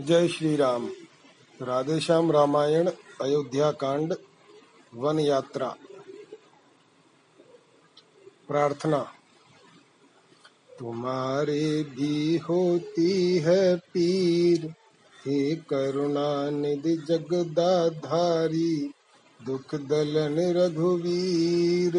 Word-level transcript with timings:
जय 0.00 0.28
श्री 0.28 0.56
राम 0.56 0.88
राधेश्याम 1.62 2.32
रामायण 2.32 2.90
अयोध्या 3.20 3.70
कांड 3.72 4.14
वन 4.94 5.18
यात्रा। 5.18 5.76
प्रार्थना। 8.48 9.12
तुम्हारे 10.78 11.82
भी 11.82 12.36
होती 12.36 13.38
है 13.38 13.76
पीर, 13.76 14.66
हे 15.26 15.56
करुणा 15.56 16.50
निधि 16.50 16.96
जगदाधारी, 16.96 18.92
दुख 19.46 19.74
दलन 19.74 20.56
रघुवीर। 20.56 21.92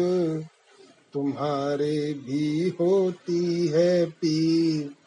तुम्हारे 1.12 2.14
भी 2.14 2.68
होती 2.68 3.66
है 3.66 4.06
पीर। 4.06 4.99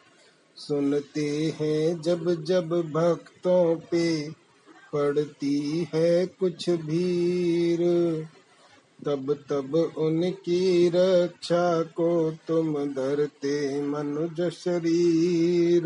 सुनते 0.56 1.54
हैं 1.60 2.02
जब 2.02 2.44
जब 2.44 2.68
भक्तों 2.68 3.76
पे 3.76 4.30
पड़ती 4.92 5.88
है 5.94 6.26
कुछ 6.26 6.70
भीर 6.70 7.78
तब 9.04 9.32
तब 9.50 9.74
उनकी 9.98 10.88
रक्षा 10.88 11.82
को 11.82 12.30
तुम 12.30 12.84
धरते 12.84 13.82
मनुज 13.82 14.50
शरीर। 14.50 15.82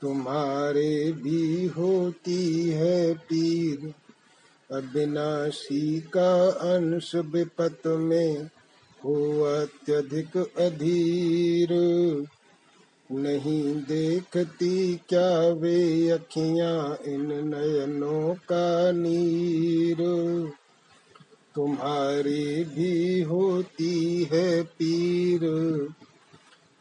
तुम्हारे 0.00 1.12
भी 1.12 1.66
होती 1.66 2.68
है 2.68 3.14
पीर, 3.14 3.94
अविनाशी 4.70 6.00
का 6.00 6.48
अंश 6.48 7.14
विपत 7.14 7.82
में 7.86 8.42
हो 9.04 9.40
अत्यधिक 9.42 10.36
अधीर। 10.58 11.68
नहीं 13.12 13.74
देखती 13.74 15.00
क्या 15.08 15.48
वे 15.52 16.10
अखियाँ 16.10 16.98
इन 17.06 17.26
नयनों 17.26 18.34
का 18.34 18.92
नीर? 18.92 19.96
तुम्हारी 21.54 22.64
भी 22.64 23.22
होती 23.22 24.24
है 24.32 24.62
पीर। 24.62 25.40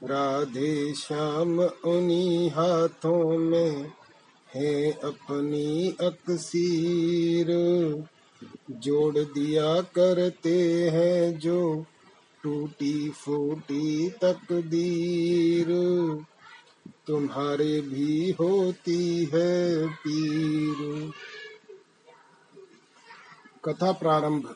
राधे 0.04 0.94
श्याम 0.94 1.60
उन्हीं 1.60 2.50
हाथों 2.50 3.38
में 3.38 3.92
है 4.56 4.92
अपनी 4.92 5.96
अक्सीर। 6.02 7.48
जोड़ 8.72 9.20
दिया 9.20 9.82
करते 9.82 10.90
हैं 10.90 11.40
जो 11.40 11.86
टूटी 12.44 13.10
फूटी 13.10 14.10
तकदीर 14.10 15.66
तुम्हारे 17.08 17.82
भी 17.82 18.32
होती 18.32 19.30
है 19.34 19.88
पीर। 19.88 21.12
कथा 23.66 23.92
प्रारंभ। 23.92 24.56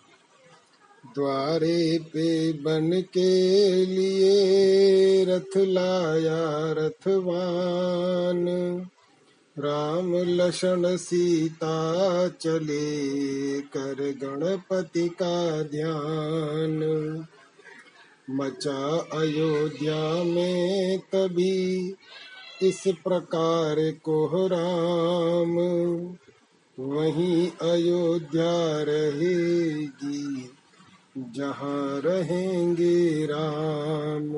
द्वारे 1.06 2.00
पे 2.00 2.54
बन 2.54 3.04
के 3.14 3.86
लिए 3.86 5.26
रथ 5.26 5.58
लाया 5.58 6.72
रथवान। 6.72 8.46
राम 9.60 10.16
लक्षण 10.16 10.98
सीता 10.98 12.28
चले 12.28 13.62
कर 13.62 14.16
गणपति 14.24 15.10
का 15.10 15.64
ध्यान। 15.64 16.82
मचा 18.30 18.98
अयोध्या 18.98 20.24
में 20.24 21.00
तभी 21.00 21.96
इस 22.62 22.84
प्रकार 22.88 23.76
कोहराम 24.04 25.58
वहीं 26.80 27.52
अयोध्या 27.52 28.84
रहेगी, 28.84 30.50
जहाँ 31.18 32.02
रहेंगे 32.02 33.26
राम। 33.26 34.34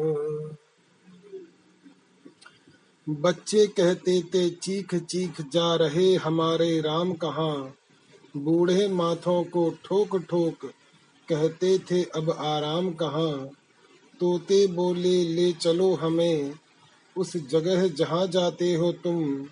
बच्चे 3.10 3.68
कहते 3.68 4.22
थे, 4.22 4.50
चीख 4.50 4.96
चीख, 4.96 5.42
जा 5.42 5.76
रहे 5.76 6.16
हमारे 6.16 6.82
राम 6.82 7.14
कहाँ? 7.14 7.76
बूढ़े 8.38 8.88
माथों 8.88 9.44
को 9.44 9.70
ठोक 9.70 10.18
ठोक 10.18 10.66
कहते 11.30 11.78
थे, 11.78 12.04
अब 12.04 12.32
आराम 12.32 12.92
कहाँ? 12.92 13.50
तोते 14.20 14.68
बोले, 14.68 15.24
ले 15.24 15.52
चलो 15.52 15.96
हमें। 15.96 16.52
उस 17.18 17.38
जगह 17.38 17.88
जहाँ 17.88 18.28
जाते 18.28 18.74
हो 18.74 18.92
तुम, 18.92 19.46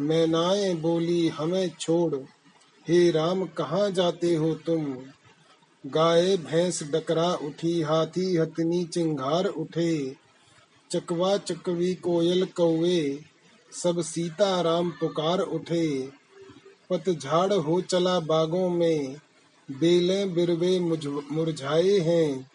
मैनाए 0.00 0.74
बोली, 0.74 1.28
हमें 1.28 1.70
छोड़। 1.80 2.14
हे 2.88 3.10
राम, 3.10 3.44
कहाँ 3.44 3.90
जाते 3.90 4.34
हो 4.34 4.54
तुम? 4.54 4.96
गाय, 5.86 6.36
भैंस, 6.36 6.82
डकरा 6.82 7.34
उठी, 7.34 7.80
हाथी, 7.82 8.36
हथनी, 8.36 8.84
चिंगार 8.84 9.46
उठे। 9.46 10.16
चकवा, 10.90 11.36
चकवी, 11.36 11.94
कोयल, 11.94 12.44
कौवे, 12.44 13.20
सब 13.72 14.02
सीता 14.02 14.60
राम 14.60 14.90
पुकार 14.90 15.40
उठे। 15.40 16.08
पतझाड़ 16.90 17.52
हो 17.52 17.80
चला 17.80 18.20
बागों 18.20 18.70
में, 18.70 19.16
बेलें 19.70 20.34
बिरवे 20.34 20.80
मुरझाए 21.32 21.98
हैं। 21.98 22.50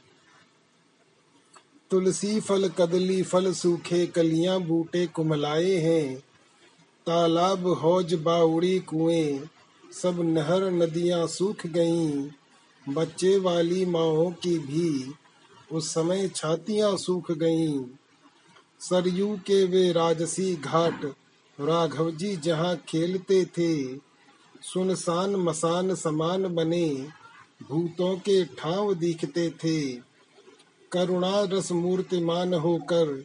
तुलसी 1.92 2.40
फल 2.40 2.70
कदली 2.70 3.24
फल 3.24 3.54
सूखे 3.54 4.08
कलियाँ 4.08 4.62
बूटे 4.62 5.08
कुमलाए 5.08 5.72
हैं। 5.72 6.20
तालाब 7.08 7.68
हौज 7.68 8.14
बाउड़ी 8.14 8.80
कुएँ, 8.80 9.40
सब 9.94 10.22
नहर 10.22 10.72
नदियाँ 10.72 11.28
सूख 11.28 11.68
गईं। 11.68 12.30
बच्चे 12.94 13.38
वाली 13.38 13.86
माओ 13.86 14.32
की 14.32 14.60
भी 14.60 15.14
उस 15.72 15.90
समय 15.90 16.28
छातियाँ 16.28 16.98
सूख 16.98 17.32
गईं। 17.32 17.84
सरयू 18.80 19.36
के 19.36 19.66
वे 19.66 19.92
राजसी 19.92 20.56
घाट, 20.56 21.06
राघव 21.62 22.12
जी 22.12 22.36
जहाँ 22.36 22.76
खेलते 22.90 23.46
थे, 23.46 23.98
सुनसान 24.62 25.36
मसान 25.36 25.96
समान 25.96 26.56
बने, 26.56 27.08
भूतों 27.70 28.18
के 28.18 28.46
ठाव 28.46 28.94
दिखते 28.94 29.50
थे। 29.50 30.05
करुणा 30.92 31.42
रस 31.42 31.72
मूर्तिमान 31.72 32.54
होकर 32.54 33.24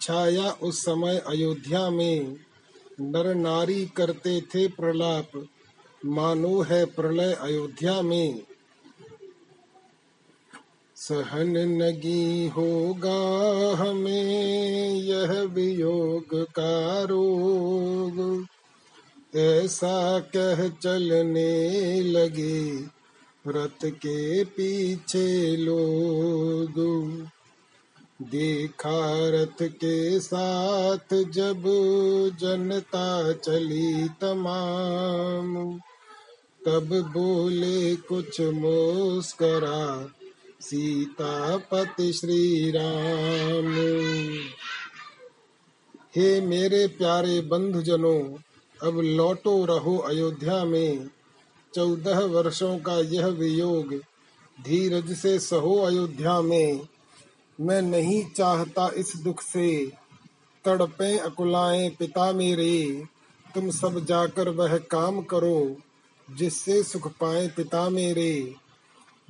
छाया 0.00 0.52
उस 0.62 0.80
समय 0.80 1.18
अयोध्या 1.18 1.90
में 1.90 2.36
नर 3.00 3.34
नारी 3.34 3.86
करते 3.86 4.40
थे 4.40 4.68
प्रलाप। 4.68 5.46
मानो 6.06 6.60
है 6.60 6.84
प्रलय 6.84 7.32
अयोध्या 7.32 8.02
में। 8.02 8.42
सहन 10.96 11.56
नगी 11.56 12.48
होगा 12.48 13.20
हमें 13.76 14.88
यह 14.94 15.42
वियोग 15.42 16.34
का 16.34 17.02
रोग। 17.02 18.46
ऐसा 19.36 20.20
कह 20.20 20.68
चलने 20.68 22.00
लगे 22.00 22.84
रथ 23.48 23.84
के 23.84 24.44
पीछे 24.44 25.56
लोग। 25.56 26.74
देखा 28.22 29.28
रथ 29.30 29.62
के 29.62 30.20
साथ 30.20 31.08
जब 31.12 31.62
जनता 32.40 33.32
चली 33.32 34.08
तमाम। 34.08 35.80
तब 36.66 37.10
बोले 37.12 37.96
कुछ 37.96 38.40
मुस्करा 38.40 40.12
पति 41.56 42.12
श्री 42.12 42.70
राम 42.70 43.66
हे 46.16 46.40
मेरे 46.40 46.86
प्यारे 46.86 47.40
बंधुजनों, 47.40 48.22
अब 48.88 49.00
लौटो 49.00 49.64
रहो 49.64 49.98
अयोध्या 49.98 50.64
में। 50.64 51.08
चौदह 51.74 52.20
वर्षों 52.20 52.78
का 52.78 53.00
यह 53.00 53.26
वियोग 53.26 53.94
धीरज 54.58 55.16
से 55.16 55.38
सहो 55.38 55.76
अयोध्या 55.78 56.40
में। 56.40 56.80
मैं 57.60 57.82
नहीं 57.82 58.24
चाहता 58.30 58.90
इस 58.96 59.16
दुख 59.16 59.42
से। 59.42 59.92
तड़पे 60.64 61.18
अकुलाए 61.18 61.88
पिता 61.98 62.32
मेरे। 62.32 63.04
तुम 63.54 63.70
सब 63.70 64.04
जाकर 64.04 64.48
वह 64.48 64.76
काम 64.78 65.20
करो, 65.22 65.76
जिससे 66.28 66.82
सुख 66.82 67.08
पाए 67.08 67.48
पिता 67.48 67.88
मेरे। 67.90 68.54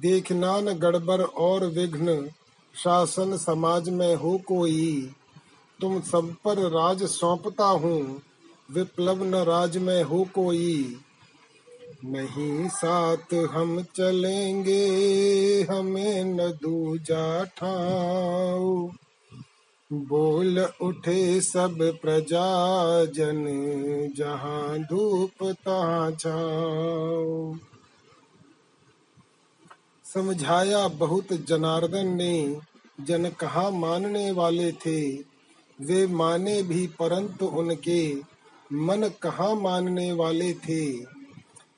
देखना 0.00 0.60
न 0.60 0.74
गड़बड़ 0.74 1.20
और 1.20 1.66
विघ्न, 1.66 2.30
शासन 2.74 3.36
समाज 3.36 3.88
में 3.88 4.14
हो 4.16 4.40
कोई। 4.46 5.10
तुम 5.80 6.00
सब 6.00 6.34
पर 6.44 6.58
राज 6.58 7.02
सौंपता 7.02 7.64
हूँ, 7.64 8.22
विप्लव 8.70 9.24
न 9.24 9.34
राज 9.34 9.76
में 9.78 10.02
हो 10.02 10.28
कोई। 10.34 11.00
नहीं 12.04 12.68
साथ 12.68 13.34
हम 13.34 13.82
चलेंगे, 13.82 14.88
हमें 15.70 16.24
न 16.24 16.36
दूजा 16.36 17.44
ठाओ 17.44 18.90
बोल 19.92 20.58
उठे 20.60 21.40
सब 21.40 21.98
प्रजा 22.02 22.44
जन 23.04 23.44
जहाँ 24.16 24.78
धूप 24.78 25.56
छाओ 26.20 27.56
समझाया 30.04 30.88
बहुत 30.88 31.32
जनार्दन 31.32 32.06
ने, 32.06 32.60
जन 33.00 33.28
कहा 33.28 33.70
मानने 33.70 34.30
वाले 34.30 34.72
थे? 34.72 35.12
वे 35.80 36.06
माने 36.06 36.62
भी 36.62 36.86
परंतु 36.86 37.46
उनके, 37.46 38.14
मन 38.72 39.10
कहाँ 39.22 39.54
मानने 39.54 40.12
वाले 40.12 40.52
थे? 40.52 41.11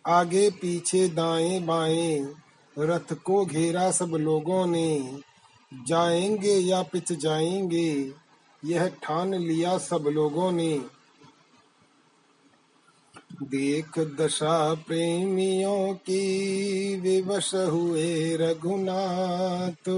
आगे 0.06 0.50
पीछे 0.50 1.08
दाएँ 1.08 1.60
बाएँ, 1.60 2.34
रथ 2.78 3.14
को 3.14 3.46
घेरा 3.46 3.90
सब 3.90 4.06
लोगों 4.06 4.66
ने। 4.66 5.20
जाएँगे 5.86 6.52
या 6.52 6.82
पिछ 6.82 7.12
जाएँगे, 7.12 8.12
यह 8.64 8.88
ठान 8.88 9.34
लिया 9.34 9.78
सब 9.78 10.04
लोगों 10.08 10.52
ने। 10.52 10.78
देख 13.42 13.98
दशा 13.98 14.74
प्रेमियों 14.74 15.94
की, 15.94 16.96
विवश 17.00 17.54
हुए 17.54 18.36
रघुनाथ। 18.36 19.90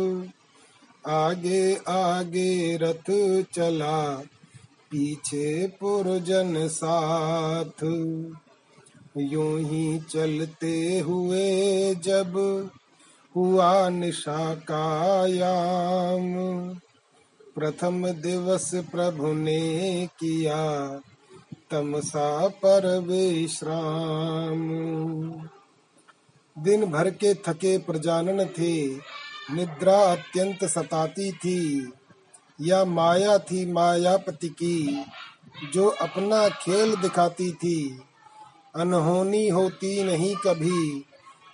आगे 1.07 1.77
आगे 1.89 2.77
रथ 2.77 3.11
चला, 3.55 4.15
पीछे 4.91 5.67
पुरजन 5.67 6.69
साथ। 6.69 7.85
यूँ 9.19 9.61
ही 9.61 9.99
चलते 9.99 11.01
हुए 11.01 11.95
जब 11.95 12.35
हुआ 13.37 13.89
निशा 13.89 14.55
कायाम 14.55 16.35
प्रथम 17.55 18.09
दिवस 18.09 18.71
प्रभु 18.75 19.33
ने 19.33 20.07
किया 20.07 21.01
तमसा 21.71 22.49
पर 22.49 22.99
विश्राम। 22.99 24.71
दिन 26.59 26.85
भर 26.85 27.11
के 27.11 27.35
थके 27.35 27.79
प्रजानन 27.79 28.45
थे, 28.45 28.87
निद्रा 29.55 29.97
अत्यंत 29.97 30.65
सताती 30.65 31.33
थी, 31.33 31.93
या 32.61 32.85
माया 32.85 33.39
थी 33.39 33.73
मायापति 33.73 34.49
की, 34.49 35.05
जो 35.73 35.89
अपना 35.89 36.49
खेल 36.49 36.97
दिखाती 36.97 37.53
थी। 37.53 38.03
अनहोनी 38.77 39.49
होती 39.49 40.05
नहीं 40.05 40.37
कभी। 40.37 41.05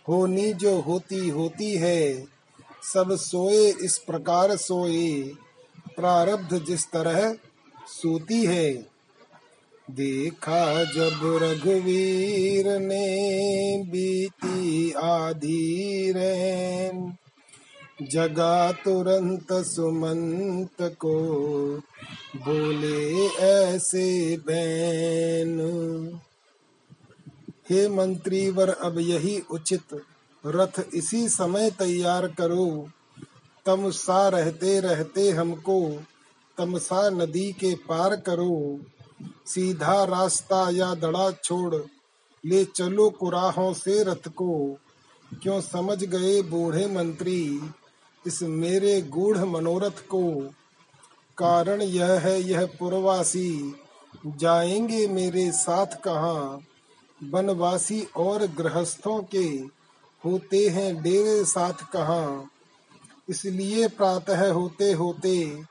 होनी 0.09 0.53
जो 0.53 0.81
होती 0.81 1.29
होती 1.29 1.73
है, 1.73 2.25
सब 2.95 3.17
सोए 3.17 3.73
इस 3.83 3.99
प्रकार 3.99 4.57
सोए। 4.57 5.23
प्रारब्ध 5.97 6.65
जिस 6.65 6.85
तरह 6.85 7.33
सोती 7.87 8.45
है, 8.45 8.73
देखा 9.91 10.85
जब 10.85 11.39
रघुवीर 11.43 12.79
ने 12.79 13.85
बीती 13.87 14.91
आधी 14.91 16.13
रैन। 16.13 17.17
जगा 18.03 18.73
तुरंत 18.73 19.53
सुमंत 19.53 20.83
को, 20.83 21.15
बोले 22.37 23.27
ऐसे 23.29 24.37
बैन। 24.37 25.53
हे 27.71 27.89
मंत्री 27.89 28.51
वर 28.51 28.69
अब 28.69 28.99
यही 28.99 29.43
उचित 29.51 30.05
रथ 30.47 30.95
इसी 30.95 31.29
समय 31.29 31.71
तैयार 31.71 32.27
करो। 32.27 32.89
तमसा 33.67 34.29
रहते 34.29 34.81
रहते 34.81 35.31
हमको 35.31 36.03
तमसा 36.59 37.11
नदी 37.11 37.53
के 37.53 37.75
पार 37.75 38.17
करो। 38.17 38.81
सीधा 39.47 40.05
रास्ता 40.05 40.71
या 40.71 40.95
दड़ा 40.95 41.33
छोड़ 41.33 41.75
ले 42.47 42.65
चलो 42.65 43.11
कुराहों 43.11 43.73
से 43.73 44.05
रथ 44.05 44.29
को। 44.29 44.79
क्यों 45.43 45.61
समझ 45.61 46.05
गए 46.05 46.43
बूढ़े 46.43 46.87
मंत्री 46.87 47.61
इस 48.27 48.43
मेरे 48.43 49.03
गूढ़ 49.03 49.39
मनोरथ 49.39 50.07
को? 50.09 50.51
कारण 51.39 51.83
यह 51.83 52.13
है 52.13 52.43
यह 52.43 52.67
पुरवासी, 52.67 53.75
जाएँगे 54.27 55.07
मेरे 55.09 55.53
साथ 55.53 55.87
कहाँ? 55.87 56.61
वनवासी 57.31 58.09
और 58.17 58.47
गृहस्थों 58.47 59.23
के 59.23 59.83
होते 60.25 60.69
हैं 60.69 61.03
डेरे 61.03 61.45
साथ 61.45 61.93
कहाँ। 61.93 62.51
इसलिए 63.29 63.89
प्रातः 63.89 64.53
होते 64.53 64.93
होते 64.93 65.63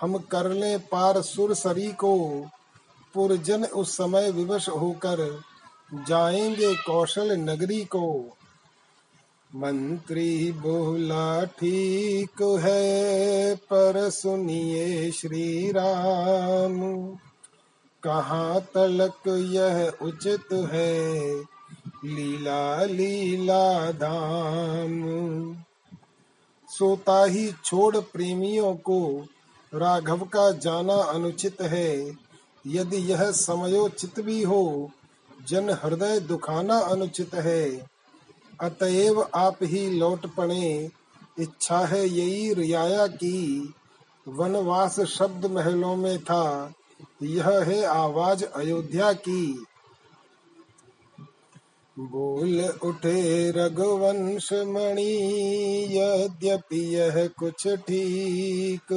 हम 0.00 0.18
कर 0.18 0.50
ले 0.50 0.78
पार 0.78 1.22
सुरसरी 1.22 1.92
को। 1.92 2.46
पुरजन 3.14 3.64
उस 3.64 3.96
समय 3.96 4.30
विवश 4.30 4.68
होकर 4.68 5.42
जाएँगे 6.08 6.74
कौशल 6.74 7.32
नगरी 7.32 7.84
को। 7.84 8.36
मंत्री 9.54 10.52
बोला, 10.52 11.44
ठीक 11.44 12.58
है, 12.60 13.54
पर 13.56 14.10
सुनिए 14.10 15.10
श्री 15.10 15.72
राम। 15.72 16.80
कहाँ 18.02 18.60
तलक 18.60 19.28
यह 19.28 19.92
उचित 20.02 20.52
है? 20.52 21.30
लीला 22.04 22.84
लीला 22.84 23.92
धाम। 23.92 25.00
सोता 26.68 27.24
ही 27.24 27.52
छोड़ 27.64 27.96
प्रेमियों 27.96 28.74
को, 28.74 29.26
राघव 29.74 30.18
का 30.18 30.50
जाना 30.50 30.94
अनुचित 30.94 31.60
है। 31.60 32.16
यदि 32.66 32.96
यह 32.96 33.30
समयोचित 33.30 34.20
भी 34.20 34.42
हो, 34.42 34.90
जन 35.48 35.70
हृदय 35.70 36.20
दुखाना 36.20 36.78
अनुचित 36.78 37.34
है। 37.34 37.86
अतएव 38.60 39.28
आप 39.34 39.56
ही 39.62 39.90
लौट 39.90 40.26
पड़े। 40.26 40.90
इच्छा 41.38 41.78
है 41.78 42.08
यही 42.08 42.54
रियाया 42.54 43.06
की। 43.06 43.74
वनवास 44.28 45.00
शब्द 45.00 45.46
महलों 45.46 45.96
में 45.96 46.18
था। 46.18 46.72
यह 47.22 47.48
है 47.60 47.82
आवाज़ 47.84 48.44
अयोध्या 48.44 49.12
की। 49.12 49.66
बोल 51.96 52.60
उठे 52.82 53.50
रघुवंश 53.50 54.52
मणि 54.52 55.12
यद्यपि 55.92 56.80
यह 56.96 57.26
कुछ 57.38 57.66
ठीक, 57.68 58.92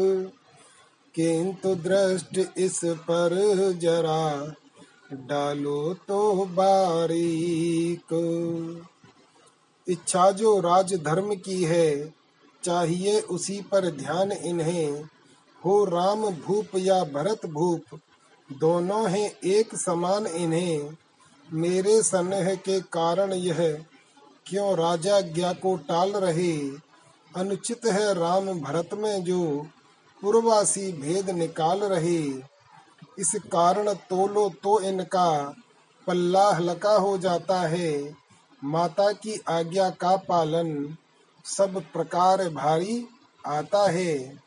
किंतु 1.16 1.74
दृष्ट 1.76 2.40
इस 2.58 2.80
पर 2.86 3.36
जरा 3.74 4.54
डालो 5.12 5.94
तो 6.08 6.20
बारीक। 6.46 8.14
इच्छा 9.88 10.30
जो 10.32 10.60
राज 10.60 10.94
धर्म 11.04 11.34
की 11.36 11.64
है, 11.64 12.14
चाहिए 12.64 13.20
उसी 13.20 13.60
पर 13.62 13.90
ध्यान 13.92 14.32
इन्हें। 14.32 15.10
हो 15.66 15.86
राम 15.86 16.30
भूप 16.30 16.68
या 16.76 17.04
भरत 17.04 17.46
भूप, 17.46 18.00
दोनों 18.54 19.10
हैं 19.10 19.32
एक 19.44 19.76
समान 19.76 20.28
इन्हें। 20.28 20.98
मेरे 21.54 22.04
स्नेह 22.04 22.56
के 22.56 22.80
कारण 22.80 23.34
यह, 23.34 23.86
क्यों 24.46 24.78
राजा 24.78 25.22
ज्ञा 25.22 25.54
को 25.54 25.76
टाल 25.76 26.12
रहे? 26.12 26.58
अनुचित 27.36 27.86
है 27.86 28.14
राम 28.14 28.62
भरत 28.62 28.90
में 28.94 29.24
जो 29.24 29.68
पूर्वासी 30.22 30.92
भेद 30.92 31.30
निकाल 31.30 31.80
रहे। 31.80 32.20
इस 33.20 33.36
कारण 33.36 33.94
तोलो 33.94 34.50
तो 34.50 34.80
इनका 34.80 35.54
पल्ला 36.08 36.52
हल्का 36.52 36.94
हो 36.94 37.18
जाता 37.18 37.62
है। 37.62 38.16
माता 38.64 39.12
की 39.12 39.42
आज्ञा 39.50 39.90
का 39.90 40.16
पालन 40.16 40.98
सब 41.46 41.84
प्रकार 41.94 42.50
भारी 42.50 43.08
आता 43.48 43.92
है। 43.92 44.43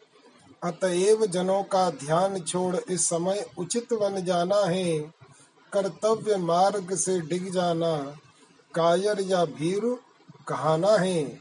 अतएव 0.64 1.26
जनों 1.26 1.62
का 1.62 1.90
ध्यान 1.90 2.40
छोड़ 2.40 2.76
इस 2.90 3.08
समय 3.08 3.46
उचित 3.58 3.92
बन 3.92 4.24
जाना 4.24 4.56
है। 4.56 4.98
कर्तव्य 5.72 6.36
मार्ग 6.36 6.94
से 6.94 7.20
डिग 7.20 7.52
जाना, 7.52 8.16
कायर 8.74 9.20
या 9.20 9.44
भीर 9.44 9.96
कहाना 10.48 10.96
है। 10.96 11.38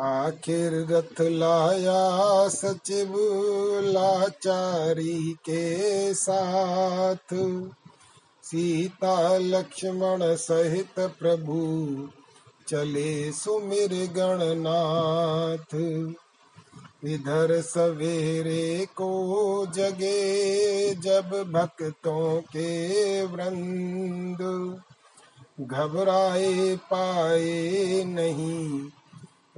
आखिर 0.00 0.86
रथ 0.90 1.20
लाया 1.20 2.48
सचिव 2.48 3.14
लाचारी 3.84 5.32
के 5.32 6.14
साथ। 6.14 7.58
सीता 8.44 9.38
लक्ष्मण 9.38 10.36
सहित 10.36 10.94
प्रभु 10.98 11.88
चले 12.68 13.32
सुमिर 13.32 13.88
गणनाथ। 13.88 15.74
इधर 17.06 17.60
सवेरे 17.60 18.86
को 18.86 19.66
जगे 19.66 20.94
जब 20.94 21.52
भक्तों 21.52 22.40
के 22.40 23.26
वृंद। 23.26 24.38
घबराए, 25.60 26.76
पाए 26.76 28.04
नहीं 28.04 28.88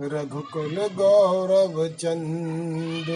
रघुकुल 0.01 0.89
गौरव 0.89 1.89
चंद। 1.89 3.09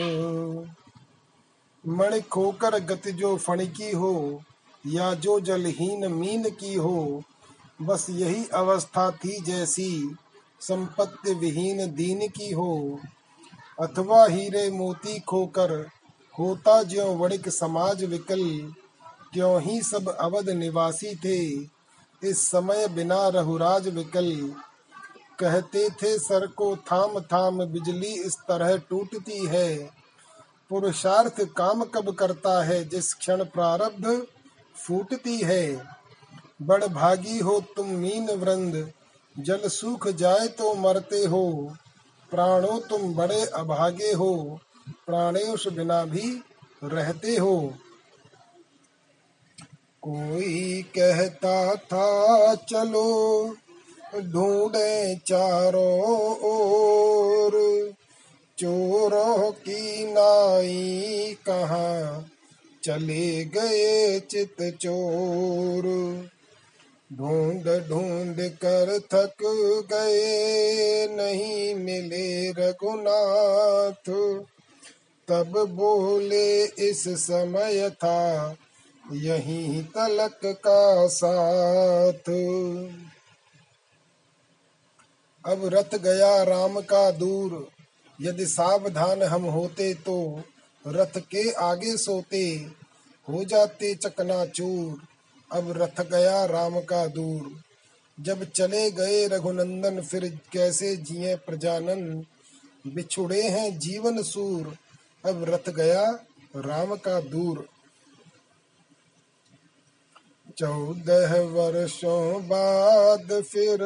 मण 1.87 2.21
खोकर 2.21 2.79
गति 2.79 3.13
जो 3.13 3.37
फण 3.37 3.67
की 3.67 3.91
हो 3.91 4.43
या 4.87 5.15
जो 5.15 5.41
जलहीन 5.41 6.13
मीन 6.13 6.51
की 6.51 6.75
हो, 6.75 7.23
बस 7.83 8.07
यही 8.11 8.45
अवस्था 8.45 9.11
थी 9.11 9.41
जैसी 9.41 10.17
संपत्ति 10.61 11.35
विहीन 11.35 11.95
दीन 11.95 12.29
की 12.29 12.53
हो। 12.53 13.01
अथवा 13.81 14.27
हीरे 14.27 14.71
मोती 14.71 15.21
खोकर 15.21 15.89
होता 16.39 16.83
ज्यो 16.83 17.07
वणिक 17.07 17.49
समाज 17.49 18.05
विकल 18.05 18.75
क्यों 19.33 19.63
ही 19.63 19.83
सब 19.83 20.17
अवध 20.17 20.49
निवासी 20.49 21.15
थे। 21.15 21.65
इस 22.29 22.39
समय 22.39 22.89
बिना 22.89 23.29
रहुराज 23.29 23.89
विकल। 23.89 24.55
कहते 25.41 25.89
थे, 25.91 26.19
सर 26.19 26.47
को 26.47 26.77
थाम 26.77 27.21
थाम 27.21 27.65
बिजली 27.65 28.23
इस 28.23 28.37
तरह 28.49 28.77
टूटती 28.77 29.47
है। 29.47 29.91
पुरुषार्थ 30.71 31.41
काम 31.41 31.85
कब 31.85 32.15
करता 32.15 32.65
है, 32.65 32.89
जिस 32.89 33.15
क्षण 33.15 33.45
प्रारब्ध 33.45 34.27
फूटती 34.75 35.39
है। 35.39 35.83
बड़ 36.63 36.85
भागी 36.85 37.39
हो 37.39 37.65
तुम 37.77 37.87
मीन 37.87 38.31
वृंद, 38.31 38.93
जल 39.39 39.69
सूख 39.69 40.09
जाए 40.09 40.49
तो 40.49 40.75
मरते 40.75 41.25
हो। 41.25 41.77
प्राणो 42.31 42.79
तुम 42.79 43.15
बड़े 43.15 43.45
अभागे 43.45 44.13
हो 44.13 44.61
प्राणेश 45.07 45.69
बिना 45.69 46.05
भी 46.05 46.43
रहते 46.85 47.37
हो। 47.37 47.75
कोई 50.03 50.83
कहता 50.83 51.75
था, 51.75 52.55
चलो 52.55 53.57
ढूंढे 54.15 55.17
चारों 55.17 56.01
ओर। 56.37 57.53
चोरों 58.59 59.51
की 59.53 60.13
नाई 60.13 61.37
कहाँ, 61.47 62.31
चले 62.85 63.45
गए 63.45 64.21
चित 64.21 64.57
चोर। 64.81 65.87
ढूंढ 67.11 67.64
ढूंढ 67.88 68.37
कर 68.40 68.99
थक 68.99 69.43
गए, 69.93 71.09
नहीं 71.11 71.75
मिले 71.75 72.50
रघुनाथ। 72.50 74.11
तब 75.29 75.59
बोले 75.69 76.64
इस 76.64 77.09
समय 77.09 77.90
था, 77.90 78.57
यही 79.12 79.83
तलक 79.83 80.40
का 80.45 81.09
साथ। 81.09 82.31
अब 85.45 85.61
रथ 85.64 85.99
गया 85.99 86.43
राम 86.43 86.81
का 86.81 87.11
दूर, 87.11 87.69
यदि 88.21 88.47
सावधान 88.47 89.23
हम 89.23 89.43
होते 89.43 89.95
तो 89.95 90.43
रथ 90.87 91.19
के 91.19 91.50
आगे 91.50 91.97
सोते, 91.97 92.67
हो 93.29 93.45
जाते 93.45 93.95
चकनाचूर। 93.95 95.10
अब 95.52 95.75
रथ 95.76 96.11
गया 96.11 96.45
राम 96.45 96.80
का 96.80 97.07
दूर। 97.07 97.62
जब 98.21 98.45
चले 98.45 98.90
गए 98.90 99.26
रघुनंदन, 99.26 100.00
फिर 100.00 100.40
कैसे 100.52 100.97
जिए 100.97 101.37
प्रजानन? 101.37 102.25
बिछुड़े 102.87 103.42
हैं 103.42 103.78
जीवन 103.78 104.23
सूर। 104.23 104.76
अब 105.30 105.45
रथ 105.45 105.71
गया 105.71 106.25
राम 106.57 106.97
का 106.97 107.21
दूर। 107.21 107.69
चौदह 110.59 111.40
वर्षों 111.40 112.49
बाद 112.49 113.42
फिर 113.42 113.83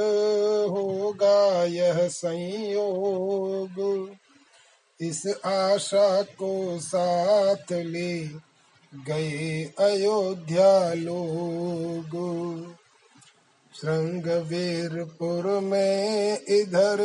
होगा 0.71 1.65
यह 1.65 2.09
संयोग। 2.09 4.11
इस 5.01 5.23
आशा 5.45 6.23
को 6.23 6.81
साथ 6.81 7.73
ले 7.73 8.25
गए 8.95 9.65
अयोध्या 9.79 10.95
लोग। 10.95 12.13
श्रृंगवीरपुर 13.81 15.47
में 15.61 16.39
इधर 16.49 16.99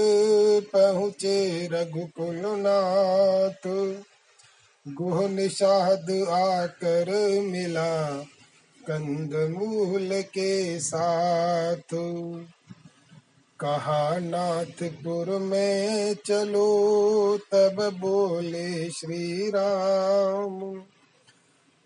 पहुँचे 0.74 1.70
रघुकुल 1.72 2.42
नाथ 2.46 3.68
गुह 4.94 5.30
निषाद 5.30 6.12
आकर 6.30 7.10
मिला 7.42 8.18
कंद 8.88 9.58
मूल 9.58 10.22
के 10.22 10.80
साथ। 10.80 11.96
कहा 13.60 14.20
नाथपुर 14.20 15.30
में 15.40 16.16
चलो 16.26 16.68
तब 17.38 17.98
बोले 18.00 18.90
श्री 18.90 19.50
राम 19.50 20.82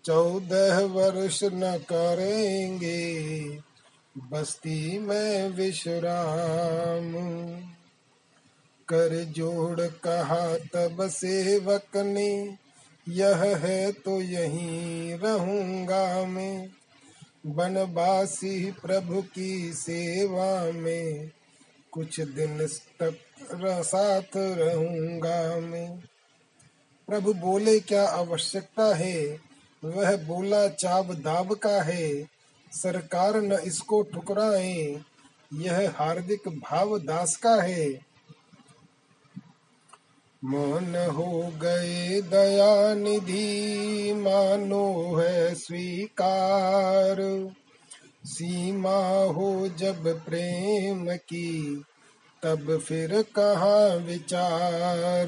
चौदह 0.06 0.80
वर्ष 0.80 1.44
न 1.44 1.78
करेंगे, 1.78 3.14
बस्ती 4.18 4.98
में 4.98 5.48
विश्राम। 5.48 7.12
कर 8.88 9.24
जोड़ 9.24 9.80
कहा 9.80 10.56
तब 10.56 11.08
सेवक 11.08 11.96
ने, 11.96 12.58
यह 13.08 13.36
है 13.36 13.92
तो 13.92 14.20
यहीं 14.20 15.14
रहूँगा 15.14 16.26
मैं। 16.26 16.68
बनवासी 17.46 18.70
प्रभु 18.70 19.22
की 19.22 19.72
सेवा 19.72 20.72
में, 20.72 21.30
कुछ 21.90 22.20
दिन 22.20 22.66
तक 23.00 23.16
साथ 23.82 24.36
रहूँगा 24.36 25.56
मैं। 25.60 26.00
प्रभु 27.08 27.32
बोले, 27.32 27.80
क्या 27.80 28.08
आवश्यकता 28.08 28.94
है? 28.94 29.43
वह 29.84 30.16
बोला, 30.16 30.68
चाब 30.68 31.14
दाब 31.14 31.54
का 31.54 31.82
है, 31.82 32.24
सरकार 32.72 33.36
न 33.36 33.52
इसको 33.52 34.02
ठुकराए, 34.02 35.00
यह 35.54 35.94
हार्दिक 35.96 36.48
भाव 36.48 36.98
दास 36.98 37.36
का 37.36 37.62
है। 37.62 38.14
मौन 40.44 40.96
हो 40.96 41.52
गए 41.62 42.22
दया 42.22 42.94
निधि 42.94 44.12
मानो 44.16 45.16
है 45.16 45.54
स्वीकार। 45.54 47.16
सीमा 48.24 49.24
हो 49.24 49.68
जब 49.68 50.24
प्रेम 50.24 51.16
की, 51.16 51.84
तब 52.42 52.78
फिर 52.78 53.22
कहाँ 53.22 53.96
विचार? 53.96 55.26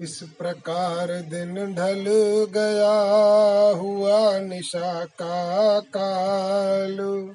इस 0.00 0.22
प्रकार 0.22 1.20
दिन 1.20 1.74
ढल 1.74 2.04
गया 2.50 3.76
हुआ 3.76 4.38
निशा 4.38 5.04
का 5.04 5.80
काल। 5.80 7.30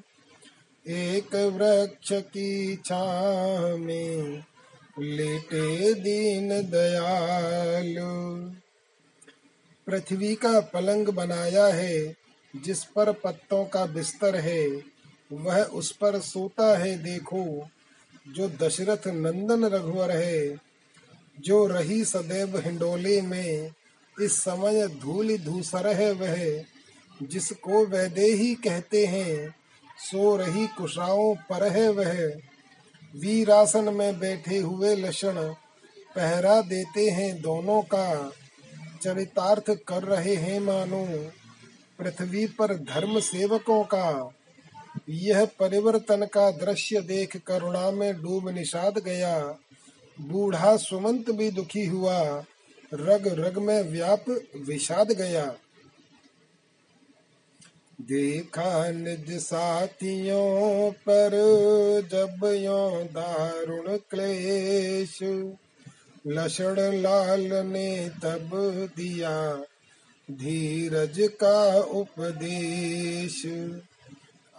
एक 0.88 1.36
वृक्ष 1.36 2.12
की 2.12 2.82
छाँ 2.86 3.78
में 3.78 4.44
लेटे 5.00 5.94
दीन 5.94 6.50
दयालु। 6.50 8.52
पृथ्वी 9.88 10.36
का 10.36 10.60
पलंग 10.60 11.08
बनाया 11.08 11.66
है, 11.66 12.16
जिस 12.56 12.84
पर 12.84 13.12
पत्तों 13.12 13.66
का 13.66 13.86
बिस्तर 13.86 14.36
है, 14.36 14.82
वह 15.34 15.64
उस 15.64 15.92
पर 15.92 16.20
सोता 16.20 16.78
है, 16.78 17.04
देखो, 17.04 17.68
जो 18.28 18.50
दशरथ 18.50 19.08
नंदन 19.08 19.66
रघुवर 19.66 20.12
है। 20.12 20.65
जो 21.40 21.68
रही 21.68 22.06
सदैव 22.06 22.58
हिंडोले 22.58 23.22
में, 23.22 23.72
इस 24.22 24.32
समय 24.32 24.88
धूल 24.88 25.38
धूसर 25.38 25.88
है 25.88 26.12
वह। 26.12 26.64
जिसको 27.24 27.86
वैदेही 27.86 28.56
कहते 28.56 29.06
हैं, 29.06 29.56
सो 29.98 30.36
रही 30.36 30.68
कुशाओं 30.68 31.36
पर 31.36 31.72
है 31.72 31.90
वह। 31.90 32.34
वीरासन 33.16 33.94
में 33.94 34.20
बैठे 34.20 34.58
हुए 34.58 34.96
लक्षण 34.96 35.34
पहरा 36.16 36.62
देते 36.62 37.10
हैं 37.10 37.42
दोनों 37.42 37.82
का। 37.82 38.34
चरितार्थ 39.04 39.70
कर 39.88 40.04
रहे 40.04 40.36
हैं 40.36 40.60
मानो, 40.60 41.32
पृथ्वी 42.00 42.48
पर 42.48 42.76
धर्म 42.76 43.20
सेवकों 43.20 43.84
का। 43.84 44.34
यह 45.10 45.46
परिवर्तन 45.46 46.26
का 46.26 46.52
दृश्य 46.52 47.02
देख 47.02 47.38
करुणा 47.38 47.92
में 47.92 48.22
डूब 48.22 48.50
निषाद 48.50 48.98
गया। 48.98 49.56
बूढ़ा 50.22 50.78
सुमंत 50.78 51.32
भी 51.32 51.52
दुखी 51.52 51.86
हुआ। 51.86 52.46
रग 52.94 53.28
रग 53.28 53.58
में 53.58 53.84
व्याप 53.84 54.26
विषाद 54.56 55.12
गया। 55.12 55.56
देखा 58.02 58.92
निज 58.92 59.38
साथियों 59.38 60.92
पर 60.92 61.32
जब 62.12 62.46
यो 62.46 63.04
दारुण 63.04 63.98
क्लेश। 63.98 65.20
लक्षण 66.28 66.76
लाल 66.80 67.54
ने 67.54 68.10
तब 68.10 68.50
दिया 68.98 69.64
धीरज 70.32 71.16
का 71.20 71.80
उपदेश। 71.80 73.46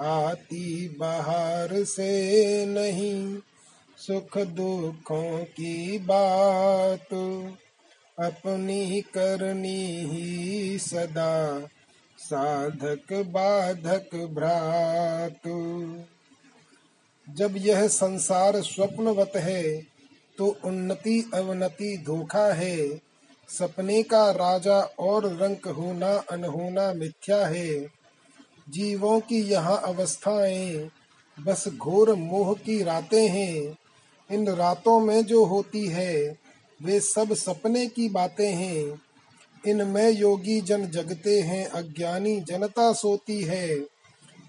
आती 0.01 0.97
बाहर 0.99 1.85
से 1.85 2.67
नहीं 2.67 3.39
सुख 4.07 4.37
दुखों 4.39 5.45
की 5.45 5.99
बात। 5.99 7.13
अपनी 8.19 9.01
करनी 9.01 10.05
ही 10.05 10.79
सदा 10.79 11.61
साधक 12.19 13.13
बाधक 13.13 14.15
भ्रातु। 14.33 15.57
जब 17.29 17.57
यह 17.57 17.89
संसार 17.89 18.61
स्वप्नवत 18.63 19.33
है 19.37 19.63
तो 20.39 20.57
उन्नति 20.65 21.31
अवनति 21.35 21.97
धोखा 22.07 22.53
है। 22.53 22.89
सपने 23.49 24.03
का 24.03 24.31
राजा 24.31 24.81
और 24.99 25.27
रंक 25.37 25.67
होना 25.69 26.13
अनहोना 26.31 26.93
मिथ्या 26.93 27.47
है। 27.47 27.75
जीवों 28.69 29.19
की 29.21 29.41
यहाँ 29.43 29.81
अवस्थाएँ, 29.85 30.91
बस 31.39 31.69
घोर 31.69 32.15
मोह 32.15 32.55
की 32.55 32.83
रातें 32.83 33.29
हैं। 33.29 33.77
इन 34.31 34.49
रातों 34.49 35.01
में 35.01 35.25
जो 35.25 35.45
होती 35.45 35.87
है, 35.87 36.39
वे 36.83 37.01
सब 37.01 37.35
सपने 37.35 37.87
की 37.87 38.09
बातें 38.09 38.53
हैं। 38.53 39.01
इनमें 39.67 40.11
योगी 40.11 40.61
जन 40.61 40.87
जगते 40.87 41.41
हैं, 41.41 41.67
अज्ञानी 41.67 42.41
जनता 42.41 42.93
सोती 42.93 43.43
है। 43.43 43.87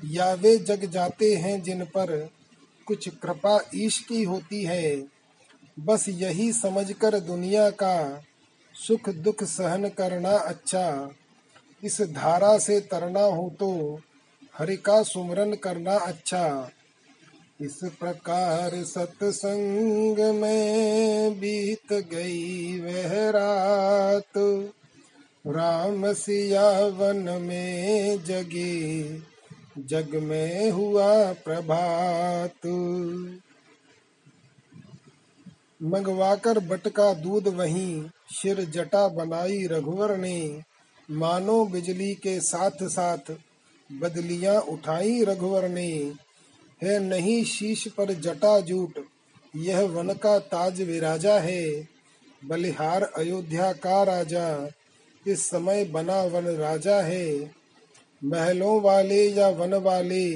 या 0.06 0.34
वे 0.34 0.58
जग 0.58 0.86
जाते 0.86 1.36
हैं 1.36 1.64
जिन 1.64 1.84
पर 1.84 2.30
कुछ 2.86 3.10
कृपा 3.10 3.60
ईश 3.76 4.00
की 4.00 4.24
होती 4.24 4.64
है। 4.64 5.04
बस 5.80 6.06
यही 6.10 6.54
समझकर 6.54 7.20
दुनिया 7.20 7.70
का 7.70 8.24
सुख 8.88 9.10
दुख 9.10 9.44
सहन 9.44 9.90
करना 9.90 10.32
अच्छा। 10.32 11.12
इस 11.84 12.02
धारा 12.02 12.58
से 12.58 12.80
तरना 12.80 13.22
हो 13.22 13.54
तो 13.60 14.02
हरि 14.58 14.78
का 14.78 15.04
सुमरन 15.04 15.54
करना 15.54 15.98
अच्छा। 15.98 16.72
इस 17.62 17.80
प्रकार 18.00 18.84
सत्संग 18.84 20.36
में 20.36 21.40
बीत 21.40 21.94
गई 21.94 22.80
वह 22.80 23.30
रात। 23.30 24.38
राम 25.48 26.14
सिया 26.14 26.72
वन 26.80 27.42
में 27.42 28.24
जगे, 28.24 29.04
जग 29.78 30.16
में 30.16 30.72
हुआ 30.72 31.34
प्रभात। 31.34 32.66
मंगवाकर 35.84 36.60
बटका 36.60 37.14
दूध 37.14 37.48
वहीं 37.48 38.10
शिर 38.36 38.62
जटा 38.66 39.08
बनाई 39.08 39.68
रघुवर 39.68 40.18
ने। 40.18 40.62
मानो 41.12 41.66
बिजली 41.66 42.14
के 42.14 42.40
साथ 42.40 42.84
साथ 42.84 43.36
बदलियाँ 43.92 44.62
उठाई 44.62 45.24
रघुवर 45.24 45.70
ने। 45.70 46.27
है 46.84 47.00
नहीं 47.00 47.44
शीश 47.44 47.88
पर 47.88 48.14
जटा 48.14 48.60
जूट। 48.60 49.06
यह 49.56 49.82
वन 49.82 50.14
का 50.14 50.40
ताज 50.40 50.82
विराजा 50.82 51.40
है, 51.40 51.88
बलिहार 52.46 53.04
अयोध्या 53.04 53.72
का 53.74 54.04
राजा। 54.04 54.70
इस 55.28 55.50
समय 55.50 55.86
बना 55.86 56.24
वन 56.24 56.46
राजा 56.46 57.02
है। 57.02 57.52
महलों 58.24 58.82
वाले 58.82 59.30
या 59.30 59.50
वन 59.50 59.74
वाले, 59.74 60.36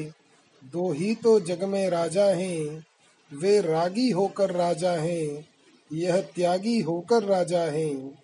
दो 0.63 0.91
ही 0.91 1.15
तो 1.15 1.39
जग 1.39 1.63
में 1.63 1.89
राजा 1.89 2.25
हैं। 2.25 2.85
वे 3.33 3.61
रागी 3.61 4.09
होकर 4.09 4.51
राजा 4.51 4.91
हैं, 4.91 5.47
यह 5.93 6.21
त्यागी 6.21 6.79
होकर 6.79 7.23
राजा 7.23 7.61
हैं। 7.61 8.23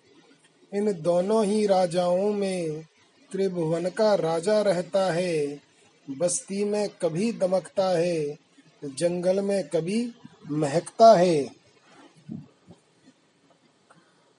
इन 0.74 0.92
दोनों 0.92 1.44
ही 1.44 1.66
राजाओं 1.66 2.32
में 2.32 2.84
त्रिभुवन 3.32 3.88
का 3.88 4.14
राजा 4.14 4.60
रहता 4.62 5.12
है। 5.12 5.67
बस्ती 6.10 6.64
में 6.64 6.88
कभी 7.02 7.32
दमकता 7.32 7.88
है, 7.98 8.38
जंगल 8.84 9.40
में 9.40 9.68
कभी 9.68 10.12
महकता 10.50 11.12
है। 11.14 11.50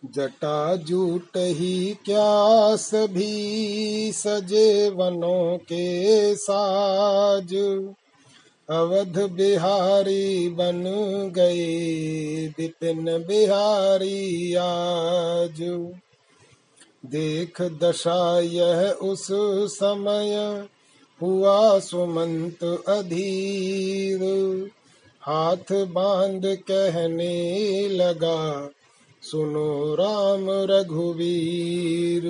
जटा 0.05 0.75
जूट 0.75 1.37
ही 1.37 1.97
क्या 2.05 2.75
सभी 2.75 4.11
सजे 4.11 4.89
वनों 4.89 5.57
के 5.57 6.35
साज। 6.35 7.53
अवध 8.69 9.19
बिहारी 9.31 10.49
बन 10.49 10.83
गए, 11.35 12.47
विपिन 12.47 13.05
बिहारी 13.05 14.53
आज। 14.53 15.61
देख 17.05 17.61
दशा 17.61 18.39
यह 18.39 18.89
उस 18.91 19.27
समय 19.79 20.67
हुआ 21.21 21.79
सुमंत 21.79 22.63
अधीर। 22.87 24.19
हाथ 25.21 25.71
बाँध 25.71 26.41
कहने 26.45 27.89
लगा, 27.89 28.69
सुनो 29.21 29.95
राम 29.95 30.45
रघुवीर। 30.49 32.23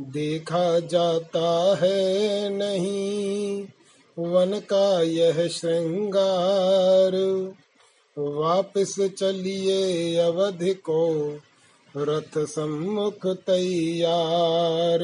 देखा 0.00 0.80
जाता 0.80 1.78
है 1.82 2.50
नहीं, 2.50 3.66
वन 4.18 4.58
का 4.58 5.02
यह 5.02 5.48
श्रृंगार। 5.48 7.16
वापस 8.18 8.96
चलिए 9.18 10.16
अवध 10.16 10.58
को, 10.62 11.38
रथ 11.96 12.38
सम्मुख 12.38 13.26
तैयार। 13.26 15.00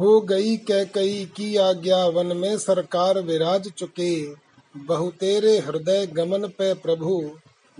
हो 0.00 0.20
गई 0.20 0.56
कई 0.70 1.24
की 1.36 1.56
आज्ञा, 1.56 2.06
वन 2.06 2.36
में 2.36 2.58
सरकार 2.58 3.20
विराज 3.20 3.70
चुके। 3.70 4.34
बहुतेरे 4.76 5.58
हृदय 5.58 6.06
गमन 6.06 6.48
पे 6.48 6.74
प्रभु, 6.74 7.30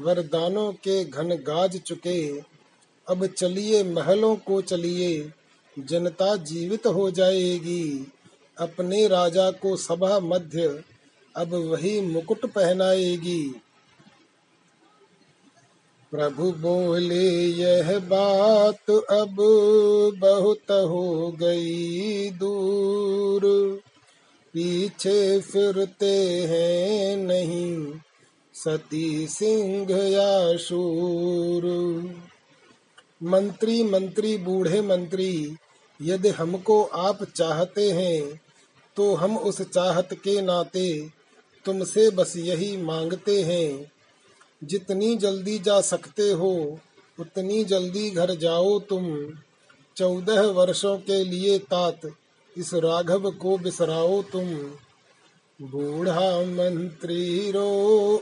वरदानों 0.01 0.73
के 0.73 1.05
घन 1.05 1.29
गाज 1.29 1.81
चुके। 1.81 2.39
अब 3.09 3.27
चलिए 3.27 3.85
महलों 3.85 4.37
को 4.37 4.63
चलिए, 4.63 5.33
जनता 5.79 6.37
जीवित 6.37 6.87
हो 6.87 7.11
जाएगी। 7.11 8.13
अपने 8.59 9.09
राजा 9.09 9.51
को 9.51 9.77
सभा 9.77 10.21
मध्य 10.21 10.83
अब 11.37 11.55
वही 11.55 12.01
मुकुट 12.01 12.47
पहनाएगी। 12.47 13.61
प्रभु 16.11 16.51
बोले, 16.53 17.47
यह 17.47 17.99
बात 17.99 18.90
अब 18.90 19.37
बहुत 20.19 20.71
हो 20.71 21.33
गई 21.40 22.31
दूर। 22.31 23.42
पीछे 24.55 25.40
फिरते 25.40 26.16
हैं 26.42 27.16
नहीं, 27.16 27.92
सती 28.55 29.27
सिंह 29.27 29.90
या 29.92 30.57
शूर। 30.57 31.64
मंत्री 33.23 33.83
मंत्री, 33.83 34.37
बूढ़े 34.37 34.81
मंत्री, 34.83 35.57
यदि 36.01 36.29
हमको 36.29 36.83
आप 36.85 37.25
चाहते 37.25 37.90
हैं 37.90 38.40
तो 38.97 39.14
हम 39.14 39.37
उस 39.38 39.62
चाहत 39.62 40.14
के 40.14 40.40
नाते 40.42 41.09
तुमसे 41.64 42.11
बस 42.11 42.37
यही 42.37 42.77
मांगते 42.77 43.42
हैं। 43.42 43.96
जितनी 44.64 45.16
जल्दी 45.16 45.59
जा 45.59 45.81
सकते 45.81 46.33
हो, 46.33 46.79
उतनी 47.21 47.64
जल्दी 47.64 48.11
घर 48.11 48.35
जाओ 48.35 48.79
तुम। 48.79 49.33
चौदह 49.97 50.40
वर्षों 50.40 50.99
के 50.99 51.25
लिए 51.25 51.59
तात, 51.59 52.01
इस 52.57 52.75
राघव 52.75 53.31
को 53.31 53.59
बिसराओ 53.59 54.23
तुम। 54.23 54.47
बूढ़ा 55.62 56.40
मंत्री 56.40 57.51
रो 57.51 57.71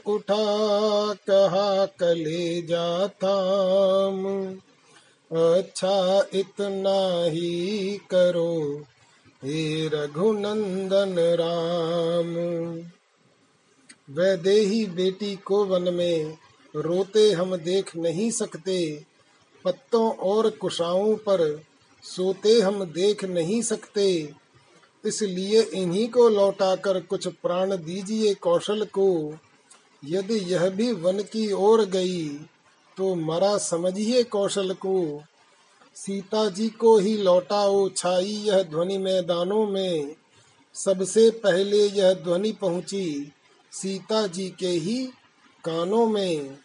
उठा, 0.06 1.14
कहा 1.14 1.86
कले 1.86 2.62
जाता 2.62 3.34
अच्छा 5.32 6.26
इतना 6.34 7.24
ही 7.24 8.00
करो, 8.10 8.84
हे 9.44 9.88
रघुनंदन 9.88 11.14
राम। 11.18 12.34
वैदेही 14.08 14.86
बेटी 14.86 15.34
को 15.36 15.64
वन 15.64 15.94
में 15.94 16.36
रोते 16.74 17.30
हम 17.32 17.56
देख 17.56 17.96
नहीं 17.96 18.30
सकते, 18.30 19.04
पत्तों 19.64 20.10
और 20.12 20.50
कुशाओं 20.50 21.14
पर 21.16 21.62
सोते 22.04 22.60
हम 22.60 22.84
देख 22.84 23.24
नहीं 23.24 23.62
सकते। 23.62 24.32
इसलिए 25.04 25.62
इन्हीं 25.62 26.08
को 26.08 26.28
लौटाकर 26.28 27.00
कुछ 27.00 27.28
प्राण 27.28 27.76
दीजिए 27.76 28.34
कौशल 28.34 28.84
को। 28.84 29.34
यदि 30.04 30.34
यह 30.34 30.68
भी 30.68 30.92
वन 30.92 31.22
की 31.22 31.52
ओर 31.52 31.84
गई 31.84 32.28
तो 32.96 33.14
मरा 33.14 33.56
समझिए 33.58 34.22
कौशल 34.22 34.72
को। 34.72 35.22
सीता 35.96 36.48
जी 36.48 36.68
को 36.68 36.98
ही 36.98 37.16
लौटाओ 37.16 37.88
छाई 37.88 38.32
यह 38.46 38.62
ध्वनि 38.62 38.98
मैदानों 38.98 39.66
में। 39.66 40.14
सबसे 40.74 41.30
पहले 41.30 41.86
यह 41.86 42.12
ध्वनि 42.14 42.52
पहुँची 42.52 43.32
सीता 43.82 44.26
जी 44.26 44.48
के 44.48 44.66
ही 44.66 45.06
कानों 45.64 46.06
में। 46.06 46.58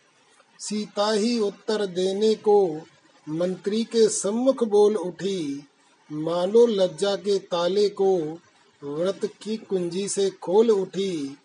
सीता 0.60 1.12
ही 1.12 1.40
उत्तर 1.40 1.86
देने 1.86 2.36
को 2.36 2.82
मंत्री 3.30 3.84
के 3.84 4.10
सम्मुख 4.10 4.64
बोल 4.64 4.96
उठी। 4.96 5.68
मानो 6.12 6.66
लज्जा 6.66 7.16
के 7.16 7.40
ताले 7.40 7.90
को 7.90 8.18
व्रत 8.84 9.26
की 9.42 9.58
कुंजी 9.58 10.08
से 10.08 10.30
खोल 10.30 10.72
उठी। 10.72 11.38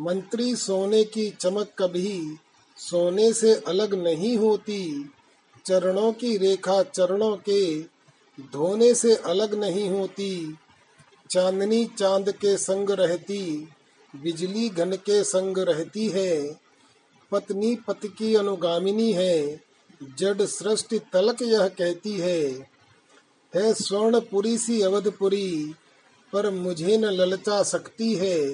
मंत्री 0.00 0.56
सोने 0.56 1.04
की 1.04 1.30
चमक 1.30 1.72
कभी 1.78 2.36
सोने 2.76 3.32
से 3.32 3.54
अलग 3.54 3.94
नहीं 3.94 4.36
होती। 4.36 5.10
चरणों 5.66 6.12
की 6.12 6.36
रेखा 6.36 6.82
चरणों 6.82 7.36
के 7.36 7.82
धोने 8.40 8.94
से 8.94 9.14
अलग 9.16 9.54
नहीं 9.54 9.88
होती। 9.88 10.56
चांदनी 11.30 11.84
चाँद 11.84 12.32
के 12.32 12.56
संग 12.56 12.90
रहती। 12.90 13.68
बिजली 14.16 14.68
घन 14.68 14.92
के 14.92 15.24
संग 15.24 15.58
रहती 15.58 16.08
है, 16.08 16.60
पत्नी 17.30 17.76
पति 17.76 18.08
की 18.08 18.34
अनुगामिनी 18.34 19.12
है, 19.12 19.60
जड 20.18 20.42
सृष्टि 20.42 20.98
तलक 20.98 21.42
यह 21.42 21.68
कहती 21.68 22.12
है 22.12 22.72
है 23.54 23.74
स्वर्णपुरी 23.74 24.58
सी 24.58 24.80
अवधपुरी, 24.82 25.74
पर 26.32 26.50
मुझे 26.50 26.96
न 26.96 27.04
ललचा 27.04 27.62
सकती 27.62 28.14
है, 28.14 28.52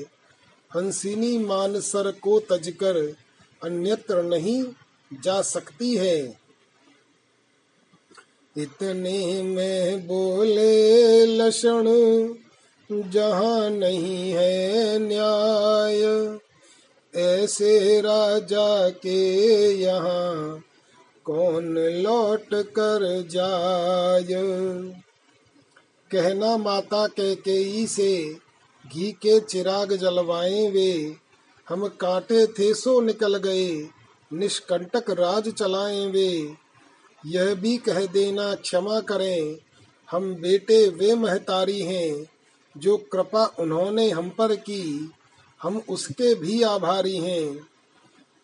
हंसिनी 0.77 1.38
मानसर 1.38 2.11
को 2.11 2.40
तजकर, 2.40 3.14
अन्यत्र 3.64 4.23
नहीं 4.23 4.64
जा 5.12 5.42
सकती 5.42 5.97
है। 5.97 6.40
इतने 8.57 9.42
में 9.42 10.07
बोले 10.07 11.27
लक्षण 11.27 11.87
जहाँ 12.92 13.70
नहीं 13.70 14.31
है 14.33 14.98
न्याय, 14.98 16.03
ऐसे 17.14 18.01
राजा 18.01 18.90
के 18.90 19.18
यहाँ 19.74 20.64
कौन 21.24 21.79
लौट 21.79 22.55
कर 22.55 23.22
जाय? 23.31 24.27
कहना 26.12 26.57
माता 26.57 27.07
के 27.07 27.35
केई 27.35 27.87
से, 27.87 28.35
घी 28.94 29.12
के 29.12 29.40
चिराग 29.40 29.92
जलवाए 29.92 30.70
वे। 30.70 31.16
हम 31.68 31.87
काटे 31.88 32.46
थे 32.46 32.74
सो 32.74 33.01
निकल 33.01 33.37
गए, 33.37 33.88
निष्कंटक 34.33 35.11
राज 35.11 35.48
चलाए 35.48 36.07
वे। 36.07 36.55
यह 37.27 37.55
भी 37.55 37.77
कह 37.77 38.07
देना 38.07 38.55
क्षमा 38.55 39.01
करें, 39.01 39.57
हम 40.11 40.35
बेटे 40.35 40.88
वे 40.88 41.14
महतारी 41.14 41.81
हैं। 41.81 42.38
जो 42.78 42.96
कृपा 42.96 43.44
उन्होंने 43.58 44.10
हम 44.10 44.28
पर 44.30 44.54
की, 44.54 45.10
हम 45.62 45.82
उसके 45.88 46.34
भी 46.34 46.62
आभारी 46.62 47.16
हैं। 47.16 47.68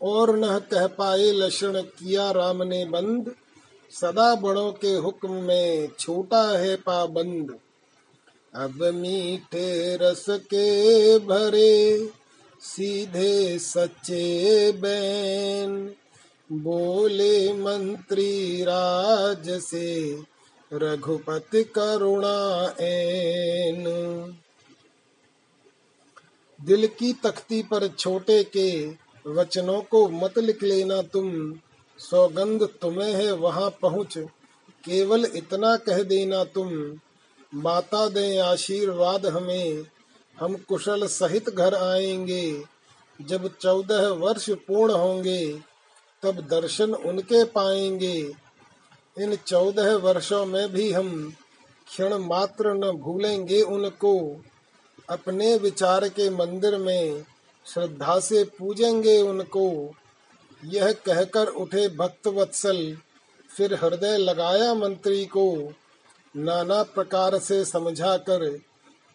और 0.03 0.39
न 0.39 0.59
कह 0.59 0.87
पाए 0.87 1.33
लक्षण 1.33 1.83
किया 1.83 2.31
राम 2.31 2.63
ने 2.63 2.85
बंद, 2.85 3.35
सदा 3.91 4.35
बड़ों 4.35 4.73
के 4.73 4.95
हुक्म 4.95 5.33
में 5.33 5.89
छोटा 5.99 6.59
है 6.59 6.77
पाबंद। 6.77 7.59
अब 8.55 8.85
मीठे 8.85 9.97
रस 9.97 10.27
के 10.29 11.19
भरे, 11.19 12.11
सीधे 12.61 13.59
सच्चे 13.59 14.73
बैन, 14.73 15.95
बोले 16.53 17.53
मंत्री 17.53 18.63
राज 18.63 19.51
से 19.51 20.19
रघुपति 20.75 21.65
करुणा 21.65 22.69
एन। 22.81 23.85
दिल 26.63 26.87
की 26.87 27.13
तख्ती 27.13 27.63
पर 27.63 27.89
छोटे 27.89 28.45
के 28.45 28.89
वचनों 29.27 29.83
को 29.83 30.09
मत 30.09 30.39
लिख 30.39 30.63
लेना 30.63 31.03
तुम। 31.03 31.55
सौगंध 31.99 32.63
तुम्हें 32.63 33.13
है, 33.13 33.33
वहाँ 33.33 33.71
पहुँच। 33.83 34.19
केवल 34.85 35.25
इतना 35.25 35.77
कह 35.77 36.03
देना 36.03 36.45
तुम। 36.45 37.01
माता 37.55 38.09
दे 38.09 38.39
आशीर्वाद 38.39 39.27
हमें। 39.27 39.87
हम 40.41 40.57
कुशल 40.57 41.07
सहित 41.07 41.51
घर 41.51 41.75
आएँगे। 41.75 42.65
जब 43.21 43.57
चौदह 43.57 44.09
वर्ष 44.09 44.51
पूर्ण 44.51 44.93
होंगे, 44.93 45.61
तब 46.23 46.41
दर्शन 46.41 46.95
उनके 46.95 47.45
पाएँगे। 47.45 48.44
इन 49.21 49.37
चौदह 49.47 49.97
वर्षों 49.97 50.47
में 50.47 50.69
भी 50.69 50.93
हम 50.93 51.35
क्षण 51.87 52.15
मात्र 52.15 52.75
न 52.75 52.91
भूलेंगे 52.91 53.63
उनको। 53.63 54.43
अपने 55.11 55.57
विचार 55.57 56.09
के 56.09 56.31
मंदिर 56.31 56.79
में 56.79 57.25
श्रद्धा 57.67 58.19
से 58.21 58.45
पूजेंगे 58.45 59.23
उनको। 59.23 59.95
यह 60.65 60.93
कहकर 60.93 61.47
उठे 61.47 61.89
भक्त 61.89 62.27
वत्सल, 62.27 62.97
फिर 63.57 63.75
हृदय 63.75 64.17
लगाया 64.19 64.75
मंत्री 64.75 65.25
को। 65.25 65.73
नाना 66.37 66.83
प्रकार 66.83 67.39
से 67.39 67.65
समझा 67.65 68.17
कर 68.17 68.59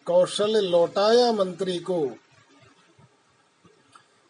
कौशल 0.04 0.64
लौटाया 0.64 1.32
मंत्री 1.32 1.78
को। 1.78 2.10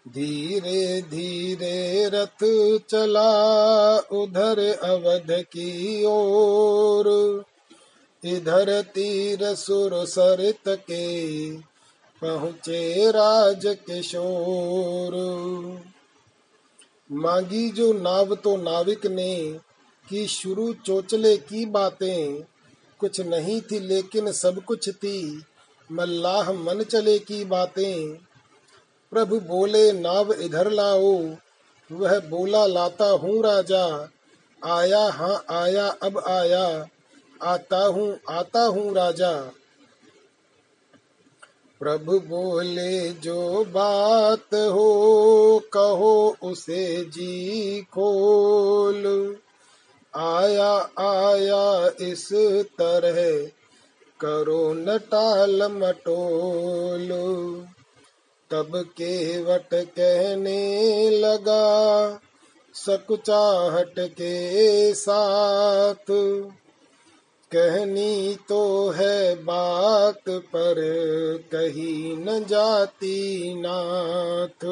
धीरे 0.06 1.02
धीरे 1.02 2.08
रथ 2.08 2.44
चला 2.90 3.30
उधर 4.12 4.58
अवध 4.82 5.30
की 5.30 6.04
ओर। 6.04 7.08
इधर 8.24 8.80
तीर 8.82 9.54
सुर 9.54 9.92
सरित 10.06 10.68
के 10.68 11.56
पहुँचे 12.22 13.10
राज 13.10 13.66
किशोर। 13.66 15.14
मांगी 17.10 17.70
जो 17.70 17.92
नाव 17.92 18.34
तो 18.34 18.56
नाविक 18.56 19.06
ने 19.06 19.52
की 20.08 20.26
शुरू 20.26 20.72
चोचले 20.86 21.36
की 21.36 21.64
बातें, 21.66 22.42
कुछ 23.00 23.20
नहीं 23.20 23.60
थी 23.60 23.78
लेकिन 23.80 24.32
सब 24.32 24.64
कुछ 24.64 24.88
थी, 24.88 25.42
मल्लाह 25.92 26.52
मन 26.52 26.82
चले 26.82 27.18
की 27.18 27.44
बातें। 27.44 28.18
प्रभु 29.10 29.40
बोले, 29.40 29.92
नाव 29.92 30.32
इधर 30.32 30.70
लाओ। 30.70 31.34
वह 31.92 32.20
बोला, 32.20 32.66
लाता 32.66 33.10
हूँ 33.10 33.42
राजा। 33.42 34.10
आया 34.64 35.08
हाँ 35.08 35.44
आया, 35.50 35.88
अब 35.88 36.18
आया। 36.18 36.88
आता 37.42 37.86
हूँ 37.86 38.20
आता 38.28 38.62
हूँ 38.62 38.94
राजा। 38.94 39.52
प्रभु 41.80 42.20
बोले, 42.20 43.12
जो 43.12 43.64
बात 43.64 44.54
हो, 44.54 45.62
कहो, 45.72 46.36
उसे 46.42 47.04
जी 47.04 47.80
खोल। 47.82 49.36
आया 50.16 50.72
आया, 50.98 51.90
इस 52.00 52.28
तरह 52.80 53.48
करो 54.20 54.74
न 54.74 54.98
टाल 54.98 55.62
मटोल। 55.62 57.08
तब 58.50 58.70
केवट 58.92 59.74
कहने 59.74 61.10
लगा, 61.10 62.20
सकुचाहट 62.74 63.94
के 63.98 64.94
साथ। 64.94 66.10
कहनी 67.52 68.38
तो 68.48 68.90
है 68.90 69.34
बात 69.34 70.28
पर 70.28 70.74
कही 71.52 72.16
न 72.16 72.44
जाती 72.44 73.54
नाथ। 73.54 74.64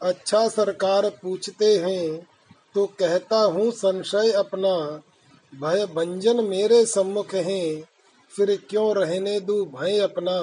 अच्छा 0.00 0.48
सरकार 0.48 1.08
पूछते 1.22 1.76
हैं 1.76 2.26
तो 2.74 2.86
कहता 2.86 3.38
हूँ 3.38 3.70
संशय 3.70 4.32
अपना, 4.32 4.74
भय 5.60 5.86
भंजन 5.86 6.44
मेरे 6.44 6.84
सम्मुख 6.86 7.34
है, 7.34 7.82
फिर 8.32 8.56
क्यों 8.70 8.94
रहने 8.96 9.40
दू 9.40 9.64
भय 9.64 9.98
अपना? 9.98 10.40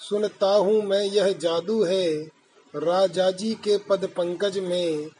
सुनता 0.00 0.54
हूँ 0.54 0.82
मैं, 0.82 1.02
यह 1.02 1.32
जादू 1.32 1.84
है। 1.84 2.14
राजा 2.76 3.30
जी 3.30 3.54
के 3.54 3.78
पद 3.78 4.06
पंकज 4.06 4.58
में, 4.58 5.10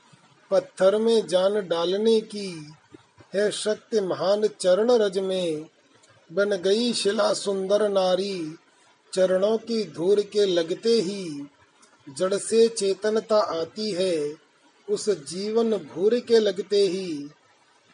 पत्थर 0.50 0.96
में 0.96 1.26
जान 1.26 1.68
डालने 1.68 2.20
की, 2.20 2.72
है 3.34 3.50
शक्ति 3.50 4.00
महान 4.00 4.46
चरण 4.46 4.90
रज 4.90 5.18
में। 5.18 5.66
बन 6.32 6.56
गई 6.56 6.92
शिला 6.92 7.32
सुंदर 7.32 7.88
नारी, 7.88 8.54
चरणों 9.14 9.58
की 9.58 9.84
धूर 9.84 10.20
के 10.20 10.46
लगते 10.46 10.88
ही, 10.88 11.46
जड़ 12.18 12.34
से 12.34 12.68
चेतनता 12.68 13.38
आती 13.38 13.90
है, 13.90 14.34
उस 14.90 15.10
जीवन 15.10 15.76
भूर 15.76 16.20
के 16.20 16.38
लगते 16.38 16.80
ही। 16.80 17.30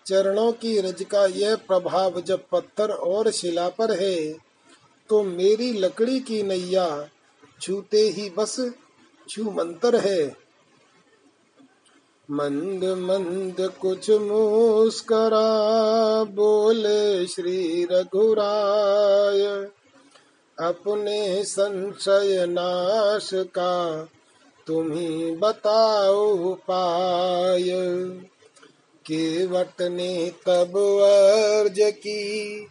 चरणों 0.06 0.52
की 0.52 0.80
रज 0.80 1.02
का 1.02 1.26
यह 1.26 1.56
प्रभाव 1.56 2.20
जब 2.20 2.42
पत्थर 2.52 2.90
और 2.90 3.30
शिला 3.30 3.68
पर 3.68 3.92
है 3.92 4.45
तो 5.08 5.22
मेरी 5.22 5.72
लकड़ी 5.72 6.20
की 6.20 6.42
नैया 6.42 7.08
छूते 7.60 8.00
ही 8.00 8.30
बस 8.30 8.70
छू 9.28 9.50
मंतर 9.50 9.96
है। 9.96 10.36
मंद 12.30 12.84
मंद 12.84 13.72
कुछ 13.80 14.10
मुस्करा, 14.10 15.48
बोले 16.24 17.26
श्री 17.26 17.84
रघुराय। 17.84 19.68
अपने 20.58 21.44
संशय 21.44 22.46
नाश 22.48 23.30
का 23.34 24.08
तुम्ही 24.66 25.36
बताओ 25.36 26.54
पाय 26.54 27.64
केवट 29.06 29.82
ने 29.82 30.32
तब 30.46 30.76
अर्ज़ 31.02 31.90
की 31.90 32.66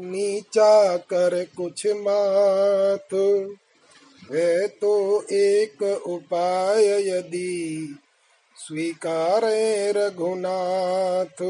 नीचा 0.00 0.96
कर 0.96 1.44
कुछ 1.56 1.86
माथ 1.86 3.14
है 4.32 4.66
तो 4.68 5.22
एक 5.32 5.82
उपाय 6.06 6.84
यदि 7.08 7.98
स्वीकारे 8.56 9.92
रघुनाथ। 9.92 11.42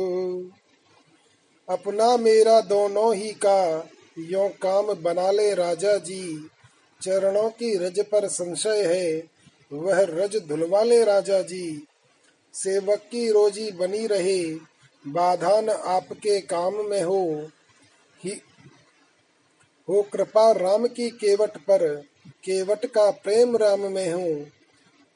अपना 1.68 2.16
मेरा 2.16 2.60
दोनों 2.60 3.14
ही 3.14 3.30
का 3.32 3.88
यो 4.18 4.48
काम 4.62 4.92
बना 4.94 5.30
ले 5.30 5.54
राजा 5.54 5.96
जी। 5.96 6.48
चरणों 7.00 7.48
की 7.50 7.76
रज 7.76 8.00
पर 8.00 8.28
संशय 8.28 8.82
है, 8.84 9.22
वह 9.72 10.00
रज 10.00 10.36
धुलवा 10.48 10.82
ले 10.82 11.02
राजा 11.04 11.40
जी। 11.42 11.86
सेवक 12.54 12.98
की 12.98 13.30
रोजी 13.30 13.70
बनी 13.70 14.06
रहे, 14.06 14.42
बाधा 15.04 15.60
न 15.60 15.68
आपके 15.68 16.40
काम 16.40 16.74
में 16.74 17.02
हो। 17.02 17.50
ही। 18.24 18.40
हो 19.88 20.02
कृपा 20.02 20.50
राम 20.52 20.86
की 20.86 21.08
केवट 21.10 21.56
पर, 21.58 21.86
केवट 22.44 22.86
का 22.86 23.10
प्रेम 23.10 23.56
राम 23.56 23.80
में 23.80 24.12
हूँ। 24.12 24.46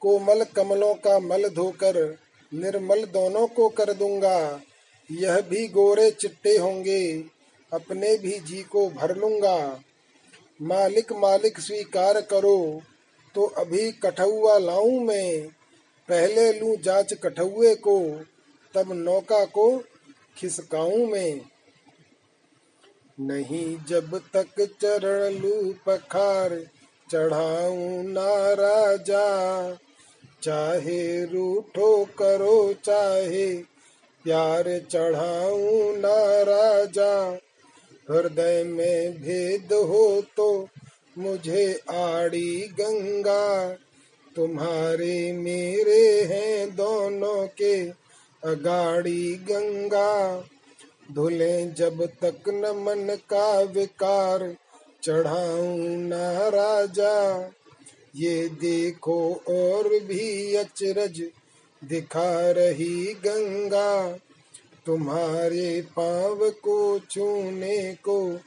कोमल 0.01 0.43
कमलों 0.55 0.93
का 0.95 1.17
मल 1.19 1.47
धोकर, 1.49 1.97
निर्मल 2.51 3.03
दोनों 3.05 3.47
को 3.47 3.67
कर 3.69 3.93
दूँगा। 3.93 4.61
यह 5.09 5.39
भी 5.41 5.67
गोरे 5.67 6.09
चिट्टे 6.11 6.57
होंगे, 6.57 7.23
अपने 7.71 8.17
भी 8.17 8.39
जी 8.39 8.61
को 8.63 8.89
भर 8.89 9.15
लूँगा। 9.17 9.81
मालिक 10.59 11.11
मालिक 11.13 11.59
स्वीकार 11.59 12.21
करो 12.21 12.81
तो 13.35 13.45
अभी 13.57 13.91
कठुआ 13.91 14.57
लाऊं 14.57 14.99
मैं। 14.99 15.47
पहले 16.09 16.51
लू 16.53 16.75
जाँच 16.75 17.13
कठौए 17.13 17.73
को, 17.75 17.99
तब 18.73 18.91
नौका 18.93 19.43
को 19.45 19.65
खिसकाऊं 20.37 21.05
मैं। 21.07 21.50
नहीं 23.21 23.77
जब 23.87 24.17
तक 24.35 24.61
चरण 24.81 25.33
लू 25.33 25.73
पखार 25.85 26.55
चढ़ाऊ 27.11 28.01
ना 28.03 28.53
राजा। 28.53 29.27
चाहे 30.43 31.25
रूठो 31.25 32.05
करो, 32.05 32.73
चाहे 32.73 33.55
प्यार 34.23 34.79
चढ़ाऊ 34.91 35.95
ना 35.95 36.41
राजा। 36.41 37.39
हृदय 38.11 38.63
में 38.63 39.13
भेद 39.13 39.73
हो 39.73 40.23
तो 40.37 40.67
मुझे 41.17 41.79
आड़ी 41.91 42.67
गंगा। 42.79 43.69
तुम्हारे 44.35 45.33
मेरे 45.33 46.21
हैं 46.21 46.75
दोनों 46.75 47.47
के 47.47 47.75
अगाड़ी 48.43 49.35
गंगा। 49.35 50.43
धुले 51.11 51.65
जब 51.65 52.05
तक 52.05 52.49
न 52.49 52.65
मन 52.65 53.15
का 53.29 53.61
विकार, 53.61 54.55
चढ़ाऊ 55.03 55.77
ना 55.87 56.47
राजा। 56.47 57.51
ये 58.15 58.49
देखो 58.49 59.33
और 59.49 59.87
भी 59.87 60.55
अचरज 60.55 61.23
दिखा 61.83 62.51
रही 62.51 63.13
गंगा। 63.13 64.17
तुम्हारे 64.85 65.81
पाव 65.81 66.49
को 66.49 66.99
छूने 66.99 67.93
को 67.93 68.39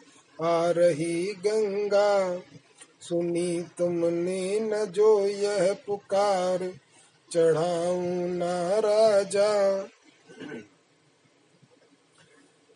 आ 0.42 0.70
रही 0.70 1.34
गंगा। 1.34 2.38
सुनी 3.00 3.64
तुमने 3.78 4.60
न 4.60 4.84
जो 4.84 5.26
यह 5.26 5.76
पुकार, 5.86 6.72
चढ़ाऊ 7.32 8.02
ना 8.28 8.78
राजा। 8.78 9.88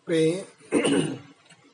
प्रेम 0.09 0.79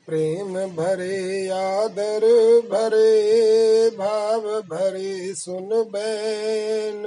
प्रेम 0.06 0.54
भरे 0.76 1.48
आदर 1.48 2.24
भरे, 2.68 3.90
भाव 3.90 4.40
भरे, 4.62 5.34
सुन 5.34 5.68
बैन 5.68 7.02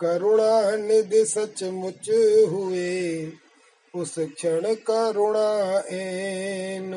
करुणा 0.00 0.76
निधि 0.76 1.24
सचमुच 1.24 2.10
हुए, 2.48 3.32
उस 3.94 4.14
क्षण 4.18 4.74
करुणा 4.74 5.82
एन 5.90 6.92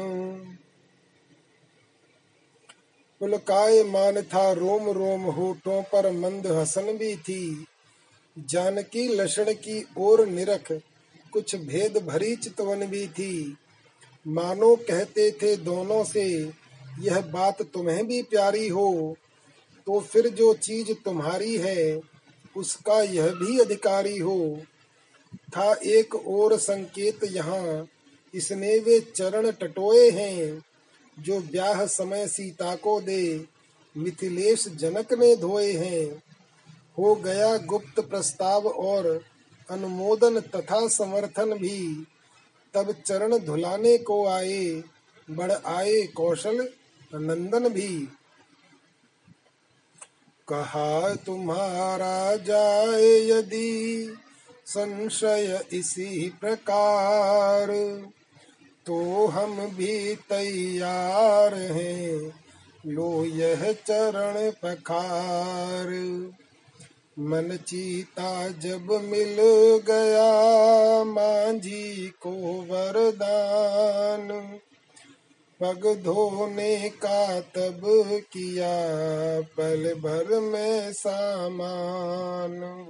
पुलकाय 3.19 3.83
मान 3.83 4.21
था 4.21 4.51
रोम 4.51 4.89
रोम 4.89 5.21
होठों 5.21 5.81
पर 5.83 6.11
मंद 6.11 6.47
हसन 6.47 6.97
भी 6.97 7.15
थी। 7.15 7.65
जानकी 8.37 9.07
लक्षण 9.07 9.53
की 9.53 9.85
ओर 9.97 10.25
निरख 10.27 10.71
कुछ 11.33 11.55
भेद 11.55 11.97
भरी 11.97 12.35
चितवन 12.35 12.85
भी 12.85 13.07
थी। 13.07 13.57
मानो 14.27 14.75
कहते 14.75 15.31
थे 15.31 15.55
दोनों 15.55 16.03
से, 16.03 16.51
यह 16.99 17.19
बात 17.21 17.61
तुम्हें 17.61 18.07
भी 18.07 18.21
प्यारी 18.21 18.67
हो 18.67 19.15
तो 19.87 19.99
फिर 19.99 20.27
जो 20.29 20.53
चीज़ 20.53 20.91
तुम्हारी 21.05 21.55
है, 21.57 22.01
उसका 22.57 23.01
यह 23.01 23.27
भी 23.27 23.59
अधिकारी 23.59 24.17
हो। 24.17 24.61
था 25.49 25.73
एक 25.73 26.15
और 26.15 26.57
संकेत 26.57 27.23
यहाँ। 27.23 27.87
इसने 28.33 28.77
वे 28.79 28.99
चरण 28.99 29.51
टटोए 29.51 30.09
हैं, 30.09 30.61
जो 31.19 31.39
ब्याह 31.41 31.85
समय 31.85 32.27
सीता 32.27 32.75
को 32.75 32.99
दे, 33.01 33.45
मिथिलेश 33.95 34.67
जनक 34.67 35.13
ने 35.13 35.35
धोए 35.35 35.71
हैं। 35.71 36.05
हो 36.97 37.15
गया 37.15 37.57
गुप्त 37.57 37.99
प्रस्ताव 37.99 38.67
और 38.67 39.23
अनुमोदन 39.71 40.39
तथा 40.39 40.87
समर्थन 40.87 41.53
भी। 41.53 42.07
तब 42.73 42.91
चरण 43.05 43.37
धुलाने 43.37 43.97
को 43.97 44.25
आए, 44.27 44.83
बढ़ 45.27 45.51
आए 45.51 46.01
कौशल 46.07 46.67
नंदन 47.15 47.69
भी। 47.69 48.07
कहा, 50.47 51.15
तुम्हारा 51.15 52.35
जाए 52.35 53.09
यदि 53.21 54.13
संशय 54.65 55.65
इसी 55.73 56.29
प्रकार 56.41 57.67
तो 58.85 59.27
हम 59.27 59.55
भी 59.67 60.15
तैयार 60.15 61.55
हैं। 61.55 62.41
लो 62.85 63.25
यह 63.25 63.71
चरण 63.87 64.51
पखार। 64.51 65.87
मन 67.21 67.57
चीता 67.67 68.47
जब 68.47 68.91
मिल 68.91 69.37
गया, 69.87 71.03
मांझी 71.03 72.07
को 72.07 72.31
वरदान। 72.69 74.59
पग 75.61 76.01
धोने 76.03 76.89
का 76.89 77.39
तब 77.39 77.81
किया, 78.33 78.71
पल 79.41 79.93
भर 79.93 80.39
में 80.39 80.93
सामान। 80.93 82.87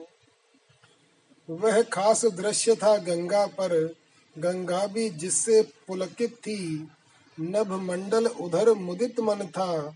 वह 1.49 1.81
खास 1.81 2.25
दृश्य 2.25 2.75
था 2.75 2.97
गंगा 2.97 3.45
पर, 3.45 3.95
गंगा 4.37 4.87
भी 4.87 5.09
जिससे 5.09 5.61
पुलकित 5.61 6.35
थी। 6.35 6.87
नभ 7.39 7.71
मंडल 7.71 8.27
उधर 8.27 8.73
मुदित 8.73 9.19
मन 9.19 9.35
था, 9.35 9.95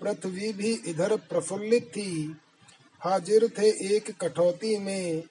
पृथ्वी 0.00 0.52
भी 0.52 0.82
इधर 0.86 1.16
प्रफुल्लित 1.16 1.86
थी। 1.86 2.36
हाजिर 3.00 3.48
थे 3.48 3.94
एक 3.94 4.20
कठौती 4.20 4.78
में। 4.78 5.22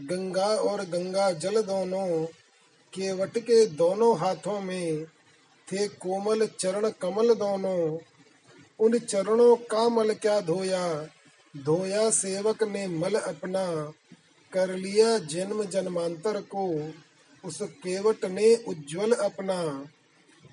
गंगा 0.00 0.46
और 0.46 0.82
गंगा 0.84 1.30
जल 1.30 1.62
दोनों 1.62 2.26
केवट 2.92 3.38
के 3.38 3.66
दोनों 3.66 4.18
हाथों 4.18 4.60
में 4.60 5.04
थे। 5.72 5.88
कोमल 5.88 6.46
चरण 6.46 6.90
कमल 6.90 7.34
दोनों, 7.34 7.98
उन 8.80 8.98
चरणों 8.98 9.56
का 9.56 9.88
मल 9.88 10.14
क्या 10.14 10.40
धोया? 10.40 11.08
धोया 11.56 12.10
सेवक 12.10 12.62
ने 12.62 12.86
मल 12.86 13.14
अपना, 13.14 13.92
कर 14.52 14.74
लिया 14.74 15.18
जन्म 15.18 15.64
जन्मांतर 15.64 16.40
को। 16.40 16.92
उस 17.44 17.62
केवट 17.62 18.24
ने 18.24 18.56
उज्जवल 18.56 19.12
अपना, 19.12 19.86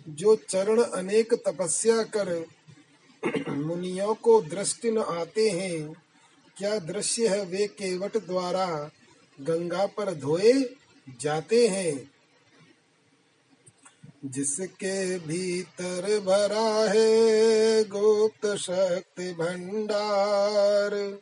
जो 0.09 0.35
चरण 0.35 0.81
अनेक 0.81 1.33
तपस्या 1.33 2.03
कर। 2.03 2.45
मुनियों 3.49 4.13
को 4.13 4.41
दृष्टि 4.41 4.91
न 4.91 4.97
आते 4.97 5.49
हैं 5.49 5.95
क्या 6.61 6.79
दृश्य 6.79 7.27
है 7.27 7.45
वे 7.45 7.67
केवट 7.67 8.17
द्वारा? 8.17 8.91
गंगा 9.41 9.85
पर 9.85 10.13
धोए 10.13 10.53
जाते 11.21 11.67
हैं। 11.67 12.11
जिसके 14.25 15.19
भीतर 15.19 16.19
भरा 16.19 16.91
है 16.91 17.83
गुप्त 17.83 18.55
शक्ति 18.55 19.33
भंडार, 19.33 21.19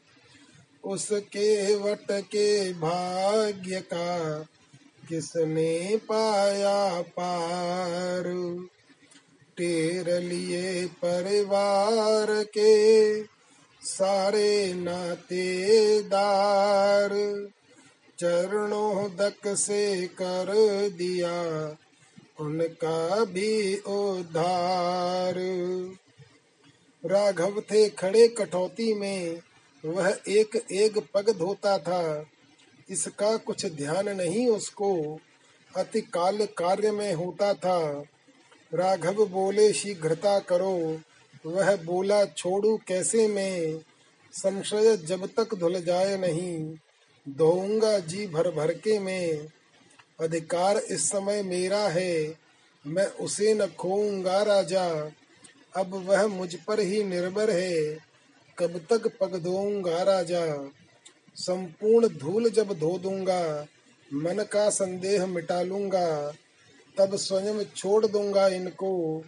उसके 0.84 1.76
वट 1.76 2.12
के 2.12 2.74
भाग्य 2.74 3.82
का 3.82 4.40
किसने 5.10 5.98
पाया 5.98 7.02
पार? 7.02 8.24
टेर 9.58 10.22
लिए 10.22 10.86
परिवार 10.86 12.44
के 12.44 13.39
सारे 13.84 14.74
नातेदार 14.74 17.10
चरणों 18.20 19.16
दक 19.16 19.48
से 19.48 20.08
कर 20.08 20.90
दिया, 20.90 21.76
उनका 22.40 23.26
भी 23.26 23.78
उद्धार। 23.78 25.34
राघव 27.06 27.62
थे 27.62 27.90
खड़े 27.90 28.28
कटौती 28.28 28.94
में, 28.94 29.42
वह 29.86 30.18
एक 30.28 30.66
एक 30.72 31.08
पग 31.14 31.30
धोता 31.30 31.78
था, 31.78 32.26
इसका 32.90 33.38
कुछ 33.38 33.66
ध्यान 33.66 34.10
नहीं 34.10 34.48
उसको, 34.48 35.20
अति 35.78 36.02
काल 36.02 36.46
कार्य 36.46 36.92
में 36.92 37.14
होता 37.14 37.54
था। 37.54 38.04
राघव 38.74 39.26
बोले, 39.26 39.74
शीघ्रता 39.74 40.40
करो 40.40 41.02
वह 41.46 41.76
बोला, 41.76 42.26
छोड़ू 42.26 42.78
कैसे 42.88 43.28
मैं? 43.28 43.80
संशय 44.34 44.98
जब 44.98 45.26
तक 45.26 45.56
धुल 45.56 45.82
जाए 45.82 46.18
नहीं, 46.18 46.76
दोऊँगा 47.30 48.00
जी 48.00 48.28
भर 48.28 48.50
भर 48.52 48.72
के 48.74 49.00
मैं। 49.00 49.48
अधिकार 50.20 50.78
इस 50.78 51.10
समय 51.10 51.44
मेरा 51.44 51.88
है, 51.88 52.36
मैं 52.88 53.08
उसे 53.08 53.54
न 53.54 53.68
खोऊँगा 53.68 54.42
राजा। 54.44 55.12
अब 55.76 55.94
वह 56.08 56.28
मुझ 56.28 56.56
पर 56.56 56.80
ही 56.80 57.04
निर्भर 57.04 57.50
है, 57.50 57.98
कब 58.58 58.78
तक 58.90 59.08
पग 59.22 59.36
धोऊँगा 59.44 60.04
राजा। 60.04 60.72
संपूर्ण 61.36 62.08
धूल 62.08 62.50
जब 62.50 62.74
धो 62.80 62.98
दूँगा, 62.98 63.68
मन 64.14 64.44
का 64.52 64.70
संदेह 64.70 65.26
मिटा 65.26 65.62
लूँगा, 65.62 66.34
तब 66.98 67.16
स्वयं 67.16 67.64
छोड़ 67.76 68.06
दूँगा 68.06 68.48
इनको। 68.48 69.24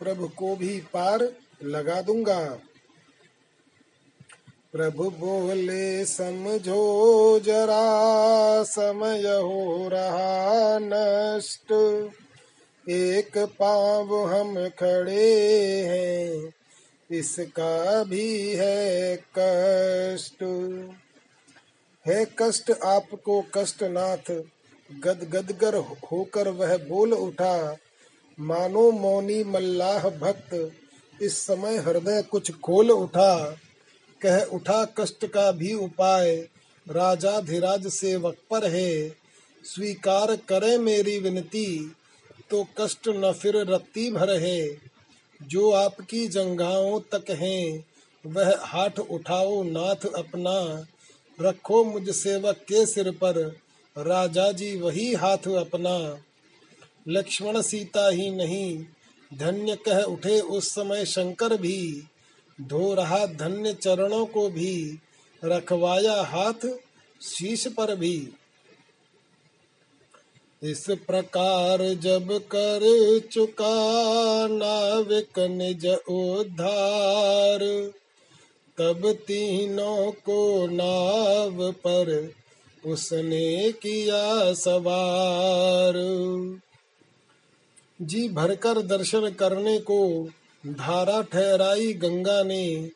प्रभु 0.00 0.28
को 0.28 0.56
भी 0.56 0.78
पार 0.92 1.22
लगा 1.62 2.02
दूँगा। 2.02 2.58
प्रभु 4.72 5.04
बोले, 5.10 6.04
समझो 6.04 7.40
जरा, 7.40 8.62
समय 8.62 9.22
हो 9.22 9.88
रहा 9.88 10.78
नष्ट। 10.82 11.72
एक 12.88 13.38
पाव 13.38 14.14
हम 14.26 14.68
खड़े 14.68 15.36
हैं, 15.82 16.52
इसका 17.10 18.04
भी 18.04 18.54
है 18.54 19.16
कष्ट। 19.38 20.42
है 22.06 22.24
कष्ट 22.38 22.70
आपको 22.70 23.44
कष्ट 23.54 23.82
नाथ 23.82 24.32
गद 24.90 25.20
गदगर 25.32 25.74
होकर 26.12 26.48
वह 26.48 26.76
बोल 26.76 27.12
उठा। 27.12 27.76
मानो 28.40 28.90
मौनी 28.90 29.44
मल्लाह 29.44 30.08
भक्त 30.10 30.54
इस 31.22 31.38
समय 31.38 31.76
हृदय 31.78 32.22
कुछ 32.22 32.50
खोल 32.50 32.90
उठा, 32.90 33.56
कह 34.20 34.42
उठा 34.44 34.84
कष्ट 34.84 35.26
का 35.26 35.50
भी 35.52 35.72
उपाय। 35.74 36.36
राजा 36.86 37.40
धीराज 37.40 37.86
सेवक 37.86 38.36
पर 38.50 38.70
है, 38.70 39.08
स्वीकार 39.64 40.36
करे 40.36 40.78
मेरी 40.78 41.18
विनती 41.18 41.92
तो 42.50 42.66
कष्ट 42.80 43.08
न 43.08 43.32
फिर 43.32 43.56
रत्ती 43.56 44.10
भर 44.10 44.30
है। 44.30 44.78
जो 45.42 45.70
आपकी 45.70 46.26
जंगाओं 46.28 47.00
तक 47.00 47.30
हैं, 47.30 47.84
वह 48.26 48.54
हाथ 48.60 48.98
उठाओ 48.98 49.62
नाथ 49.62 50.06
अपना। 50.14 50.86
रखो 51.38 51.84
मुझ 51.84 52.10
सेवक 52.10 52.56
के 52.56 52.86
सिर 52.86 53.10
पर, 53.10 53.38
राजा 53.96 54.52
जी 54.52 54.76
वही 54.76 55.14
हाथ 55.14 55.48
अपना। 55.58 55.96
लक्ष्मण 57.08 57.60
सीता 57.62 58.08
ही 58.08 58.30
नहीं 58.30 58.84
धन्य 59.38 59.76
कह 59.76 60.02
उठे 60.02 60.40
उस 60.40 60.68
समय 60.74 61.04
शंकर 61.04 61.56
भी, 61.56 62.04
धो 62.60 62.94
रहा 62.94 63.26
धन्य 63.26 63.72
चरणों 63.72 64.26
को 64.26 64.48
भी, 64.48 64.98
रखवाया 65.44 66.22
हाथ 66.22 66.66
शीश 67.22 67.66
पर 67.66 67.96
भी। 67.96 68.28
इस 70.62 70.86
प्रकार 70.90 71.94
जब 71.94 72.32
कर 72.32 72.80
चुका 73.32 73.72
नाविक 74.48 75.38
निज 75.38 75.86
उद्धार, 76.08 77.58
तब 78.78 79.12
तीनों 79.12 80.12
को 80.12 80.66
नाव 80.66 81.72
पर 81.72 82.32
उसने 82.86 83.72
किया 83.72 84.54
सवार। 84.54 85.92
जी 88.02 88.28
भरकर 88.28 88.82
दर्शन 88.82 89.30
करने 89.30 89.78
को 89.78 90.28
धारा 90.66 91.22
ठहराई 91.22 91.92
गंगा 91.92 92.42
ने, 92.42 92.90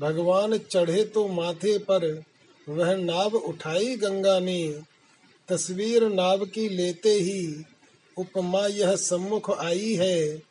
भगवान 0.00 0.58
चढ़े 0.58 1.04
तो 1.04 1.28
माथे 1.28 1.78
पर 1.78 2.22
वह 2.68 2.94
नाव 2.96 3.34
उठाई 3.36 3.96
गंगा 3.96 4.38
ने। 4.40 4.80
तस्वीर 5.48 6.08
नाव 6.08 6.44
की 6.44 6.68
लेते 6.68 7.12
ही 7.12 7.64
उपमा 8.16 8.66
यह 8.66 8.96
सम्मुख 8.96 9.50
आई 9.58 9.94
है। 9.94 10.42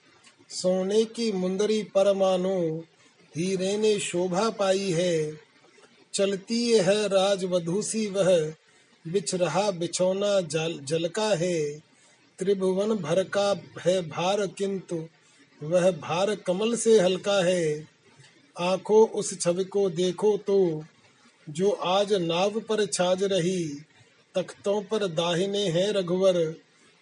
सोने 0.49 1.03
की 1.05 1.31
मुंदरी 1.31 1.83
पर 1.83 2.13
मानो 2.13 2.83
हीरे 3.37 3.77
ने 3.77 3.99
शोभा 3.99 4.49
पाई 4.49 4.91
है। 4.91 5.39
चलती 6.13 6.69
है 6.69 7.07
राजवधु 7.07 7.81
सी 7.81 8.07
वह 8.07 8.53
बिछ 9.07 9.35
रहा 9.35 9.71
बिछौना 9.71 10.41
जल 10.41 10.79
जल 10.83 11.07
का 11.07 11.29
है। 11.35 11.90
त्रिभुवन 12.41 12.89
भर 12.97 13.23
का 13.23 13.49
है 13.81 14.01
भार, 14.09 14.45
किंतु 14.47 14.95
वह 15.61 15.89
भार 15.91 16.33
कमल 16.37 16.75
से 16.75 16.99
हल्का 16.99 17.35
है। 17.45 17.87
आँखों 18.55 19.01
उस 19.09 19.39
छवि 19.41 19.63
को 19.65 19.89
देखो 19.89 20.35
तो 20.37 20.57
जो 21.47 21.69
आज 21.71 22.13
नाव 22.13 22.59
पर 22.59 22.85
छाज 22.85 23.23
रही, 23.23 23.67
तख्तों 24.35 24.81
पर 24.81 25.07
दाहिने 25.09 25.63
हैं 25.67 25.87
रघुवर, 25.93 26.39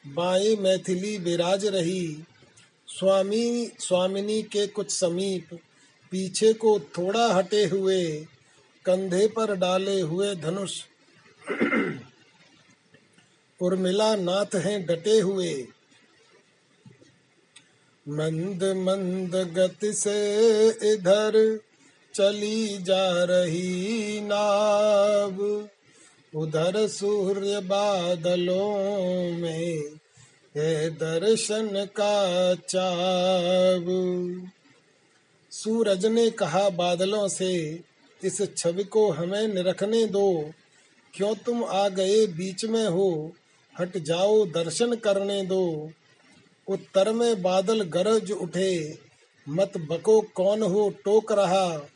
बाएँ 0.06 0.56
मैथिली 0.58 1.18
विराज 1.18 1.66
रही। 1.68 2.04
स्वामी, 2.88 3.72
स्वामिनी 3.80 4.42
के 4.44 4.68
कुछ 4.68 4.92
समीप, 4.92 5.58
पीछे 6.12 6.54
को 6.54 6.80
थोड़ा 6.98 7.28
हटे 7.34 7.66
हुए, 7.68 8.04
कंधे 8.86 9.28
पर 9.28 9.56
डाले 9.56 10.00
हुए 10.02 10.36
धनुष। 10.36 10.80
उर्मिला 13.62 14.16
नाथ 14.16 14.56
हैं 14.56 14.86
डटे 14.86 15.20
हुए। 15.20 15.68
मंद 18.10 18.64
मंद 18.64 19.36
गति 19.36 19.94
से 19.94 20.68
इधर 20.94 21.60
चली 22.16 22.78
जा 22.78 23.24
रही 23.24 24.22
नाव। 24.22 25.68
उधर 26.36 26.88
सूर्य 26.88 27.60
बादलों 27.60 28.78
में 29.32 29.84
है 30.58 30.90
दर्शन 30.90 31.88
का 32.00 32.56
चाव। 32.56 33.86
सूरज 35.52 36.06
ने 36.06 36.30
कहा, 36.30 36.70
बादलों 36.70 37.28
से 37.28 37.80
इस 38.24 38.58
छवि 38.58 38.84
को 38.84 39.12
हमें 39.12 39.48
निरखने 39.48 40.06
दो। 40.06 40.52
क्यों 41.14 41.36
तुम 41.36 41.64
आ 41.64 41.90
गए 41.90 42.28
बीच 42.28 42.66
में 42.66 42.88
हो? 42.88 43.32
हट 43.80 43.98
जाओ 43.98 44.46
दर्शन 44.46 44.96
करने 44.96 45.46
दो। 45.46 45.92
उत्तर 46.68 47.14
में 47.14 47.42
बादल 47.42 47.82
गरज 47.82 48.32
उठे, 48.32 49.00
मत 49.50 49.78
बको 49.78 50.22
कौन 50.22 50.64
हो 50.64 50.90
टोक 50.90 51.32
रहा। 51.32 51.88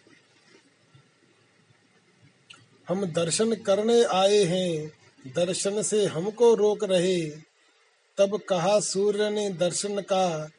हम 2.89 3.05
दर्शन 3.05 3.55
करने 3.55 4.03
आए 4.03 4.43
हैं, 4.43 4.91
दर्शन 5.35 5.81
से 5.81 6.05
हमको 6.05 6.53
रोक 6.53 6.83
रहे। 6.83 7.29
तब 8.17 8.39
कहा 8.49 8.79
सूर्य 8.79 9.29
ने 9.29 9.49
दर्शन 9.49 10.01
का, 10.01 10.49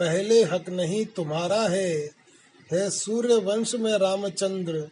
पहले 0.00 0.42
हक 0.42 0.68
नहीं 0.68 1.06
तुम्हारा 1.06 1.62
है। 1.68 2.10
है 2.72 2.90
सूर्य 2.90 3.34
वंश 3.34 3.74
में 3.74 3.92
रामचंद्र, 3.92 4.88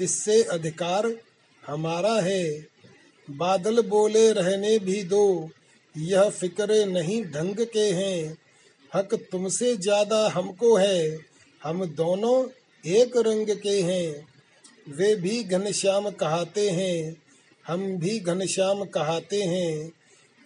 इससे 0.00 0.42
अधिकार 0.42 1.12
हमारा 1.66 2.14
है। 2.20 2.71
बादल 3.30 3.82
बोले, 3.82 4.32
रहने 4.32 4.78
भी 4.78 5.02
दो। 5.02 5.50
यह 5.96 6.28
फ़िक्र 6.28 6.86
नहीं 6.86 7.24
ढंग 7.24 7.56
के 7.72 7.90
हैं। 7.90 8.38
हक 8.94 9.14
तुमसे 9.14 9.76
ज़्यादा 9.76 10.28
हमको 10.28 10.76
है। 10.76 11.18
हम 11.64 11.84
दोनों 11.84 12.48
एक 12.86 13.16
रंग 13.16 13.46
के 13.48 13.80
हैं। 13.80 14.28
वे 14.88 15.16
भी 15.16 15.44
घनश्याम 15.44 16.10
कहते 16.10 16.70
हैं। 16.70 17.16
हम 17.66 17.96
भी 17.96 18.18
घनश्याम 18.20 18.84
कहते 18.84 19.42
हैं। 19.42 19.92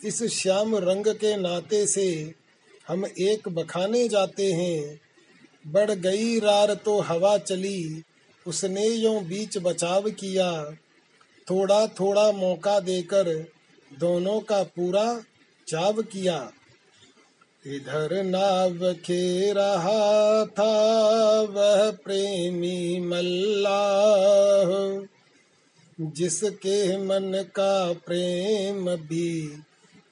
इस 0.04 0.22
श्याम 0.22 0.76
रंग 0.76 1.06
के 1.06 1.36
नाते 1.36 1.86
से 1.86 2.34
हम 2.88 3.06
एक 3.06 3.48
बखाने 3.48 4.08
जाते 4.08 4.52
हैं। 4.52 5.00
बढ़ 5.66 5.90
गई 5.90 6.38
रार 6.38 6.74
तो 6.74 7.00
हवा 7.00 7.38
चली। 7.38 8.02
उसने 8.46 8.86
यो 8.88 9.20
बीच 9.20 9.58
बचाव 9.58 10.10
किया। 10.10 10.76
थोड़ा 11.50 11.86
थोड़ा 11.86 12.30
मौका 12.32 12.78
देकर 12.80 13.28
दोनों 13.90 14.40
का 14.40 14.62
पूरा 14.62 15.04
चाव 15.66 16.02
किया। 16.02 16.52
इधर 17.66 18.22
नाव 18.22 18.92
खे 18.94 19.52
रहा 19.52 20.44
था 20.46 20.72
वह 21.50 21.90
प्रेमी 22.04 23.00
मल्लाह, 23.00 24.72
जिसके 25.98 26.96
मन 26.98 27.44
का 27.56 27.92
प्रेम 28.06 28.90
भी 28.96 29.48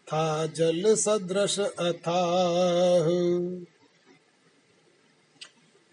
था 0.09 0.47
जल 0.47 0.95
सदृश 0.95 1.59
अथाह। 1.61 3.09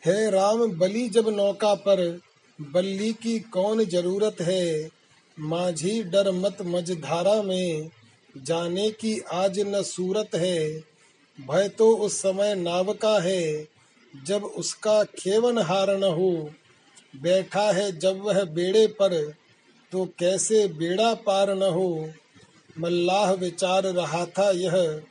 है 0.03 0.29
राम, 0.31 0.65
बलि 0.71 1.07
जब 1.09 1.29
नौका 1.29 1.73
पर 1.75 2.19
बल्ली 2.59 3.13
की 3.13 3.39
कौन 3.39 3.83
ज़रूरत 3.85 4.41
है? 4.41 5.00
माझी 5.41 6.01
डर 6.03 6.31
मत 6.31 6.57
मझधारा 6.61 7.41
में 7.43 7.89
जाने 8.37 8.89
की 8.91 9.19
आज 9.33 9.59
न 9.59 9.81
सूरत 9.83 10.35
है। 10.35 10.69
भय 11.37 11.67
तो 11.69 11.89
उस 11.97 12.17
समय 12.21 12.55
नाव 12.55 12.93
का 12.93 13.19
है, 13.19 13.67
जब 14.13 14.43
उसका 14.43 15.03
खेवन 15.03 15.57
हार 15.57 15.97
न 15.97 16.03
हो। 16.03 16.49
बैठा 17.15 17.71
है 17.71 17.91
जब 17.99 18.21
वह 18.21 18.43
बेड़े 18.43 18.85
पर 18.87 19.15
तो 19.91 20.05
कैसे 20.19 20.67
बेड़ा 20.67 21.13
पार 21.13 21.53
न 21.55 21.63
हो। 21.63 22.09
मल्लाह 22.79 23.31
विचार 23.33 23.83
रहा 23.83 24.25
था 24.25 24.49
यह, 24.51 25.01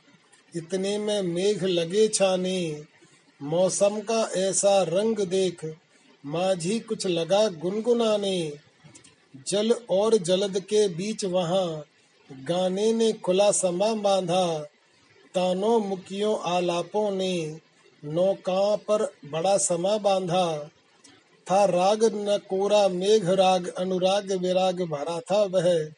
इतने 0.55 0.97
में 0.97 1.21
मेघ 1.23 1.63
लगे 1.63 2.07
छाने। 2.07 2.83
मौसम 3.39 3.99
का 4.01 4.21
ऐसा 4.37 4.81
रंग 4.83 5.19
देख, 5.27 5.65
माझी 6.23 6.79
कुछ 6.79 7.07
लगा 7.07 7.47
गुनगुनाने। 7.47 8.51
जल 9.47 9.71
और 9.89 10.17
जलद 10.17 10.59
के 10.59 10.87
बीच 10.87 11.25
वहाँ 11.25 11.85
गाने 12.31 12.93
ने 12.93 13.13
खुला 13.13 13.51
समा 13.51 13.93
बांधा। 13.93 14.59
तानों 15.35 15.79
मुखियों 15.79 16.39
आलापों 16.39 17.11
ने 17.11 17.59
नौका 18.05 18.75
पर 18.75 19.13
बड़ा 19.25 19.57
समा 19.57 19.97
बांधा। 19.97 20.69
था 21.47 21.65
राग 21.65 22.03
न 22.03 22.37
कोरा 22.49 22.87
मेघ 22.87 23.29
राग, 23.29 23.67
अनुराग 23.67 24.31
विराग 24.31 24.81
भरा 24.81 25.19
था 25.19 25.43
वह। 25.43 25.89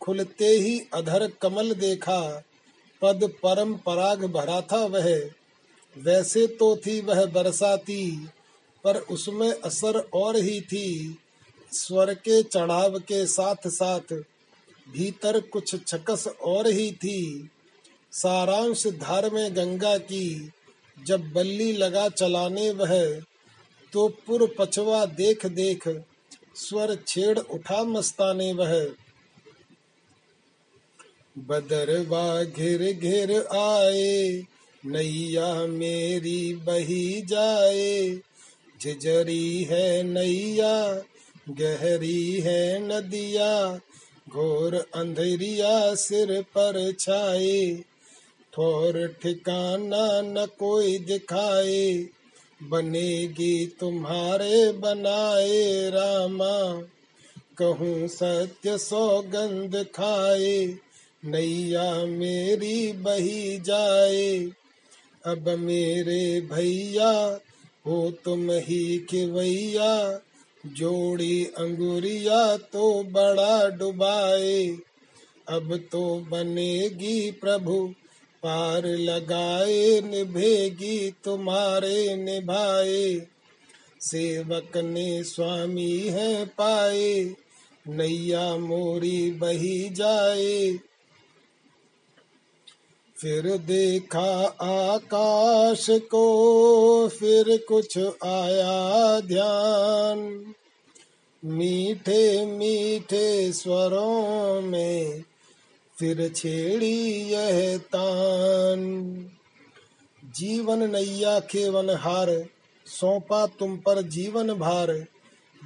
खुलते 0.00 0.46
ही 0.46 0.80
अधर 0.94 1.30
कमल 1.42 1.74
देखा, 1.74 2.42
पद 3.02 3.32
परम 3.42 3.74
पराग 3.74 4.24
भरा 4.24 4.60
था 4.60 4.84
वह। 4.84 5.30
वैसे 5.98 6.46
तो 6.46 6.76
थी 6.76 7.00
वह 7.00 7.26
बरसाती, 7.26 8.28
पर 8.84 8.96
उसमें 8.96 9.60
असर 9.60 10.08
और 10.14 10.36
ही 10.36 10.60
थी। 10.60 11.18
स्वर 11.72 12.14
के 12.14 12.42
चढ़ाव 12.42 12.98
के 12.98 13.24
साथ 13.26 13.68
साथ 13.68 14.12
भीतर 14.86 15.40
कुछ 15.52 15.74
छकस 15.86 16.26
और 16.44 16.66
ही 16.68 16.90
थी। 16.92 17.50
सारांश 18.12 18.86
धार 19.00 19.30
में 19.30 19.56
गंगा 19.56 19.96
की 19.98 20.50
जब 20.96 21.30
बल्ली 21.32 21.72
लगा 21.72 22.08
चलाने 22.08 22.70
वह 22.70 23.20
तो 23.92 24.08
पुर 24.26 24.46
पछवा 24.58 25.04
देख 25.06 25.46
देख 25.46 25.88
स्वर 26.56 26.96
छेड़ 27.06 27.38
उठा 27.38 27.82
मस्ताने 27.84 28.52
वह। 28.52 28.74
बदरवा 31.36 32.42
घिर 32.44 32.82
घिर 32.92 33.30
आए, 33.56 34.42
नैया 34.82 35.54
मेरी 35.66 36.54
बही 36.56 37.22
जाए, 37.22 38.10
झिझरी 38.80 39.62
है 39.64 40.02
नैया 40.02 40.74
गहरी 41.50 42.40
है 42.40 42.88
नदिया, 42.88 43.80
घोर 44.28 44.74
अंधेरिया 44.94 45.94
सिर 45.94 46.42
पर 46.42 46.92
छाए। 47.00 47.84
ठोर 48.52 49.16
ठिकाना 49.22 50.20
न 50.20 50.46
कोई 50.58 50.98
दिखाए, 50.98 52.06
बनेगी 52.62 53.66
तुम्हारे 53.80 54.72
बनाए 54.72 55.90
रामा। 55.90 56.82
कहूँ 57.58 58.08
सत्य 58.08 58.78
सौगंध 58.78 59.86
खाए, 59.94 60.74
नैया 61.24 62.04
मेरी 62.04 62.92
बही 62.92 63.58
जाए। 63.58 64.50
अब 65.26 65.48
मेरे 65.48 66.40
भैया, 66.40 67.40
हो 67.86 68.10
तुम 68.24 68.50
ही 68.50 68.98
खिवैया 68.98 70.20
जोड़ी 70.66 71.44
अंगुरिया 71.44 72.56
तो 72.56 73.04
बड़ा 73.04 73.68
डुबाए, 73.68 74.66
अब 75.48 75.76
तो 75.92 76.26
बनेगी 76.30 77.30
प्रभु, 77.30 77.94
पार 78.42 78.86
लगाए, 78.86 80.00
निभेगी 80.00 81.10
तुम्हारे 81.24 82.16
निभाए। 82.16 83.26
सेवक 84.00 84.76
ने 84.76 85.22
स्वामी 85.24 85.98
है 85.98 86.44
पाए, 86.44 87.34
नैया 87.88 88.56
मोरी 88.56 89.30
बही 89.30 89.88
जाए। 89.88 90.78
फिर 93.20 93.56
देखा 93.56 94.44
आकाश 94.62 95.86
को, 95.90 96.24
फिर 97.08 97.64
कुछ 97.68 97.98
आया 98.24 99.20
ध्यान। 99.20 100.52
मीठे 101.44 102.46
मीठे 102.46 103.52
स्वरों 103.52 104.60
में 104.60 105.22
फिर 105.98 106.32
छेड़ी 106.36 107.22
यह 107.32 107.78
तान। 107.78 108.80
जीवन 110.24 110.90
नैया 110.90 111.38
केवन 111.38 111.90
हार, 111.90 112.46
सौंपा 112.86 113.46
तुम 113.46 113.76
पर 113.76 114.02
जीवन 114.02 114.54
भार। 114.54 115.06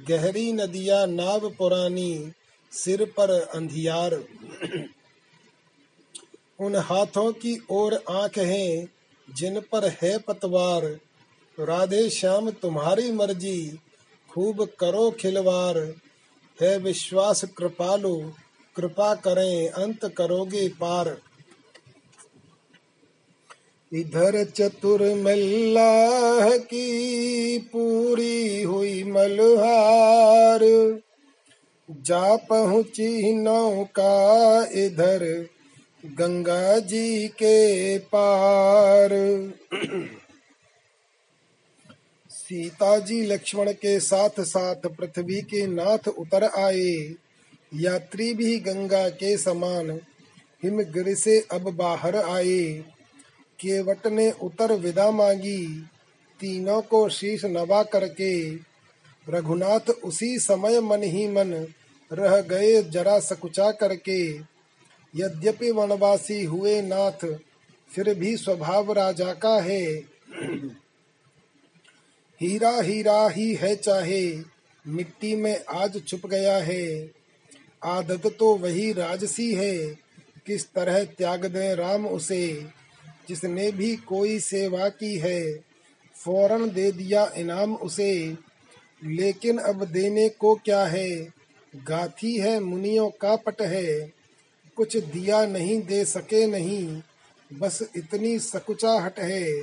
गहरी 0.09 0.53
नदिया 0.53 1.05
नाव 1.05 1.49
पुरानी, 1.49 2.31
सिर 2.71 3.05
पर 3.05 3.31
अंधियार। 3.31 4.23
उन 6.59 6.75
हाथों 6.75 7.31
की 7.31 7.57
ओर 7.69 8.03
आँख 8.09 8.37
है, 8.37 8.87
जिन 9.33 9.59
पर 9.59 9.87
है 10.03 10.17
पतवार। 10.17 10.85
राधे 11.59 12.09
श्याम, 12.09 12.49
तुम्हारी 12.49 13.11
मर्ज़ी, 13.11 13.79
खूब 14.29 14.63
करो 14.79 15.11
खिलवार 15.11 15.77
है 16.61 16.77
विश्वास 16.77 17.43
कृपालु, 17.57 18.31
कृपा 18.75 19.15
करें, 19.15 19.69
अंत 19.69 20.05
करोगे 20.17 20.67
पार। 20.67 21.17
इधर 23.93 24.43
चतुर 24.43 25.01
मल्लाह 25.15 26.57
की 26.57 27.57
पूरी 27.57 28.63
हुई 28.63 29.03
मलहार। 29.03 30.59
जा 31.89 32.35
पहुँची 32.35 33.33
नौका 33.33 34.65
इधर 34.65 35.47
गंगा 36.05 36.79
जी 36.79 37.27
के 37.27 37.97
पार। 37.97 39.09
सीता 42.29 42.99
जी 42.99 43.21
लक्ष्मण 43.21 43.71
के 43.71 43.99
साथ 43.99 44.29
साथ 44.39 44.75
पृथ्वी 44.75 45.41
के 45.41 45.67
नाथ 45.67 46.07
उतर 46.07 46.43
आए। 46.43 47.15
यात्री 47.73 48.33
भी 48.33 48.59
गंगा 48.59 49.09
के 49.09 49.37
समान 49.37 49.91
हिमगिर 50.63 51.15
से 51.15 51.45
अब 51.51 51.61
बाहर 51.61 52.15
आए। 52.15 52.83
केवट 53.59 54.07
ने 54.07 54.31
उतर 54.31 54.73
विदा 54.73 55.11
मांगी, 55.11 55.67
तीनों 56.39 56.81
को 56.81 57.09
शीश 57.09 57.45
नवा 57.45 57.83
करके। 57.83 58.55
रघुनाथ 59.29 59.89
उसी 59.89 60.39
समय 60.39 60.79
मन 60.79 61.03
ही 61.03 61.27
मन 61.27 61.67
रह 62.13 62.41
गए 62.41 62.83
जरा 62.83 63.19
सकुचा 63.19 63.71
करके। 63.71 64.54
यद्यपि 65.15 65.71
वनवासी 65.71 66.43
हुए 66.43 66.81
नाथ, 66.81 67.37
फिर 67.95 68.13
भी 68.13 68.37
स्वभाव 68.37 68.91
राजा 68.91 69.33
का 69.33 69.61
है। 69.61 69.85
हीरा 72.41 72.81
हीरा 72.81 73.29
ही 73.29 73.53
है 73.53 73.75
चाहे, 73.75 74.37
मिट्टी 74.87 75.35
में 75.35 75.65
आज 75.65 76.07
छुप 76.07 76.25
गया 76.25 76.57
है। 76.57 77.11
आदत 77.83 78.35
तो 78.39 78.55
वही 78.55 78.91
राजसी 78.91 79.53
है, 79.53 79.87
किस 80.45 80.73
तरह 80.73 81.03
त्याग 81.03 81.45
दे 81.45 81.75
राम 81.75 82.07
उसे? 82.07 82.65
जिसने 83.29 83.71
भी 83.71 83.95
कोई 83.95 84.39
सेवा 84.39 84.89
की 84.89 85.17
है, 85.17 85.55
फ़ौरन 86.25 86.69
दे 86.69 86.91
दिया 86.91 87.31
इनाम 87.37 87.75
उसे। 87.75 88.37
लेकिन 89.03 89.57
अब 89.57 89.85
देने 89.85 90.29
को 90.29 90.55
क्या 90.55 90.85
है? 90.85 91.25
गाथी 91.75 92.37
है, 92.37 92.59
मुनियों 92.59 93.09
का 93.09 93.35
पट 93.35 93.61
है। 93.61 94.14
कुछ 94.77 94.97
दिया 94.97 95.45
नहीं 95.45 95.81
दे 95.81 96.05
सके 96.05 96.45
नहीं, 96.47 97.01
बस 97.53 97.79
इतनी 97.95 98.39
सकुचाहट 98.39 99.19
है। 99.19 99.61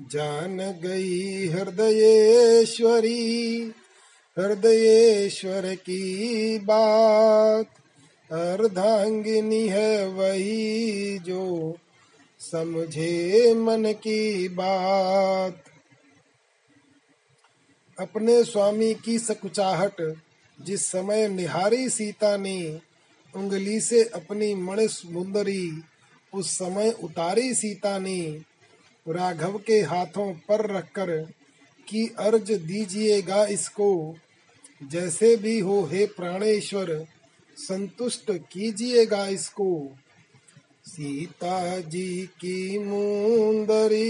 जान 0.00 0.56
गई 0.82 1.48
हृदयेश्वरी, 1.48 3.16
हृदयेश्वर 4.38 5.74
की 5.74 6.58
बात। 6.58 7.66
अर्धांगिनी 8.32 9.68
है 9.68 10.08
वही 10.08 11.18
जो 11.18 11.76
समझे 12.40 13.54
मन 13.54 13.92
की 13.92 14.48
बात। 14.48 15.64
अपने 17.98 18.44
स्वामी 18.44 18.94
की 18.94 19.18
सकुचाहट 19.18 20.16
जिस 20.60 20.86
समय 20.86 21.28
निहारी 21.28 21.88
सीता 21.88 22.36
ने 22.36 22.87
उंगली 23.36 23.80
से 23.80 24.04
अपनी 24.04 24.54
मणिस 24.54 25.06
मुंदरी, 25.06 25.82
उस 26.34 26.50
समय 26.50 26.90
उतारी 26.90 27.54
सीता 27.54 27.98
ने 27.98 28.40
राघव 29.08 29.58
के 29.58 29.80
हाथों 29.80 30.32
पर 30.32 30.76
रखकर 30.76 31.10
की 31.88 32.14
अर्ज़ 32.18 32.52
दीजिएगा 32.52 33.46
इसको। 33.46 34.16
जैसे 34.82 35.36
भी 35.36 35.58
हो, 35.58 35.84
हे 35.84 36.06
प्राणेश्वर, 36.06 37.06
संतुष्ट 37.56 38.30
कीजिएगा 38.30 39.26
इसको। 39.26 39.90
सीता 40.86 41.80
जी 41.80 42.26
की 42.26 42.78
मुंदरी 42.78 44.08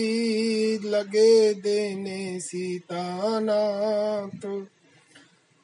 लगे 0.78 1.54
देने 1.54 2.40
सीता 2.40 3.40
नाथ 3.40 4.66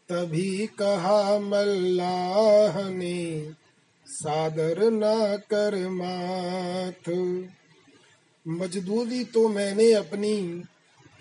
तभी 0.09 0.67
कहा, 0.67 1.39
मल्लाह 1.39 2.91
ने, 2.91 3.53
सादर 4.07 4.91
ना 4.91 5.37
कर 5.37 5.89
माथ। 5.89 7.37
मजदूरी 8.49 9.25
तो 9.25 9.49
मैंने 9.49 9.93
अपनी, 9.93 10.63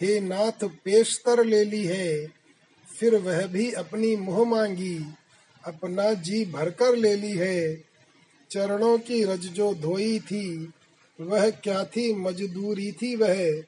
हे 0.02 0.20
नाथ 0.20 0.68
पेशतर 0.86 1.46
ले 1.46 1.64
ली 1.64 1.84
है। 1.84 2.28
फिर 3.00 3.16
वह 3.16 3.48
भी 3.48 3.72
अपनी 3.72 4.16
मुँह 4.16 4.50
मांगी, 4.50 5.06
अपना 5.66 6.14
जी 6.14 6.46
भरकर 6.46 6.96
ले 6.96 7.16
ली 7.16 7.32
है। 7.32 7.84
चरणों 8.52 8.98
की 8.98 9.24
रज 9.24 9.40
जो 9.40 9.74
धोई 9.74 10.20
थी, 10.20 10.72
वह 11.22 11.50
क्या 11.50 11.84
थी? 11.84 12.14
मजदूरी 12.14 12.92
थी 12.92 13.16
वह। 13.16 13.64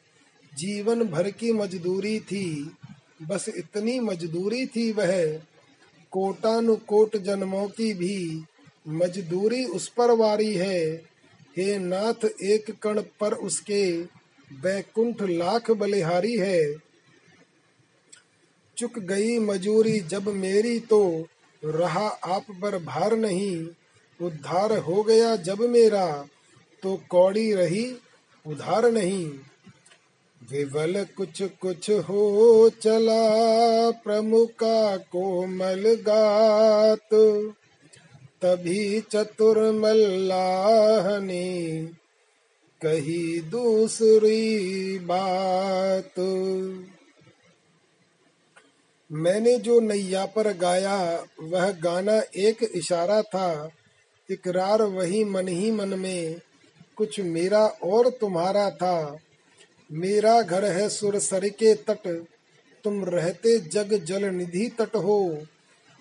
जीवन 0.58 1.04
भर 1.04 1.32
की 1.32 1.52
मजदूरी 1.52 2.20
थी। 2.20 2.72
बस 3.22 3.46
इतनी 3.50 4.00
मजदूरी 4.00 4.66
थी 4.66 4.92
वह। 4.92 5.38
कोटानुकोट 6.12 7.18
जन्मों 7.18 7.68
की 7.68 7.94
भी 7.94 8.44
मजदूरी 8.88 9.66
उस 9.66 9.88
पर 9.88 10.12
वारी 10.12 10.54
है। 10.54 10.96
हे 11.58 11.78
नाथ, 11.80 12.26
एक 12.42 12.72
कण 12.82 13.02
पर 13.20 13.34
उसके 13.34 14.02
बैकुंठ 14.62 15.22
लाख 15.22 15.72
बलिहारी 15.72 16.38
है। 16.38 16.76
चुक 18.78 19.00
गई 19.00 19.40
मजूरी 19.40 20.00
जब 20.00 20.28
मेरी 20.28 20.80
तो 20.80 21.28
रहा 21.64 22.08
आप 22.08 22.46
पर 22.52 22.78
भार 22.84 23.16
नहीं। 23.16 23.68
उद्धार 24.20 24.78
हो 24.78 25.04
गया 25.04 25.36
जब 25.36 25.62
मेरा 25.62 26.28
तो 26.84 26.96
कौड़ी 27.10 27.54
रही 27.54 27.96
उधार 28.46 28.92
नहीं। 28.92 29.32
विवल 30.52 31.06
कुछ 31.18 31.44
कुछ 31.44 31.90
हो 31.90 32.70
चला, 32.82 33.92
प्रमुखा 33.92 34.98
कोमल 34.98 35.96
गात। 35.96 37.10
तभी 38.42 39.02
चतुर 39.02 39.72
मल्लाह 39.72 41.20
ने 41.20 41.90
कही 42.82 43.42
दूसरी 43.42 45.00
बात। 45.00 46.20
मैंने 49.12 49.58
जो 49.58 49.80
नैया 49.80 50.26
पर 50.26 50.54
गाया, 50.54 51.26
वह 51.42 51.72
गाना 51.72 52.22
एक 52.36 52.72
इशारा 52.76 53.22
था, 53.22 53.70
इकरार 54.30 54.82
वही 54.82 55.24
मन 55.24 55.48
ही 55.48 55.72
मन 55.72 55.88
में, 55.88 56.40
कुछ 56.96 57.20
मेरा 57.20 57.68
और 57.68 58.10
तुम्हारा 58.10 58.70
था। 58.70 59.20
मेरा 59.90 60.42
घर 60.42 60.66
है 60.66 60.88
सुरसर 60.90 61.48
के 61.50 61.74
तट, 61.88 62.08
तुम 62.86 63.04
रहते 63.06 63.58
जग 63.60 63.94
जल 64.06 64.26
निधि 64.26 64.68
तट 64.80 64.96
हो। 64.96 65.20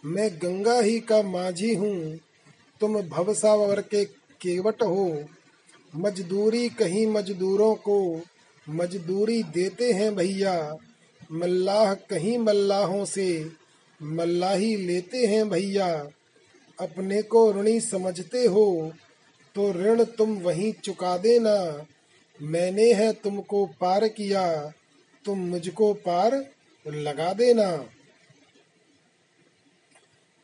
मैं 0.05 0.29
गंगा 0.37 0.79
ही 0.81 0.99
का 1.01 1.23
माझी 1.23 1.75
हूँ, 1.75 2.19
तुम 2.81 3.01
भवसावर 3.03 3.81
के 3.81 4.05
केवट 4.41 4.83
हो। 4.83 5.25
मजदूरी 5.93 6.69
कहीं 6.69 7.07
मजदूरों 7.07 7.75
को, 7.75 8.23
मजदूरी 8.67 9.43
देते 9.55 9.93
हैं 9.93 10.15
भैया। 10.17 10.57
मल्लाह 11.33 11.95
कहीं 11.95 12.37
मल्लाहों 12.39 13.05
से, 13.05 13.51
मल्लाही 14.01 14.77
लेते 14.77 15.27
हैं 15.27 15.49
भैया। 15.51 15.89
अपने 16.79 17.23
को 17.23 17.51
ऋणी 17.53 17.81
समझते 17.81 18.45
हो 18.47 18.93
तो 19.57 19.71
ऋण 19.73 20.05
तुम 20.05 20.35
वहीं 20.39 20.73
चुका 20.85 21.17
देना। 21.19 21.55
मैंने 22.41 22.93
है 22.93 23.13
तुमको 23.13 23.67
पार 23.81 24.09
किया, 24.09 24.73
तुम 25.25 25.39
मुझको 25.39 25.93
पार 25.95 26.35
लगा 26.87 27.33
देना। 27.33 27.71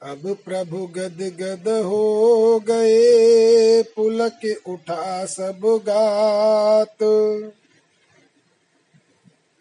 अब 0.02 0.22
प्रभु 0.44 0.86
गद 0.86 1.18
गद 1.40 1.68
हो 1.84 2.60
गए, 2.60 3.82
पुलक 3.82 4.40
उठा 4.68 5.24
सब 5.26 5.60
गात। 5.86 7.02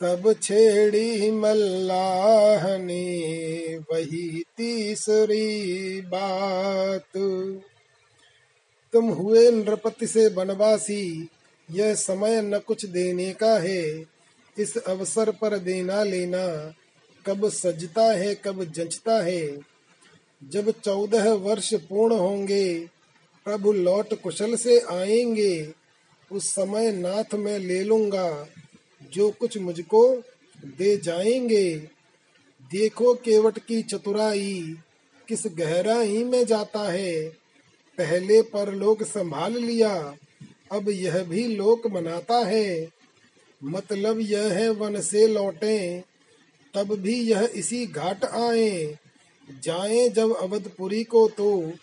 तब 0.01 0.34
छेड़ी 0.43 1.32
मल्लाह 1.32 2.77
ने 2.77 3.77
वही 3.91 4.43
तीसरी 4.57 6.01
बात। 6.01 7.17
तुम 8.93 9.09
हुए 9.09 9.49
नृपति 9.51 10.07
से 10.07 10.30
बनवासी 10.30 11.30
यह 11.72 11.93
समय 11.95 12.41
न 12.41 12.59
कुछ 12.59 12.86
देने 12.86 13.34
का 13.34 13.59
है। 13.59 14.05
इस 14.57 14.78
अवसर 14.78 15.32
पर 15.32 15.57
देना 15.57 16.03
लेना 16.03 16.74
कब 17.26 17.49
सजता 17.49 18.03
है, 18.03 18.36
कब 18.36 18.63
जचता 18.63 19.24
है। 19.24 19.59
जब 20.43 20.72
चौदह 20.72 21.34
वर्ष 21.34 21.74
पूर्ण 21.74 22.15
होंगे, 22.15 22.80
प्रभु 23.45 23.72
लौट 23.72 24.22
कुशल 24.22 24.55
से 24.55 24.80
आएँगे। 24.80 25.74
उस 26.32 26.49
समय 26.49 26.91
नाथ 26.91 27.34
में 27.34 27.59
ले 27.59 27.84
लूँगा, 27.84 28.47
जो 29.13 29.32
कुछ 29.32 29.57
मुझको 29.57 30.15
दे 30.65 30.97
जाएँगे। 30.97 31.76
देखो 32.72 33.13
केवट 33.13 33.59
की 33.59 33.82
चतुराई, 33.82 34.78
किस 35.28 35.43
गहराई 35.47 36.24
में 36.24 36.45
जाता 36.45 36.91
है। 36.91 37.30
पहले 37.97 38.41
पर 38.41 38.74
लोग 38.74 39.03
संभाल 39.03 39.53
लिया 39.53 40.15
अब 40.72 40.89
यह 40.89 41.24
भी 41.24 41.47
लोक 41.47 41.88
मनाता 41.88 42.38
है। 42.38 42.89
मतलब 43.63 44.20
यह 44.20 44.53
है, 44.53 44.70
वन 44.70 45.01
से 45.01 45.28
लौटे, 45.28 46.03
तब 46.74 46.95
भी 46.95 47.20
यह 47.20 47.49
इसी 47.55 47.86
घाट 47.86 48.26
आए। 48.26 48.97
जाए 49.63 50.09
जब 50.09 50.36
अवधपुरी 50.36 51.03
को 51.03 51.28
तो 51.28 51.74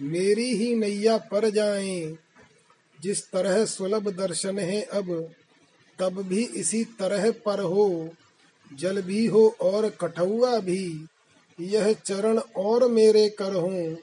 मेरी 0.00 0.54
ही 0.54 0.74
नैया 0.74 1.16
पर 1.16 1.50
जाए। 1.50 2.16
जिस 3.00 3.30
तरह 3.30 3.64
सुलभ 3.64 4.08
दर्शन 4.08 4.58
है 4.58 4.82
अब, 4.82 5.30
तब 5.98 6.22
भी 6.22 6.44
इसी 6.44 6.84
तरह 6.84 7.30
पर 7.30 7.60
हो। 7.60 8.10
जल 8.78 9.02
भी 9.02 9.26
हो 9.26 9.56
और 9.60 9.88
कठुआ 9.88 10.58
भी, 10.58 11.06
यह 11.60 11.92
चरण 11.92 12.38
और 12.38 12.90
मेरे 12.90 13.28
कर 13.28 13.54
हो। 13.54 13.96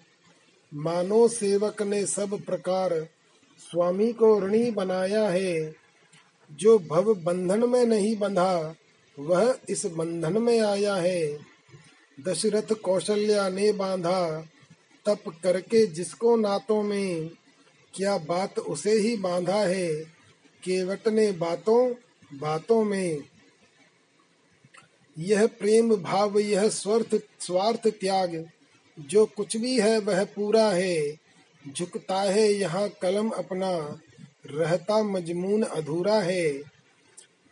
मानो 0.73 1.27
सेवक 1.27 1.81
ने 1.81 2.05
सब 2.05 2.41
प्रकार 2.41 3.07
स्वामी 3.71 4.13
को 4.13 4.39
ऋणी 4.39 4.71
बनाया 4.71 5.29
है। 5.29 5.75
जो 6.51 6.79
भव 6.79 7.13
बंधन 7.13 7.69
में 7.69 7.85
नहीं 7.85 8.17
बंधा, 8.17 8.75
वह 9.19 9.57
इस 9.69 9.85
बंधन 9.85 10.41
में 10.41 10.59
आया 10.59 10.95
है। 10.95 11.39
दशरथ 12.25 12.73
कौशल्या 12.73 13.49
ने 13.49 13.71
बांधा, 13.71 14.45
तप 15.05 15.23
करके 15.43 15.85
जिसको 15.85 16.35
नातों 16.35 16.83
में, 16.83 17.29
क्या 17.93 18.17
बात 18.17 18.59
उसे 18.59 18.91
ही 18.91 19.17
बांधा 19.17 19.63
है? 19.63 19.95
केवट 20.63 21.07
ने 21.07 21.31
बातों 21.31 21.93
बातों 22.33 22.83
में। 22.83 23.23
यह 25.19 25.47
प्रेम 25.47 25.95
भाव, 25.95 26.39
यह 26.39 26.69
स्वार्थ 26.69 27.15
स्वार्थ 27.39 27.87
त्याग, 27.87 28.49
जो 28.99 29.25
कुछ 29.25 29.57
भी 29.57 29.79
है 29.79 29.99
वह 29.99 30.23
पूरा 30.23 30.69
है। 30.69 31.20
झुकता 31.67 32.21
है 32.21 32.53
यहाँ 32.53 32.89
कलम 33.01 33.29
अपना, 33.29 33.99
रहता 34.45 35.03
मजमून 35.03 35.63
अधूरा 35.63 36.13
है। 36.13 36.61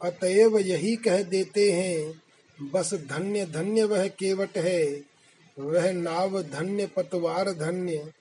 अतएव 0.01 0.59
यही 0.59 0.95
कह 0.95 1.23
देते 1.23 1.71
हैं, 1.71 2.21
बस 2.71 2.93
धन्य 2.93 3.45
धन्य 3.45 3.83
वह 3.83 4.07
केवट 4.07 4.57
है। 4.57 5.03
वह 5.59 5.91
नाव 5.91 6.41
धन्य 6.41 6.85
पतवार 6.85 7.53
धन्य, 7.53 8.11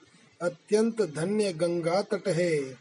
अत्यंत 0.43 1.03
धन्य 1.03 1.53
गंगा 1.53 2.03
तट 2.03 2.29
है। 2.29 2.79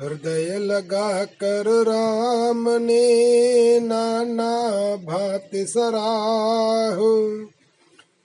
हृदय 0.00 0.58
लगा 0.58 1.24
कर 1.24 1.66
राम 1.66 2.68
ने 2.68 3.80
नाना 3.80 4.96
भात 4.96 5.50
सराह। 5.54 7.53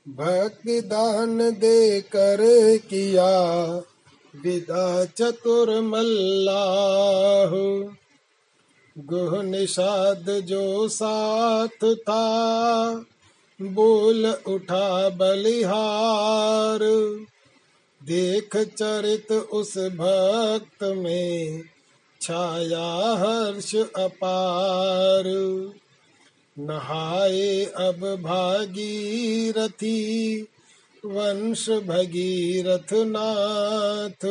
भक्ति 0.10 0.82
दान 0.82 1.52
दे 1.52 2.02
कर 2.02 2.38
किया, 2.78 3.68
विदा 4.44 5.06
चतुर 5.06 5.82
मल्लाह। 5.82 7.50
गुह 9.06 9.44
निषाद 9.44 10.26
जो 10.30 10.88
साथ 10.88 11.96
था, 11.96 12.26
बोल 13.62 14.26
उठा 14.48 15.10
बलिहार। 15.10 16.80
देख 18.04 18.58
चरित 18.58 19.32
उस 19.32 19.78
भक्त 19.78 20.84
में, 20.84 21.64
छाया 22.22 23.14
हर्ष 23.14 23.76
अपार। 23.76 25.24
नहाए 26.60 27.66
अब 27.66 28.20
भागीरथी, 28.24 30.48
वंश 31.06 31.70
भगीरथ 31.70 32.94
नाथ 32.94 34.26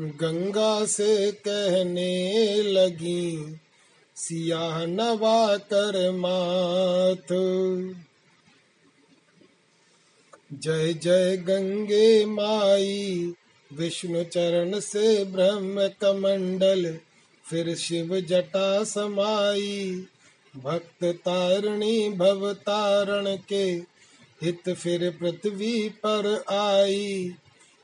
गंगा 0.00 0.84
से 0.84 1.32
कहने 1.32 2.62
लगी, 2.62 3.56
सियाह 4.16 4.86
नवा 4.86 5.56
कर 5.56 6.10
माथ। 6.10 7.34
जय 10.52 10.94
जय 10.94 11.36
गंगे 11.36 12.26
माई, 12.26 13.32
विष्णु 13.72 14.24
चरण 14.24 14.80
से 14.80 15.24
ब्रह्म 15.24 15.88
कमंडल, 15.88 16.98
फिर 17.50 17.74
शिव 17.74 18.20
जटा 18.20 18.84
समाई। 18.84 20.06
भक्त 20.56 21.04
तारणी 21.04 22.08
भव 22.08 22.52
तारण 22.52 23.36
के 23.48 23.64
हित 24.42 24.74
फिर 24.74 25.10
पृथ्वी 25.10 25.88
पर 25.88 26.44
आई। 26.48 27.34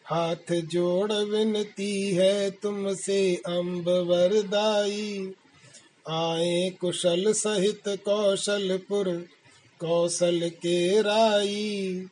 हाथ 0.04 0.52
जोड़ 0.52 1.12
विनती 1.12 2.10
है 2.10 2.50
तुमसे 2.50 3.42
अम्ब 3.46 3.88
वरदाई। 3.88 5.32
आए 6.08 6.70
कुशल 6.80 7.32
सहित 7.32 7.82
कौशलपुर, 7.88 9.26
कौशल 9.80 10.48
के 10.48 11.02
राई। 11.02 12.06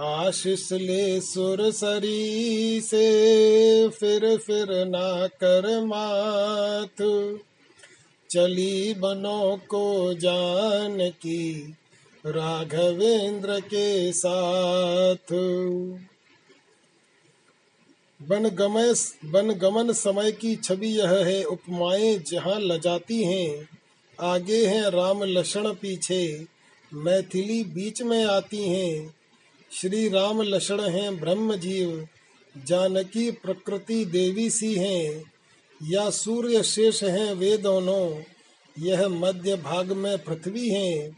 आशीष 0.00 0.72
ले 0.72 1.20
सुर 1.20 1.70
सरी 1.70 2.80
से 2.80 3.08
फिर 3.88 4.38
फिर 4.38 4.66
ना 4.70 5.26
कर 5.26 5.84
माथ। 5.84 7.02
चली 8.32 8.94
बनों 8.94 9.56
को 9.56 10.14
जान 10.14 11.10
की 11.10 11.74
राघवेंद्र 12.26 13.60
के 13.60 14.12
साथ। 14.12 15.32
बन 18.22 18.48
गमय, 18.48 18.94
बन 19.24 19.52
गमन 19.52 19.92
समय 19.92 20.32
की 20.32 20.56
छवि 20.56 20.86
यह 20.86 21.10
है, 21.10 21.44
उपमाएँ 21.44 22.18
जहाँ 22.18 22.60
लजाती 22.60 23.24
हैं, 23.24 23.68
आगे 24.20 24.66
हैं 24.66 24.82
राम 24.82 25.22
लक्षण 25.22 25.74
पीछे, 25.74 26.46
मैथिली 26.94 27.64
बीच 27.64 28.02
में 28.02 28.24
आती 28.24 28.68
हैं। 28.68 29.14
श्री 29.72 30.08
राम 30.08 30.42
लक्षण 30.42 30.80
हैं 30.80 31.20
ब्रह्म 31.20 31.56
जीव 31.56 32.08
जानकी 32.56 33.30
प्रकृति 33.30 34.04
देवी 34.04 34.50
सी 34.50 34.74
हैं। 34.74 35.31
या 35.84 36.10
सूर्य 36.10 36.62
शेष 36.62 37.02
हैं 37.02 37.34
वे 37.34 37.56
दोनों। 37.56 38.22
यह 38.78 39.08
मध्य 39.08 39.56
भाग 39.56 39.92
में 39.92 40.18
पृथ्वी 40.18 40.68
है। 40.68 41.10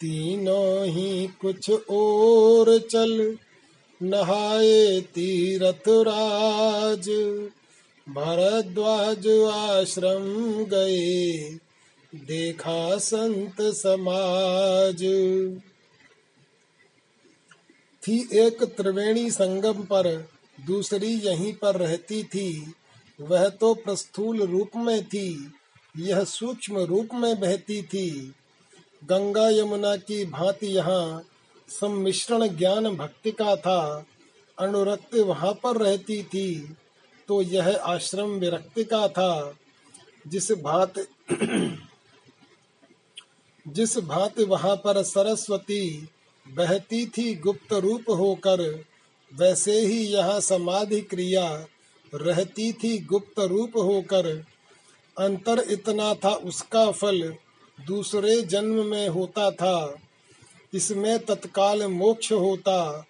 तीनों 0.00 0.86
ही 0.86 1.26
कुछ 1.26 1.70
और 1.90 2.78
चल, 2.78 3.38
नहाए 4.02 5.00
तीरथ 5.00 5.88
राज। 5.88 7.08
भरद्वाज 8.08 9.28
आश्रम 9.52 10.24
गए, 10.64 11.32
देखा 12.14 12.98
संत 12.98 13.56
समाज। 13.60 15.02
थी 18.02 18.28
एक 18.32 18.64
त्रिवेणी 18.64 19.30
संगम 19.30 19.82
पर, 19.82 20.28
दूसरी 20.66 21.14
यहीं 21.14 21.52
पर 21.52 21.76
रहती 21.76 22.22
थी। 22.22 22.74
वह 23.18 23.48
तो 23.48 23.74
प्रस्थूल 23.74 24.42
रूप 24.42 24.70
में 24.76 25.04
थी, 25.04 25.52
यह 25.96 26.24
सूक्ष्म 26.24 26.78
रूप 26.78 27.08
में 27.14 27.40
बहती 27.40 27.82
थी। 27.82 28.10
गंगा 29.04 29.48
यमुना 29.50 29.96
की 29.96 30.24
भांति 30.24 30.66
यहाँ 30.66 31.22
सम्मिश्रण 31.68 32.46
ज्ञान 32.48 32.88
भक्ति 32.96 33.30
का 33.30 33.56
था। 33.56 34.04
अनुरक्ति 34.58 35.20
वहाँ 35.20 35.52
पर 35.52 35.76
रहती 35.76 36.22
थी 36.22 36.76
तो 37.28 37.42
यह 37.42 37.76
आश्रम 37.76 38.30
विरक्ति 38.30 38.84
का 38.84 39.08
था। 39.08 39.54
जिस 40.26 40.52
भात 40.52 40.94
जिस 43.66 43.98
भात 43.98 44.40
वहाँ 44.40 44.76
पर 44.76 45.02
सरस्वती 45.02 46.08
बहती 46.46 47.06
थी 47.06 47.34
गुप्त 47.34 47.72
रूप 47.72 48.10
होकर, 48.10 48.84
वैसे 49.32 49.80
ही 49.80 49.98
यह 50.06 50.38
समाधि 50.40 51.00
क्रिया 51.00 51.66
रहती 52.16 52.72
थी 52.72 52.98
गुप्त 52.98 53.40
रूप 53.40 53.72
होकर। 53.76 54.44
अंतर 55.18 55.64
इतना 55.70 56.14
था 56.14 56.30
उसका 56.30 56.90
फल, 56.90 57.34
दूसरे 57.86 58.40
जन्म 58.40 58.84
में 58.84 59.08
होता 59.08 59.50
था। 59.50 59.96
इसमें 60.74 61.18
तत्काल 61.18 61.86
मोक्ष 61.86 62.32
होता, 62.32 63.06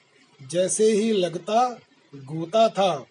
जैसे 0.50 0.92
ही 0.92 1.12
लगता, 1.12 1.78
गोता 2.14 2.68
था। 2.68 3.06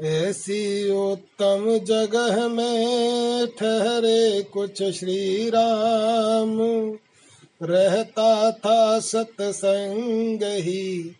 ऐसी 0.00 0.90
उत्तम 0.90 1.78
जगह 1.78 2.48
में 2.48 3.46
ठहरे 3.46 4.42
कुछ 4.42 4.82
श्री 4.82 5.50
राम 5.50 6.60
रहता 7.62 8.52
था 8.52 8.98
सत्संग 8.98 10.42
ही 10.42 11.16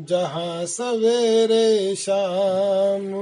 जहाँ 0.00 0.66
सवेरे 0.66 1.94
शाम 1.96 3.14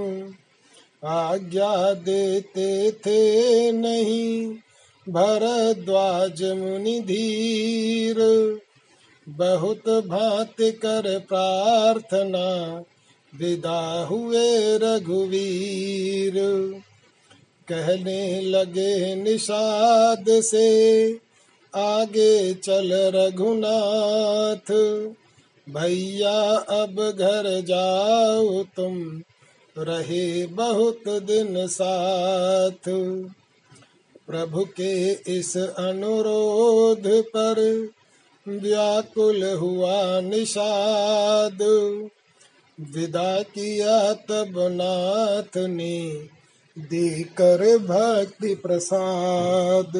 आज्ञा 1.04 1.94
देते 1.94 2.90
थे 2.92 3.72
नहीं, 3.72 4.54
भरद्वाज 5.08 6.42
मुनि 6.42 7.00
धीर। 7.00 8.16
बहुत 9.28 9.88
भात 9.88 10.54
कर 10.60 11.18
प्रार्थना 11.18 12.82
विदा 13.38 14.04
हुए 14.04 14.78
रघुवीर। 14.78 16.32
कहने 17.68 18.40
लगे 18.40 19.14
निषाद 19.14 20.24
से 20.28 21.10
आगे 21.76 22.54
चल 22.54 22.90
रघुनाथ। 23.14 24.72
भैया, 25.68 26.56
अब 26.56 27.10
घर 27.18 27.60
जाओ 27.60 28.62
तुम। 28.62 29.22
रहे 29.78 30.46
बहुत 30.46 31.02
दिन 31.08 31.66
साथ। 31.66 32.88
प्रभु 34.26 34.64
के 34.64 35.12
इस 35.12 35.56
अनुरोध 35.56 37.22
पर 37.22 37.88
व्याकुल 38.48 39.44
हुआ 39.44 40.20
निषाद। 40.20 41.62
विदा 42.80 43.42
किया 43.42 44.12
तब 44.12 44.54
नाथ 44.56 45.66
ने 45.66 46.28
देकर 46.78 47.78
भक्ति 47.78 48.54
प्रसाद। 48.54 49.92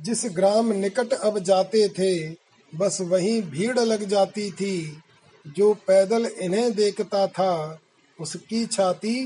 जिस 0.00 0.22
ग्राम 0.24 0.72
निकट 0.72 1.12
अब 1.12 1.38
जाते 1.38 1.88
थे 1.88 2.41
बस 2.72 2.98
वहीं 3.00 3.40
भीड़ 3.42 3.78
लग 3.78 4.04
जाती 4.08 4.50
थी। 4.50 5.02
जो 5.46 5.72
पैदल 5.74 6.26
इन्हें 6.26 6.72
देखता 6.72 7.26
था, 7.26 7.80
उसकी 8.18 8.64
छाती 8.66 9.24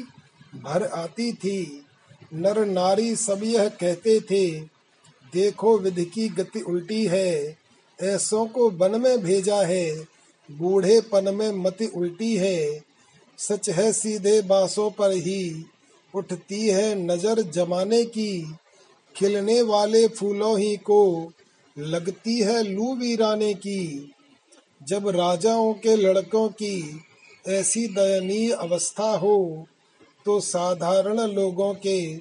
भर 0.57 0.85
आती 0.85 1.33
थी। 1.33 1.85
नर 2.35 2.65
नारी 2.65 3.15
सब 3.17 3.41
यह 3.45 3.69
कहते 3.69 4.21
थे, 4.21 4.61
देखो 5.33 5.79
विधि 5.79 6.05
की 6.05 6.29
गति 6.29 6.61
उल्टी 6.61 7.05
है, 7.07 7.57
ऐसों 7.99 8.47
को 8.47 8.71
वन 8.71 9.01
में 9.01 9.23
भेजा 9.23 9.61
है 9.63 10.07
बूढ़े 10.49 11.01
पन 11.01 11.35
में 11.35 11.51
मति 11.53 11.87
उल्टी 11.87 12.37
है। 12.37 12.85
सच 13.39 13.69
है 13.71 13.93
सीधे 13.93 14.41
बासों 14.43 14.91
पर 14.91 15.13
ही, 15.13 15.65
उठती 16.15 16.69
है 16.69 16.95
नज़र 16.95 17.43
जमाने 17.43 18.05
की, 18.05 18.55
खिलने 19.17 19.63
वाले 19.63 20.07
फूलों 20.09 20.59
ही 20.59 20.77
को 20.77 21.33
लगती 21.77 22.39
है 22.41 22.63
लू 22.63 22.95
वीराने 22.95 23.53
की। 23.55 24.13
जब 24.81 25.09
राजाओं 25.09 25.73
के 25.75 25.97
लड़कों 25.97 26.49
की 26.49 27.05
ऐसी 27.49 27.87
दयनीय 27.87 28.53
अवस्था 28.53 29.11
हो 29.17 29.67
तो 30.27 30.39
साधारण 30.41 31.21
लोगों 31.21 31.75
के 31.75 32.17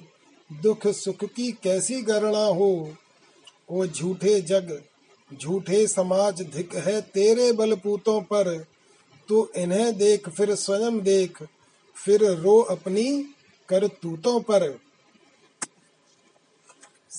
दुख 0.50 0.86
सुख 0.86 1.24
की 1.26 1.50
कैसी 1.52 2.00
गणना 2.02 2.44
हो? 2.46 2.94
वो 3.70 3.86
झूठे 3.86 4.40
जग, 4.40 4.80
झूठे 5.30 5.86
समाज 5.86 6.42
धिक 6.42 6.74
है 6.76 7.00
तेरे 7.00 7.52
बलपूतों 7.52 8.20
पर। 8.20 8.58
तो 9.28 9.50
इन्हें 9.56 9.96
देख, 9.96 10.28
फिर 10.28 10.54
स्वयं 10.54 11.00
देख, 11.00 11.42
फिर 11.96 12.24
रो 12.24 12.58
अपनी 12.60 13.22
करतूतों 13.68 14.40
पर। 14.40 14.68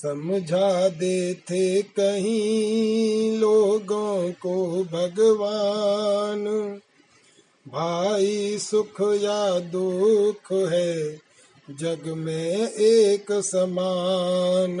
समझा 0.02 0.88
देते 0.88 1.82
कहीं 1.82 3.38
लोगों 3.38 4.32
को 4.32 4.84
भगवान। 4.84 6.44
भाई 7.68 8.58
सुख 8.58 9.00
या 9.00 9.58
दुख 9.58 10.52
है, 10.52 11.20
जग 11.70 12.02
में 12.06 12.72
एक 12.72 13.32
समान। 13.32 14.80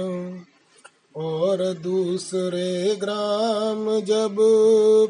और 1.16 1.74
दूसरे 1.74 2.96
ग्राम 2.96 4.00
जब 4.00 4.36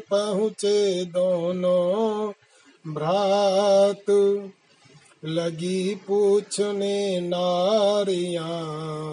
पहुँचे 0.09 1.05
दोनों 1.05 2.31
भ्रात 2.93 4.05
लगी 5.25 5.95
पूछने 5.95 7.19
नारिया, 7.19 8.47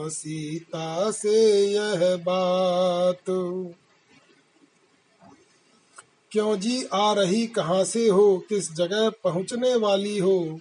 सीता 0.09 1.11
से 1.11 1.67
यह 1.67 2.17
बात। 2.17 3.25
क्यों 6.33 6.57
जी 6.57 6.85
आ 6.85 7.13
रही 7.13 7.47
कहाँ 7.47 7.85
से 7.85 8.09
हो? 8.09 8.39
किस 8.49 8.73
जगह 8.73 9.11
पहुँचने 9.11 9.77
वाली 9.77 10.19
हो? 10.19 10.61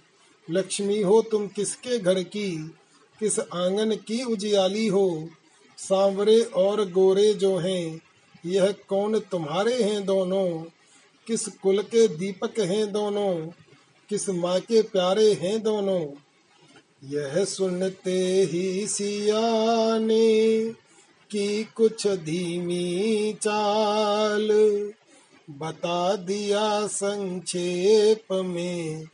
लक्ष्मी 0.50 1.02
हो 1.02 1.22
तुम 1.22 1.46
किसके 1.46 1.98
घर 1.98 2.22
की? 2.22 2.50
किस 3.20 3.40
आँगन 3.40 3.96
की 3.96 4.24
उजियाली 4.24 4.86
हो? 4.86 5.28
सांवरे 5.78 6.40
और 6.40 6.90
गोरे 6.90 7.34
जो 7.34 7.56
हैं, 7.56 8.00
यह 8.46 8.74
कौन 8.88 9.18
तुम्हारे 9.18 9.82
हैं 9.82 10.04
दोनों? 10.04 10.64
किस 11.26 11.48
कुल 11.48 11.82
के 11.82 12.08
दीपक 12.08 12.60
हैं 12.60 12.92
दोनों? 12.92 13.50
किस 14.08 14.28
माँ 14.28 14.60
के 14.60 14.82
प्यारे 14.82 15.32
हैं 15.32 15.62
दोनों? 15.62 16.06
यह 17.04 17.44
सुनते 17.44 18.48
ही 18.52 18.86
सिया 18.86 19.98
ने 19.98 20.68
की 21.30 21.64
कुछ 21.64 22.06
धीमी 22.06 23.32
चाल 23.42 24.48
बता 25.50 26.16
दिया 26.16 26.86
संक्षेप 26.86 28.32
में 28.32 29.04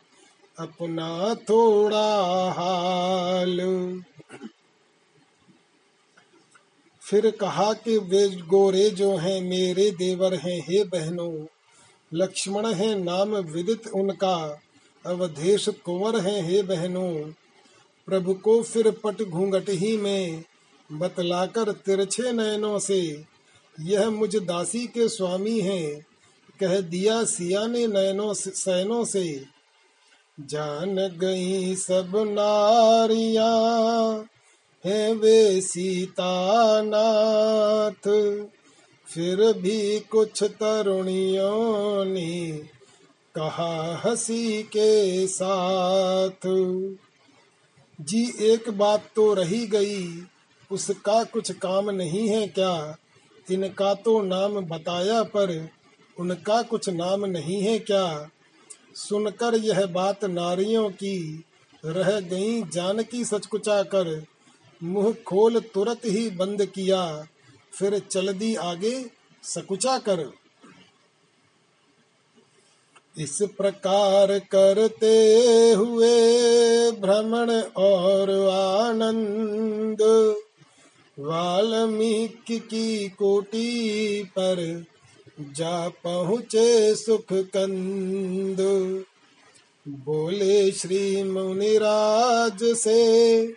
अपना 0.59 1.35
थोड़ा 1.35 2.51
हाल। 2.51 3.61
फिर 7.01 7.31
कहा 7.31 7.73
कि 7.73 7.99
वे 7.99 8.29
गोरे 8.29 8.91
जो 8.91 9.17
हैं, 9.17 9.41
मेरे 9.41 9.91
देवर 9.91 10.35
हैं, 10.35 10.61
हे 10.61 10.85
बहनों, 10.85 11.47
लक्ष्मण 12.15 12.73
है 12.73 13.03
नाम 13.03 13.37
विदित 13.37 13.87
उनका। 13.87 14.61
अवधेश 15.07 15.69
कुंवर 15.69 16.21
है, 16.21 16.47
हे 16.47 16.63
बहनों। 16.63 17.33
प्रभु 18.07 18.35
को 18.35 18.63
फिर 18.63 18.91
पट 18.91 19.23
घूंघट 19.23 19.69
ही 19.69 19.97
में 19.97 20.45
बतलाकर 20.93 21.73
तिरछे 21.73 22.33
नयनों 22.33 22.79
से, 22.79 23.25
यह 23.81 24.11
मुझ 24.11 24.37
दासी 24.37 24.87
के 24.87 25.09
स्वामी 25.09 25.61
हैं, 25.61 26.07
कह 26.61 26.81
दिया 26.81 27.25
सिया 27.25 27.67
ने 27.67 27.87
नयनों 27.87 28.35
सैनों 28.35 29.05
से। 29.05 29.45
जान 30.41 30.95
गई 30.95 31.77
सब 31.77 32.13
नारिया 32.17 33.51
है 34.87 35.15
वे 35.15 35.61
सीता 35.61 36.83
नाथ 36.83 38.11
फिर 39.07 39.53
भी 39.53 40.01
कुछ 40.01 40.43
तरुणियों 40.43 42.05
ने 42.05 42.63
कहा 43.35 44.03
हसी 44.05 44.63
के 44.63 45.27
साथ। 45.27 46.47
जी, 48.01 48.33
एक 48.41 48.71
बात 48.71 49.09
तो 49.17 49.35
रही 49.35 49.67
गई, 49.67 50.23
उसका 50.71 51.25
कुछ 51.25 51.53
काम 51.53 51.91
नहीं 51.91 52.29
है 52.29 52.47
क्या? 52.49 52.97
इनका 53.51 53.95
तो 53.95 54.21
नाम 54.23 54.61
बताया, 54.61 55.23
पर 55.23 55.69
उनका 56.19 56.63
कुछ 56.63 56.89
नाम 56.89 57.25
नहीं 57.27 57.63
है 57.63 57.79
क्या? 57.79 58.31
सुनकर 58.95 59.55
यह 59.55 59.87
बात 59.87 60.25
नारियों 60.25 60.91
की 60.91 61.45
रह 61.85 62.21
गई, 62.21 62.63
जानकी 62.63 63.25
सचकुचा 63.25 63.83
कर 63.83 64.25
मुँह 64.83 65.13
खोल 65.27 65.61
तुरंत 65.61 66.01
ही 66.05 66.31
बंद 66.31 66.65
किया, 66.65 67.27
फिर 67.73 67.99
चल 67.99 68.33
दी 68.33 68.55
आगे, 68.55 69.07
सकुचा 69.43 69.99
कर। 69.99 70.31
इस 73.19 73.43
प्रकार 73.43 74.39
करते 74.39 75.73
हुए 75.73 76.91
भ्रमण 76.91 77.63
और 77.77 78.51
आनंद। 78.51 79.99
वाल्मीकि 81.19 82.59
की 82.59 83.09
कोटि 83.09 84.25
पर 84.29 84.85
जा 85.41 85.89
पहुँचे 85.89 86.95
सुख 86.95 87.27
कंद 87.33 89.05
बोले 89.89 90.73
श्री 90.73 91.23
मुनिराज 91.23 92.59
से, 92.63 93.53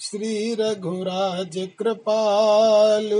श्री 0.00 0.54
रघुराज 0.54 1.68
कृपाल, 1.78 3.10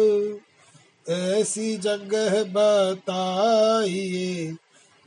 ऐसी 1.11 1.77
जगह 1.77 2.45
बताइए 2.45 4.57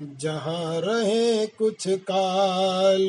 जहाँ 0.01 0.81
रहे 0.81 1.47
कुछ 1.47 1.87
काल 1.87 3.07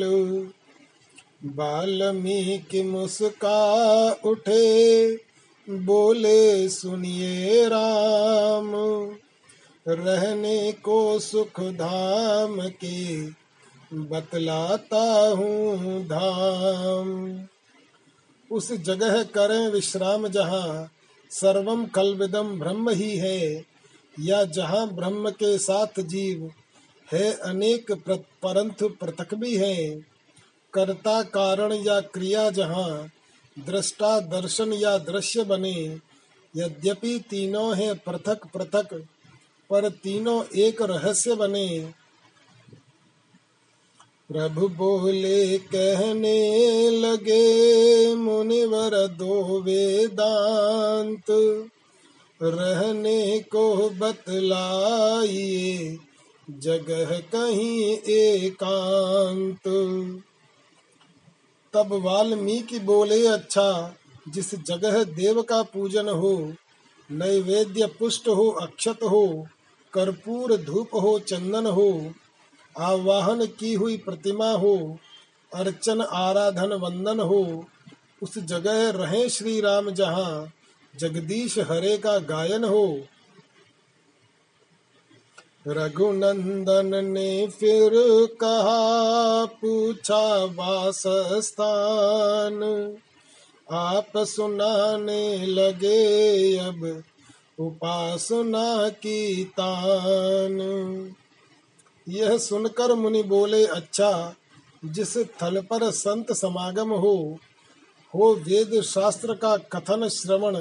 बाल्मीकि 1.45 2.83
मुस्का 2.83 4.11
उठे, 4.25 5.15
बोले, 5.69 6.69
सुनिए 6.69 7.67
राम। 7.67 8.71
रहने 9.87 10.71
को 10.71 11.19
सुख 11.19 11.61
धाम 11.61 12.61
के 12.61 13.25
बतलाता 13.97 15.29
हूँ 15.29 16.03
धाम। 16.03 17.39
उस 18.51 18.71
जगह 18.71 19.23
करें 19.23 19.69
विश्राम 19.69 20.27
जहाँ 20.27 20.91
सर्वम 21.31 21.85
कलविदम 21.85 22.59
ब्रह्म 22.59 22.89
ही 22.89 23.17
है, 23.17 23.65
या 24.19 24.43
जहाँ 24.43 24.87
ब्रह्म 24.95 25.29
के 25.29 25.57
साथ 25.57 25.99
जीव 25.99 26.51
है 27.13 27.33
अनेक 27.33 28.15
परंतु 28.43 28.89
पृथक 28.89 29.33
भी 29.33 29.57
है। 29.57 30.05
कर्ता 30.73 31.23
कारण 31.23 31.73
या 31.73 32.01
क्रिया 32.01 32.49
जहाँ, 32.49 33.11
दृष्टा 33.59 34.19
दर्शन 34.19 34.73
या 34.73 34.97
दृश्य 34.97 35.43
बने, 35.43 35.97
यद्यपि 36.57 37.23
तीनों 37.29 37.77
है 37.77 37.93
पृथक 37.93 38.39
पृथक, 38.53 39.07
पर 39.69 39.89
तीनों 39.89 40.45
एक 40.45 40.81
रहस्य 40.81 41.35
बने। 41.35 41.93
प्रभु 44.31 44.67
बोले, 44.67 45.57
कहने 45.57 46.89
लगे, 46.89 48.15
मुनिवर 48.15 49.07
दो 49.07 49.61
वेदांत, 49.61 51.25
रहने 52.43 53.39
को 53.39 53.89
बतलाइए। 53.89 55.97
जगह 56.59 57.19
कहीं 57.19 57.97
एकांत। 57.97 59.59
तब 61.73 61.93
वाल्मीकि 61.93 62.79
बोले 62.79 63.27
अच्छा 63.27 63.95
जिस 64.27 64.55
जगह 64.55 65.03
देव 65.03 65.41
का 65.41 65.63
पूजन 65.63 66.09
हो, 66.09 66.53
नैवेद्य 67.11 67.85
पुष्ट 67.85 68.27
हो, 68.27 68.49
अक्षत 68.49 68.99
हो, 69.03 69.47
कर्पूर 69.93 70.57
धूप 70.57 70.89
हो, 70.95 71.19
चंदन 71.19 71.65
हो, 71.65 72.13
आवाहन 72.79 73.45
की 73.45 73.73
हुई 73.73 73.97
प्रतिमा 73.97 74.51
हो, 74.51 74.97
अर्चन 75.55 76.01
आराधन 76.01 76.73
वंदन 76.73 77.19
हो, 77.19 77.65
उस 78.23 78.37
जगह 78.37 78.89
रहे 78.89 79.29
श्री 79.29 79.61
राम 79.61 79.89
जहाँ 79.89 80.53
जगदीश 80.97 81.59
हरे 81.59 81.97
का 81.97 82.17
गायन 82.17 82.63
हो 82.63 82.99
रघुनंदन 85.67 87.05
ने 87.05 87.47
फिर 87.47 87.91
कहा, 88.41 89.45
पूछा 89.45 90.45
वास 90.45 91.03
स्थान 91.45 92.63
आप 93.71 94.17
सुनाने 94.17 95.45
लगे 95.45 96.57
अब 96.57 97.03
उपासना 97.59 98.89
की 98.89 99.43
तान। 99.43 100.59
यह 102.09 102.37
सुनकर 102.37 102.93
मुनि 102.93 103.23
बोले 103.23 103.65
अच्छा 103.65 104.35
जिस 104.85 105.17
थल 105.17 105.61
पर 105.61 105.89
संत 105.91 106.31
समागम 106.31 106.91
हो 106.91 107.15
हो 108.13 108.33
वेद 108.35 108.81
शास्त्र 108.81 109.33
का 109.33 109.57
कथन 109.57 110.07
श्रवण 110.07 110.55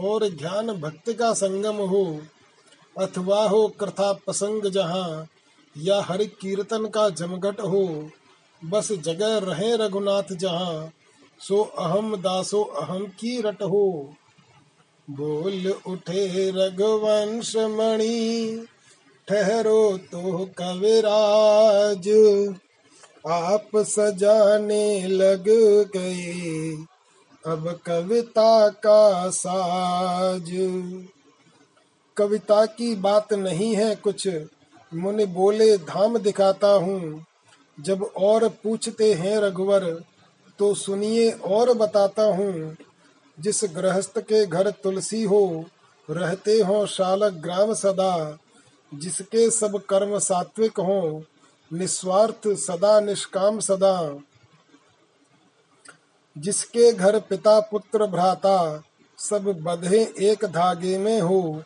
और 0.00 0.28
ज्ञान 0.28 0.72
भक्ति 0.72 1.14
का 1.14 1.32
संगम 1.32 1.76
हो 1.76 2.04
अथवा 2.98 3.48
हो 3.48 3.66
कथा 3.80 4.12
प्रसंग 4.12 4.70
जहाँ, 4.70 5.26
या 5.76 6.00
हरि 6.00 6.26
कीर्तन 6.26 6.86
का 6.86 7.08
जमघट 7.08 7.60
हो, 7.60 8.10
बस 8.62 8.92
जगह 8.92 9.38
रहे 9.38 9.76
रघुनाथ 9.76 10.32
जहाँ, 10.32 10.90
सो 11.40 11.62
अहम 11.78 12.16
दासो 12.16 12.62
अहम 12.62 13.06
की 13.06 13.40
रट 13.40 13.62
हो। 13.62 14.14
बोल 15.10 15.74
उठे 15.86 16.50
रघुवंश 16.50 17.56
मणि, 17.56 18.66
ठहरो 19.28 19.98
तो 19.98 20.50
कविराज। 20.58 22.08
आप 23.28 23.68
सजाने 23.76 25.06
लग 25.06 25.48
गए, 25.96 26.76
अब 27.46 27.80
कविता 27.86 28.68
का 28.68 29.30
साज। 29.30 30.50
कविता 32.16 32.66
की 32.66 32.94
बात 32.94 33.32
नहीं 33.32 33.76
है 33.76 33.96
कुछ। 33.96 34.28
मुनि 34.94 35.26
बोले, 35.26 35.78
धाम 35.78 36.18
दिखाता 36.18 36.68
हूँ। 36.68 37.26
जब 37.80 38.02
और 38.02 38.48
पूछते 38.48 39.14
हैं 39.14 39.38
रघुवर 39.38 40.04
तो 40.58 40.74
सुनिए 40.74 41.30
और 41.30 41.72
बताता 41.72 42.22
हूँ। 42.22 42.76
जिस 43.40 43.64
गृहस्थ 43.64 44.18
के 44.18 44.46
घर 44.46 44.70
तुलसी 44.70 45.22
हो, 45.22 45.64
रहते 46.10 46.52
हो 46.52 46.86
शालक 46.86 47.32
ग्राम 47.32 47.74
सदा। 47.74 48.38
जिसके 48.94 49.50
सब 49.50 49.84
कर्म 49.84 50.18
सात्विक 50.18 50.80
हो, 50.80 51.24
निस्वार्थ 51.72 52.48
सदा 52.48 53.00
निष्काम 53.00 53.60
सदा। 53.60 54.18
जिसके 56.38 56.92
घर 56.92 57.20
पिता 57.20 57.60
पुत्र 57.60 58.06
भ्राता, 58.06 58.82
सब 59.18 59.44
बधे 59.44 60.14
एक 60.18 60.44
धागे 60.44 60.98
में 60.98 61.20
हो। 61.20 61.62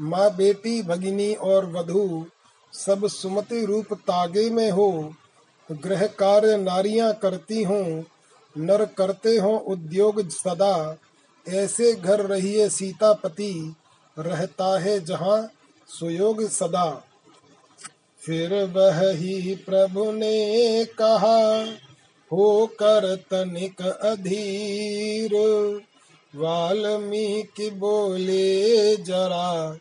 माँ 0.00 0.36
बेटी, 0.36 0.82
भगिनी 0.82 1.34
और 1.34 1.66
वधु, 1.66 2.26
सब 2.72 3.06
सुमति 3.06 3.64
रूप 3.64 3.94
तागे 3.94 4.50
में 4.50 4.70
हो। 4.70 5.14
गृह 5.72 6.06
कार्य 6.06 6.56
नारियाँ 6.56 7.14
करती 7.14 7.62
हों, 7.62 8.02
नर 8.58 8.84
करते 8.84 9.36
हो 9.36 9.56
उद्योग 9.56 10.28
सदा। 10.28 10.96
ऐसे 11.48 11.92
घर 11.92 12.20
रहिए 12.20 12.68
सीतापति, 12.68 13.74
रहता 14.18 14.80
है 14.80 15.04
जहाँ 15.04 15.50
सुयोग 15.88 16.48
सदा। 16.48 17.04
फिर 18.20 18.64
वह 18.64 19.10
ही 19.10 19.54
प्रभु 19.54 20.12
ने 20.12 20.84
कहा, 20.84 21.64
हो 22.32 22.66
कर 22.66 23.16
तनिक 23.16 23.82
अधीर, 23.82 25.30
वाल्मीकि 26.36 27.70
बोले 27.70 28.96
जरा 28.96 29.76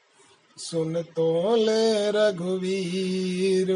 सुन 0.59 1.01
तो 1.01 1.55
ले 1.55 2.11
रघुवीर। 2.11 3.69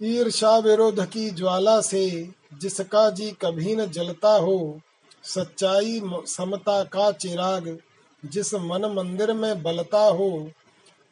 ईर्षा 0.00 0.56
विरोध 0.58 1.04
की 1.06 1.30
ज्वाला 1.30 1.80
से 1.80 2.28
जिसका 2.54 3.08
जी 3.10 3.30
कभी 3.42 3.74
न 3.76 3.86
जलता 3.86 4.32
हो, 4.36 4.80
सच्चाई 5.24 6.00
समता 6.26 6.82
का 6.84 7.10
चिराग 7.12 7.78
जिस 8.24 8.54
मन 8.54 8.84
मंदिर 8.96 9.32
में 9.32 9.62
बलता 9.62 10.04
हो, 10.08 10.50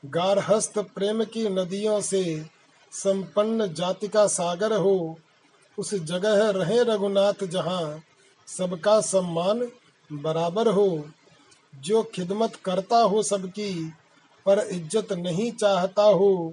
गारहस्थ 0.05 0.78
प्रेम 0.94 1.24
की 1.24 1.49
नदियों 1.49 2.01
से 2.01 2.22
संपन्न 2.92 3.72
जाति 3.74 4.09
का 4.09 4.26
सागर 4.26 4.76
हो, 4.76 5.18
उस 5.78 5.94
जगह 5.94 6.49
रहे 6.51 6.82
रघुनाथ 6.84 7.44
जहाँ 7.44 8.03
सबका 8.49 9.01
सम्मान 9.01 9.68
बराबर 10.11 10.68
हो। 10.68 10.88
जो 11.84 12.02
खिदमत 12.02 12.56
करता 12.56 12.98
हो 12.98 13.22
सबकी, 13.22 13.92
पर 14.46 14.58
इज़्ज़त 14.58 15.12
नहीं 15.12 15.52
चाहता 15.52 16.02
हो। 16.02 16.52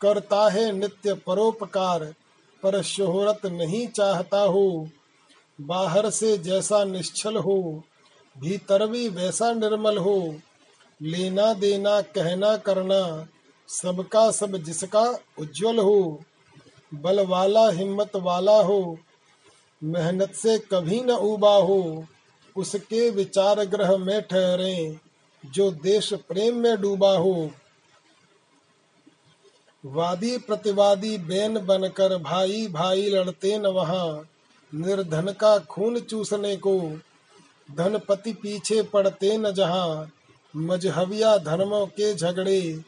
करता 0.00 0.48
है 0.48 0.72
नित्य 0.72 1.14
परोपकार, 1.14 2.14
पर 2.62 2.82
शोहरत 2.82 3.46
नहीं 3.46 3.86
चाहता 3.88 4.40
हो। 4.40 4.88
बाहर 5.60 6.10
से 6.10 6.38
जैसा 6.38 6.84
निश्चल 6.84 7.36
हो, 7.36 7.82
भीतर 8.38 8.86
भी 8.86 9.08
वैसा 9.08 9.52
निर्मल 9.52 9.98
हो। 9.98 10.34
लेना 11.02 11.52
देना, 11.52 12.00
कहना 12.00 12.56
करना, 12.56 13.26
सबका 13.68 14.30
सब 14.30 14.56
जिसका 14.56 15.18
उज्जवल 15.38 15.78
हो। 15.78 16.20
बल 16.94 17.26
वाला 17.26 17.70
हिम्मत 17.70 18.16
वाला 18.16 18.62
हो। 18.62 18.98
मेहनत 19.84 20.34
से 20.34 20.58
कभी 20.58 21.00
न 21.00 21.10
उबा 21.10 21.56
हो। 21.56 22.06
उसके 22.56 23.10
विचार 23.10 23.64
ग्रह 23.64 23.96
में 23.96 24.22
ठहरे, 24.22 24.98
जो 25.46 25.70
देश 25.70 26.12
प्रेम 26.12 26.56
में 26.56 26.80
डूबा 26.80 27.16
हो। 27.16 27.50
वादी 29.84 30.38
प्रतिवादी 30.38 31.18
बेन 31.18 31.66
बनकर 31.66 32.18
भाई 32.18 32.66
भाई 32.66 33.02
लड़ते 33.02 33.58
न 33.58 33.66
वहाँ, 33.66 34.28
निर्धन 34.74 35.32
का 35.32 35.58
खून 35.58 36.00
चूसने 36.00 36.56
को। 36.56 36.98
धनपति 37.76 38.32
पीछे 38.32 38.82
पड़ते 38.82 39.38
न 39.38 39.52
जहाँ, 39.52 40.10
मजहबिया 40.56 41.36
धर्मों 41.38 41.86
के 41.86 42.14
झगड़े। 42.14 42.82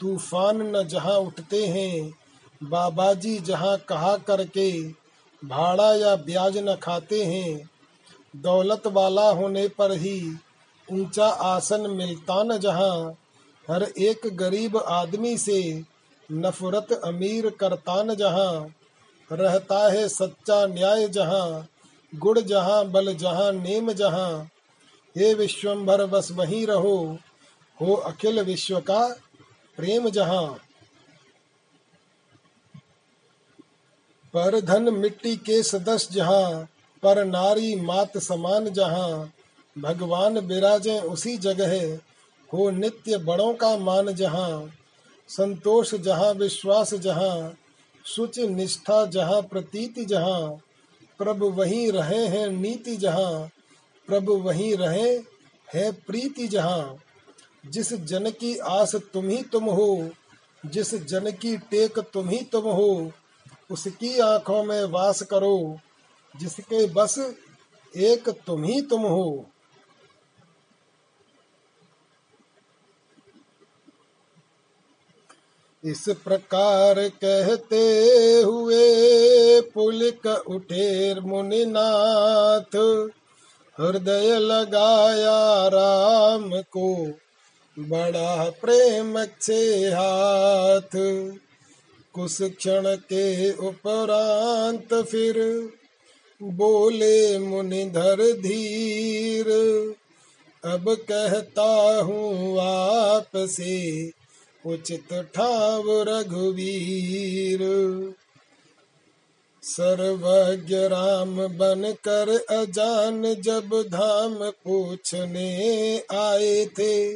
तूफ़ान 0.00 0.76
न 0.76 0.82
जहाँ 0.82 1.16
उठते 1.16 1.66
हैं, 1.66 2.14
बाबाजी 2.62 3.38
जहाँ 3.38 3.76
कहा 3.78 4.16
करके, 4.16 4.82
भाड़ा 5.44 5.94
या 5.94 6.16
ब्याज 6.16 6.58
न 6.58 6.74
खाते 6.74 7.24
हैं। 7.24 7.70
दौलत 8.36 8.86
वाला 8.86 9.28
होने 9.30 9.68
पर 9.68 9.92
ही 9.92 10.36
ऊँचा 10.92 11.26
आसन 11.26 11.90
मिलता 11.90 12.42
न 12.42 12.58
जहाँ। 12.58 13.16
हर 13.70 13.82
एक 13.82 14.20
गरीब 14.36 14.76
आदमी 14.76 15.38
से 15.38 15.84
नफरत 16.32 16.92
अमीर 17.04 17.50
करता 17.50 18.02
न 18.02 18.14
जहाँ। 18.14 18.74
रहता 19.32 19.92
है 19.92 20.08
सच्चा 20.08 20.66
न्याय 20.66 21.08
जहाँ, 21.08 21.68
गुड़ 22.14 22.38
जहाँ, 22.38 22.84
बल 22.84 23.14
जहाँ, 23.14 23.52
नेम 23.52 23.92
जहाँ। 23.92 24.50
हे 25.16 25.34
विश्वम्भर 25.34 26.06
बस 26.06 26.28
वहीं 26.32 26.66
रहो। 26.66 27.18
हो 27.80 27.94
अखिल 27.94 28.40
विश्व 28.40 28.80
का 28.80 29.06
प्रेम 29.76 30.08
जहाँ। 30.10 30.46
पर 34.34 34.60
धन 34.60 34.94
मिट्टी 34.94 35.36
के 35.36 35.62
सदस्य 35.62 36.14
जहाँ 36.14 36.68
पर 37.02 37.24
नारी 37.24 37.74
मात 37.76 38.18
समान 38.18 38.68
जहाँ, 38.70 39.32
भगवान 39.76 40.38
विराजे 40.38 40.98
उसी 41.00 41.36
जगह 41.38 41.98
हो 42.52 42.70
नित्य 42.70 43.18
बड़ों 43.18 43.52
का 43.54 43.76
मान 43.76 44.12
जहाँ, 44.14 44.70
संतोष 45.28 45.94
जहाँ, 45.94 46.32
विश्वास 46.32 46.94
जहाँ, 46.94 47.54
सुच 48.04 48.38
निष्ठा 48.38 49.04
जहाँ, 49.06 49.42
प्रतीति 49.42 50.04
जहाँ, 50.04 50.60
प्रभु 51.18 51.46
वहीं 51.50 51.92
रहे 51.92 52.26
हैं 52.26 52.48
नीति 52.48 52.96
जहाँ, 52.96 53.50
प्रभु 54.08 54.34
वहीं 54.34 54.76
रहे 54.76 55.10
है 55.74 55.90
प्रीति 56.06 56.48
जहाँ। 56.48 56.96
जिस 57.66 57.92
जन 57.92 58.30
की 58.30 58.56
आस 58.58 58.94
तुम 59.12 59.28
ही 59.28 59.42
तुम 59.42 59.64
हो, 59.64 60.08
जिस 60.66 60.94
जन 61.06 61.30
की 61.32 61.56
टेक 61.56 61.98
तुम 61.98 62.28
ही 62.28 62.42
तुम 62.42 62.64
हो, 62.64 63.12
उसकी 63.70 64.18
आँखों 64.18 64.62
में 64.64 64.84
वास 64.84 65.22
करो 65.22 65.80
जिसके 66.40 66.86
बस 66.86 67.18
एक 67.96 68.28
तुम 68.28 68.64
ही 68.64 68.80
तुम 68.82 69.00
हो। 69.00 69.46
इस 75.84 76.04
प्रकार 76.24 77.08
कहते 77.08 77.82
हुए 78.42 79.60
पुलिक 79.60 80.26
उठे 80.26 81.20
मुनिनाथ, 81.20 82.76
हृदय 83.80 84.38
लगाया 84.38 85.68
राम 85.68 86.50
को, 86.50 87.06
बड़ा 87.76 88.50
प्रेम 88.50 89.24
से 89.40 89.88
हाथ। 89.88 90.96
कुछ 92.14 92.42
क्षण 92.42 92.96
के 92.96 93.52
उपरांत 93.52 94.94
फिर 94.94 95.36
बोले 96.42 97.38
मुनिधर 97.38 98.22
धीर, 98.32 99.48
अब 100.64 100.94
कहता 100.94 102.00
हूँ 102.02 102.58
आपसे, 102.60 104.10
उचित 104.64 105.12
ठाव 105.34 105.84
रघुवीर। 106.08 107.60
सर्वज्ञ 109.62 110.76
राम 110.76 111.36
बन 111.48 111.94
कर 112.04 112.28
अजान 112.50 113.22
जब 113.34 113.74
धाम 113.88 114.50
पूछने 114.64 115.48
आए 116.12 116.64
थे 116.66 117.14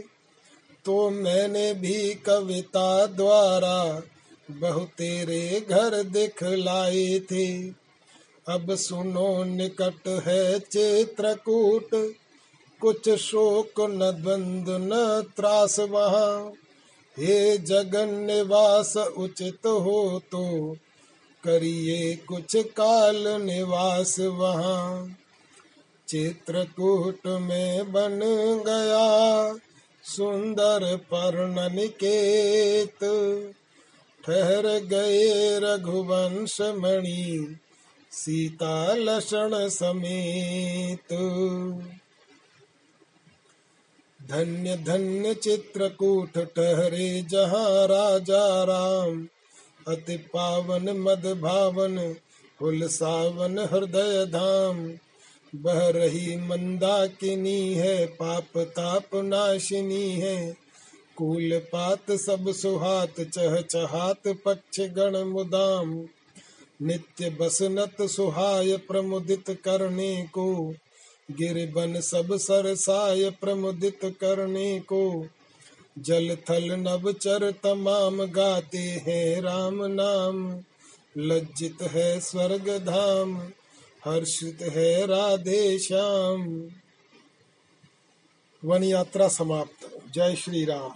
तो 0.84 1.10
मैंने 1.10 1.72
भी 1.74 2.14
कविता 2.14 3.06
द्वारा 3.06 4.02
बहु 4.50 4.80
तेरे 4.80 5.66
घर 5.70 6.02
दिखलाए 6.02 7.18
थे। 7.18 7.81
अब 8.48 8.74
सुनो 8.74 9.44
निकट 9.44 10.08
है 10.08 10.58
चित्रकूट। 10.58 12.14
कुछ 12.80 13.10
शोक 13.10 13.80
न 13.80 14.22
द्वंद 14.22 14.66
न 14.68 15.22
त्रास 15.36 15.80
वहाँ। 15.80 16.52
हे 17.18 17.58
जगन 17.58 18.08
निवास 18.08 18.96
उचित 18.96 19.66
हो 19.66 20.22
तो 20.32 20.76
करिए 21.44 22.16
कुछ 22.16 22.56
काल 22.56 23.28
निवास 23.28 24.20
वहाँ। 24.20 25.16
चित्रकूट 26.08 27.26
में 27.26 27.92
बन 27.92 28.20
गया 28.66 29.54
सुंदर 30.04 30.96
पर्ण 30.96 31.74
निकेत। 31.74 33.04
ठहर 34.24 34.66
गए 34.66 35.58
रघुवंश 35.62 36.60
मणि 36.60 37.56
सीता 38.12 38.94
लक्षण 38.94 39.68
समेत। 39.68 41.12
धन्य 44.28 44.76
धन्य 44.76 45.34
चित्रकूट 45.34 46.38
ठहरे 46.38 47.22
जहाँ 47.22 47.86
राजा 47.86 48.64
राम। 48.64 49.28
अति 49.88 50.16
पावन 50.16 50.90
मद 50.90 51.38
भावन 51.42 52.16
फुल 52.58 52.88
सावन 52.88 53.58
हृदय 53.58 54.26
धाम। 54.26 54.92
बह 55.54 55.88
रही 55.88 56.36
मंदाकिनी 56.36 57.74
है, 57.74 58.06
पाप 58.06 58.58
ताप 58.58 59.14
नाशिनी 59.14 60.10
है। 60.10 60.56
कूल 61.16 61.58
पात 61.58 62.12
सब 62.12 62.52
सुहात 62.52 63.20
चह 63.20 63.60
चहात 63.60 64.38
पक्ष 64.44 64.80
गण 64.80 65.24
मुदाम। 65.24 66.08
नित्य 66.82 67.30
बसनत 67.30 68.02
सुहाय 68.02 68.76
प्रमुदित 68.76 69.60
करने 69.64 70.28
को, 70.32 70.74
गिरबन 71.30 72.00
सब 72.00 72.36
सरसाय 72.36 73.30
प्रमुदित 73.30 74.00
करने 74.04 74.80
को। 74.80 75.26
जल 75.98 76.36
थल 76.50 76.72
नभ 76.72 77.12
चर 77.12 77.50
तमाम 77.50 78.24
गाते 78.24 78.78
हैं 78.78 79.42
राम 79.42 79.84
नाम, 79.84 80.60
लज्जित 81.18 81.82
है 81.82 82.20
स्वर्ग 82.20 82.68
धाम, 82.68 83.36
हर्षित 84.04 84.58
है 84.62 85.06
राधे 85.06 85.78
श्याम। 85.78 86.68
वन 88.64 88.84
यात्रा 88.84 89.28
समाप्त। 89.28 89.98
जय 90.14 90.36
श्री 90.36 90.64
राम। 90.64 90.94